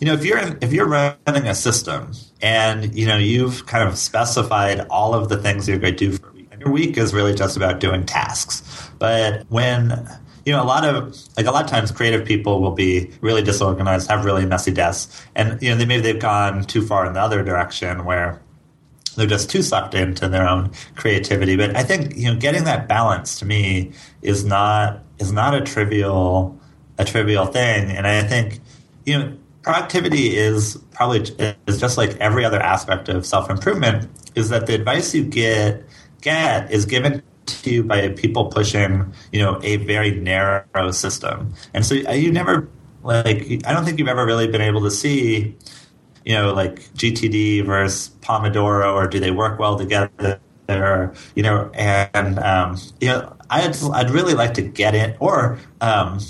you 0.00 0.06
know 0.06 0.14
if 0.14 0.24
you're 0.24 0.38
in, 0.38 0.58
if 0.62 0.72
you're 0.72 0.86
running 0.88 1.46
a 1.46 1.54
system 1.54 2.12
and 2.40 2.94
you 2.94 3.06
know 3.06 3.16
you've 3.18 3.66
kind 3.66 3.86
of 3.88 3.98
specified 3.98 4.80
all 4.90 5.14
of 5.14 5.28
the 5.28 5.36
things 5.36 5.68
you're 5.68 5.78
going 5.78 5.96
to 5.96 6.10
do 6.10 6.16
for 6.16 6.28
a 6.30 6.32
week. 6.32 6.48
And 6.52 6.60
your 6.60 6.70
week 6.70 6.96
is 6.96 7.12
really 7.12 7.34
just 7.34 7.56
about 7.56 7.80
doing 7.80 8.04
tasks. 8.06 8.62
But 8.98 9.44
when 9.48 10.08
you 10.46 10.52
know 10.52 10.62
a 10.62 10.64
lot 10.64 10.84
of 10.86 11.16
like 11.36 11.46
a 11.46 11.50
lot 11.50 11.64
of 11.64 11.70
times 11.70 11.90
creative 11.92 12.24
people 12.26 12.60
will 12.62 12.70
be 12.72 13.10
really 13.20 13.42
disorganized, 13.42 14.08
have 14.10 14.24
really 14.24 14.46
messy 14.46 14.72
desks, 14.72 15.22
and 15.36 15.60
you 15.62 15.70
know 15.70 15.76
they 15.76 15.84
maybe 15.84 16.02
they've 16.02 16.20
gone 16.20 16.64
too 16.64 16.80
far 16.86 17.06
in 17.06 17.12
the 17.12 17.20
other 17.20 17.42
direction 17.44 18.04
where 18.04 18.40
they're 19.16 19.26
just 19.26 19.50
too 19.50 19.60
sucked 19.62 19.94
into 19.94 20.28
their 20.28 20.48
own 20.48 20.70
creativity. 20.96 21.56
But 21.56 21.76
I 21.76 21.82
think 21.82 22.16
you 22.16 22.32
know 22.32 22.38
getting 22.38 22.64
that 22.64 22.88
balance 22.88 23.38
to 23.40 23.44
me 23.44 23.92
is 24.22 24.44
not 24.44 25.02
is 25.18 25.32
not 25.32 25.54
a 25.54 25.60
trivial 25.60 26.58
a 27.00 27.04
trivial 27.04 27.46
thing, 27.46 27.90
and 27.90 28.06
I 28.06 28.22
think 28.22 28.60
you 29.06 29.18
know 29.18 29.36
productivity 29.62 30.36
is 30.36 30.76
probably 30.92 31.20
is 31.66 31.80
just 31.80 31.96
like 31.98 32.16
every 32.16 32.44
other 32.44 32.60
aspect 32.60 33.08
of 33.08 33.26
self 33.26 33.50
improvement. 33.50 34.08
Is 34.34 34.48
that 34.50 34.66
the 34.66 34.74
advice 34.74 35.14
you 35.14 35.24
get 35.24 35.84
get 36.20 36.70
is 36.70 36.86
given 36.86 37.22
to 37.46 37.70
you 37.70 37.82
by 37.82 38.08
people 38.10 38.46
pushing 38.46 39.12
you 39.32 39.40
know 39.40 39.60
a 39.62 39.76
very 39.76 40.12
narrow 40.12 40.90
system, 40.92 41.54
and 41.74 41.84
so 41.84 41.94
you 41.94 42.30
never 42.30 42.68
like 43.02 43.42
I 43.66 43.72
don't 43.72 43.84
think 43.84 43.98
you've 43.98 44.08
ever 44.08 44.26
really 44.26 44.46
been 44.46 44.60
able 44.60 44.82
to 44.82 44.90
see 44.90 45.56
you 46.24 46.34
know, 46.34 46.52
like 46.52 46.80
GTD 46.94 47.64
versus 47.64 48.10
Pomodoro, 48.20 48.94
or 48.94 49.06
do 49.06 49.20
they 49.20 49.30
work 49.30 49.58
well 49.58 49.78
together? 49.78 50.40
Or, 50.68 51.12
you 51.34 51.42
know, 51.42 51.70
and 51.74 52.38
um, 52.38 52.78
you 53.00 53.08
know, 53.08 53.36
I'd 53.48 53.76
I'd 53.92 54.10
really 54.10 54.34
like 54.34 54.54
to 54.54 54.62
get 54.62 54.94
in, 54.94 55.16
or 55.18 55.58
um, 55.80 56.20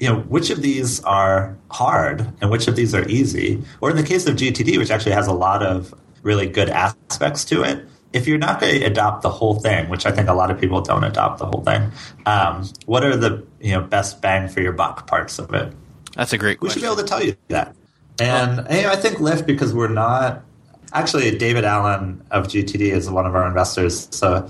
you 0.00 0.08
know, 0.08 0.20
which 0.20 0.50
of 0.50 0.62
these 0.62 1.02
are 1.04 1.56
hard 1.70 2.20
and 2.40 2.50
which 2.50 2.68
of 2.68 2.76
these 2.76 2.94
are 2.94 3.06
easy? 3.08 3.62
Or 3.80 3.90
in 3.90 3.96
the 3.96 4.02
case 4.02 4.26
of 4.26 4.36
GTD, 4.36 4.78
which 4.78 4.90
actually 4.90 5.12
has 5.12 5.26
a 5.26 5.32
lot 5.32 5.62
of 5.62 5.94
really 6.22 6.46
good 6.46 6.68
aspects 6.68 7.44
to 7.46 7.62
it, 7.62 7.86
if 8.12 8.28
you're 8.28 8.38
not 8.38 8.60
going 8.60 8.80
to 8.80 8.86
adopt 8.86 9.22
the 9.22 9.30
whole 9.30 9.58
thing, 9.58 9.88
which 9.88 10.06
I 10.06 10.12
think 10.12 10.28
a 10.28 10.34
lot 10.34 10.50
of 10.50 10.60
people 10.60 10.80
don't 10.80 11.04
adopt 11.04 11.38
the 11.38 11.46
whole 11.46 11.62
thing, 11.62 11.90
um, 12.26 12.68
what 12.86 13.04
are 13.04 13.16
the 13.16 13.44
you 13.60 13.72
know 13.72 13.80
best 13.80 14.22
bang 14.22 14.48
for 14.48 14.60
your 14.60 14.72
buck 14.72 15.06
parts 15.06 15.38
of 15.38 15.52
it? 15.52 15.72
that's 16.14 16.32
a 16.32 16.38
great 16.38 16.60
We 16.60 16.70
should 16.70 16.82
be 16.82 16.86
able 16.86 16.96
to 16.96 17.04
tell 17.04 17.22
you 17.22 17.36
that. 17.48 17.74
And 18.20 18.66
you 18.70 18.82
know, 18.82 18.90
I 18.90 18.96
think 18.96 19.20
Lift 19.20 19.46
because 19.46 19.74
we're 19.74 19.88
not 19.88 20.44
actually 20.92 21.36
David 21.36 21.64
Allen 21.64 22.22
of 22.30 22.46
GTD 22.46 22.92
is 22.92 23.10
one 23.10 23.26
of 23.26 23.34
our 23.34 23.46
investors. 23.46 24.08
So 24.12 24.48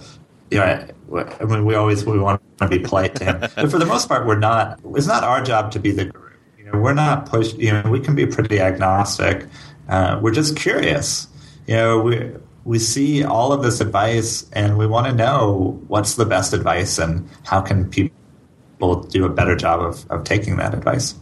you 0.54 0.60
know, 0.60 1.36
I, 1.40 1.44
mean, 1.44 1.64
we 1.64 1.74
always 1.74 2.04
we 2.04 2.18
want 2.18 2.40
to 2.58 2.68
be 2.68 2.78
polite 2.78 3.16
to 3.16 3.24
him, 3.24 3.40
but 3.40 3.70
for 3.70 3.78
the 3.78 3.86
most 3.86 4.08
part, 4.08 4.26
we're 4.26 4.38
not. 4.38 4.80
It's 4.94 5.06
not 5.06 5.24
our 5.24 5.42
job 5.42 5.72
to 5.72 5.80
be 5.80 5.90
the 5.90 6.06
guru. 6.06 6.30
You 6.56 6.64
know, 6.66 6.78
we're 6.78 6.94
not 6.94 7.26
pushed. 7.26 7.56
You 7.58 7.72
know, 7.72 7.90
we 7.90 8.00
can 8.00 8.14
be 8.14 8.26
pretty 8.26 8.60
agnostic. 8.60 9.46
Uh, 9.88 10.18
we're 10.22 10.32
just 10.32 10.56
curious. 10.56 11.26
You 11.66 11.74
know, 11.74 12.00
we 12.00 12.30
we 12.64 12.78
see 12.78 13.24
all 13.24 13.52
of 13.52 13.62
this 13.62 13.80
advice, 13.80 14.48
and 14.52 14.78
we 14.78 14.86
want 14.86 15.06
to 15.08 15.12
know 15.12 15.82
what's 15.88 16.14
the 16.14 16.24
best 16.24 16.52
advice 16.52 16.98
and 16.98 17.28
how 17.44 17.60
can 17.60 17.90
people 17.90 18.14
do 19.08 19.24
a 19.24 19.28
better 19.28 19.56
job 19.56 19.80
of, 19.80 20.08
of 20.10 20.24
taking 20.24 20.56
that 20.56 20.72
advice. 20.72 21.16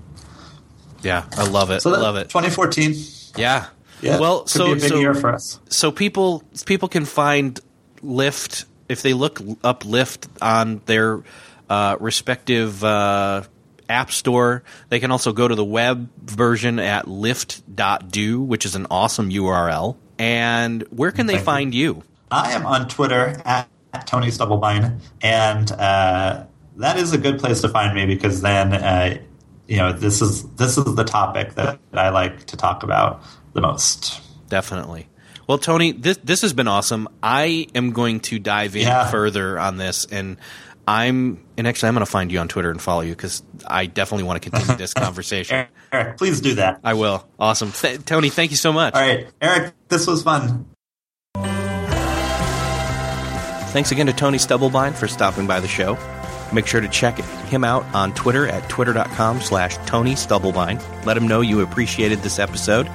Yeah, 1.02 1.24
I 1.32 1.48
love 1.48 1.70
it. 1.70 1.80
So 1.80 1.92
I 1.94 1.98
love 1.98 2.16
it. 2.16 2.28
2014. 2.28 2.94
Yeah. 3.36 3.66
Yeah. 4.02 4.18
Well, 4.18 4.46
so 4.46 4.66
be 4.66 4.72
a 4.72 4.74
big 4.74 4.88
so, 4.90 5.00
year 5.00 5.14
for 5.14 5.32
us. 5.32 5.60
so 5.68 5.90
people 5.90 6.42
people 6.66 6.88
can 6.88 7.04
find 7.04 7.58
Lift 8.02 8.64
if 8.92 9.02
they 9.02 9.14
look 9.14 9.40
up 9.64 9.84
Lift 9.84 10.28
on 10.40 10.80
their 10.86 11.22
uh, 11.68 11.96
respective 12.00 12.84
uh, 12.84 13.42
app 13.88 14.10
store. 14.10 14.62
They 14.88 15.00
can 15.00 15.10
also 15.10 15.32
go 15.32 15.46
to 15.46 15.54
the 15.54 15.64
web 15.64 16.10
version 16.22 16.78
at 16.78 17.08
lift.do, 17.08 18.40
which 18.40 18.64
is 18.66 18.74
an 18.74 18.86
awesome 18.90 19.30
URL. 19.30 19.96
And 20.18 20.82
where 20.90 21.12
can 21.12 21.26
they 21.26 21.38
find 21.38 21.74
you? 21.74 22.02
I 22.30 22.52
am 22.52 22.66
on 22.66 22.88
Twitter 22.88 23.40
at, 23.44 23.68
at 23.92 24.06
Tony 24.06 24.28
Stubblebine, 24.28 25.00
and 25.20 25.72
uh, 25.72 26.44
that 26.76 26.96
is 26.96 27.12
a 27.12 27.18
good 27.18 27.38
place 27.38 27.60
to 27.60 27.68
find 27.68 27.94
me 27.94 28.06
because 28.06 28.40
then 28.40 28.72
uh, 28.72 29.18
you 29.66 29.76
know 29.76 29.92
this 29.92 30.22
is 30.22 30.48
this 30.54 30.78
is 30.78 30.94
the 30.94 31.04
topic 31.04 31.54
that 31.54 31.78
I 31.92 32.08
like 32.08 32.44
to 32.46 32.56
talk 32.56 32.82
about 32.82 33.22
the 33.52 33.60
most. 33.60 34.20
Definitely. 34.48 35.08
Well, 35.52 35.58
Tony, 35.58 35.92
this 35.92 36.16
this 36.24 36.40
has 36.40 36.54
been 36.54 36.66
awesome. 36.66 37.08
I 37.22 37.66
am 37.74 37.90
going 37.92 38.20
to 38.20 38.38
dive 38.38 38.74
in 38.74 38.86
Yeah. 38.86 39.10
further 39.10 39.58
on 39.58 39.76
this, 39.76 40.06
and 40.10 40.38
I'm 40.88 41.44
and 41.58 41.66
actually 41.68 41.88
I'm 41.88 41.94
going 41.94 42.06
to 42.06 42.10
find 42.10 42.32
you 42.32 42.38
on 42.38 42.48
Twitter 42.48 42.70
and 42.70 42.80
follow 42.80 43.02
you 43.02 43.10
because 43.10 43.42
I 43.66 43.84
definitely 43.84 44.24
want 44.24 44.42
to 44.42 44.48
continue 44.48 44.76
this 44.78 44.94
conversation. 44.94 45.66
Eric, 45.92 46.16
please 46.16 46.40
do 46.40 46.54
that. 46.54 46.80
I 46.82 46.94
will. 46.94 47.28
Awesome, 47.38 47.70
Th- 47.70 48.02
Tony. 48.06 48.30
Thank 48.30 48.50
you 48.50 48.56
so 48.56 48.72
much. 48.72 48.94
All 48.94 49.02
right, 49.02 49.26
Eric, 49.42 49.74
this 49.88 50.06
was 50.06 50.22
fun. 50.22 50.64
Thanks 53.72 53.92
again 53.92 54.06
to 54.06 54.14
Tony 54.14 54.38
Stubblebine 54.38 54.94
for 54.94 55.06
stopping 55.08 55.46
by 55.46 55.60
the 55.60 55.68
show. 55.68 55.98
Make 56.50 56.66
sure 56.66 56.80
to 56.80 56.88
check 56.88 57.18
him 57.18 57.62
out 57.62 57.84
on 57.94 58.14
Twitter 58.14 58.46
at 58.46 58.70
twitter.com 58.70 59.42
slash 59.42 59.76
Tony 59.84 60.14
Stubblebine. 60.14 61.04
Let 61.04 61.18
him 61.18 61.28
know 61.28 61.42
you 61.42 61.60
appreciated 61.60 62.20
this 62.20 62.38
episode. 62.38 62.90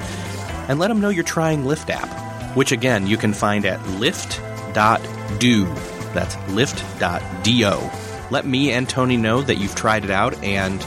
and 0.69 0.79
let 0.79 0.89
him 0.91 0.99
know 0.99 1.07
you're 1.09 1.23
trying 1.23 1.65
Lift 1.65 1.89
app, 1.89 2.09
which 2.57 2.71
again 2.71 3.05
you 3.05 3.17
can 3.17 3.33
find 3.33 3.65
at 3.65 3.87
lift.do. 3.87 5.65
That's 6.13 6.35
lift.do. 6.49 7.89
Let 8.31 8.45
me 8.47 8.71
and 8.71 8.89
Tony 8.89 9.15
know 9.15 9.43
that 9.43 9.57
you've 9.57 9.75
tried 9.75 10.03
it 10.03 10.09
out 10.09 10.33
and 10.43 10.83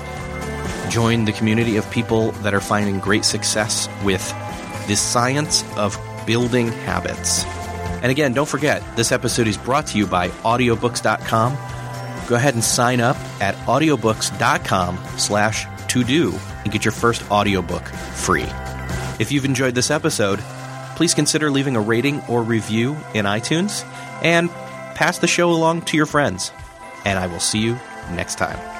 join 0.91 1.25
the 1.25 1.33
community 1.33 1.77
of 1.77 1.89
people 1.93 2.33
that 2.43 2.55
are 2.55 2.61
finding 2.61 2.99
great 2.99 3.25
success 3.25 3.89
with 4.03 4.35
the 4.89 4.97
science 4.97 5.62
of 5.77 5.97
building 6.27 6.73
habits. 6.73 7.45
And 8.03 8.11
again, 8.11 8.33
don't 8.33 8.49
forget, 8.49 8.83
this 8.97 9.12
episode 9.12 9.47
is 9.47 9.57
brought 9.57 9.87
to 9.89 9.99
you 9.99 10.09
by 10.09 10.29
audiobooks.com. 10.29 11.53
Go 12.27 12.35
ahead 12.35 12.55
and 12.55 12.64
sign 12.64 13.01
up 13.01 13.16
at 13.41 13.55
audiobooks.com 13.66 14.99
slash 15.18 15.66
to 15.87 16.03
do 16.03 16.35
and 16.64 16.73
get 16.73 16.85
your 16.85 16.93
first 16.93 17.31
audiobook 17.31 17.87
free. 17.87 18.47
If 19.21 19.31
you've 19.31 19.45
enjoyed 19.45 19.77
this 19.77 19.93
episode, 19.93 20.41
please 21.01 21.14
consider 21.14 21.51
leaving 21.51 21.76
a 21.76 21.80
rating 21.80 22.20
or 22.28 22.42
review 22.42 22.94
in 23.14 23.24
iTunes 23.24 23.86
and 24.22 24.51
pass 24.94 25.18
the 25.18 25.26
show 25.26 25.51
along 25.51 25.80
to 25.80 25.96
your 25.96 26.05
friends. 26.05 26.53
And 27.07 27.18
I 27.18 27.26
will 27.26 27.40
see 27.40 27.61
you 27.61 27.78
next 28.11 28.34
time. 28.34 28.80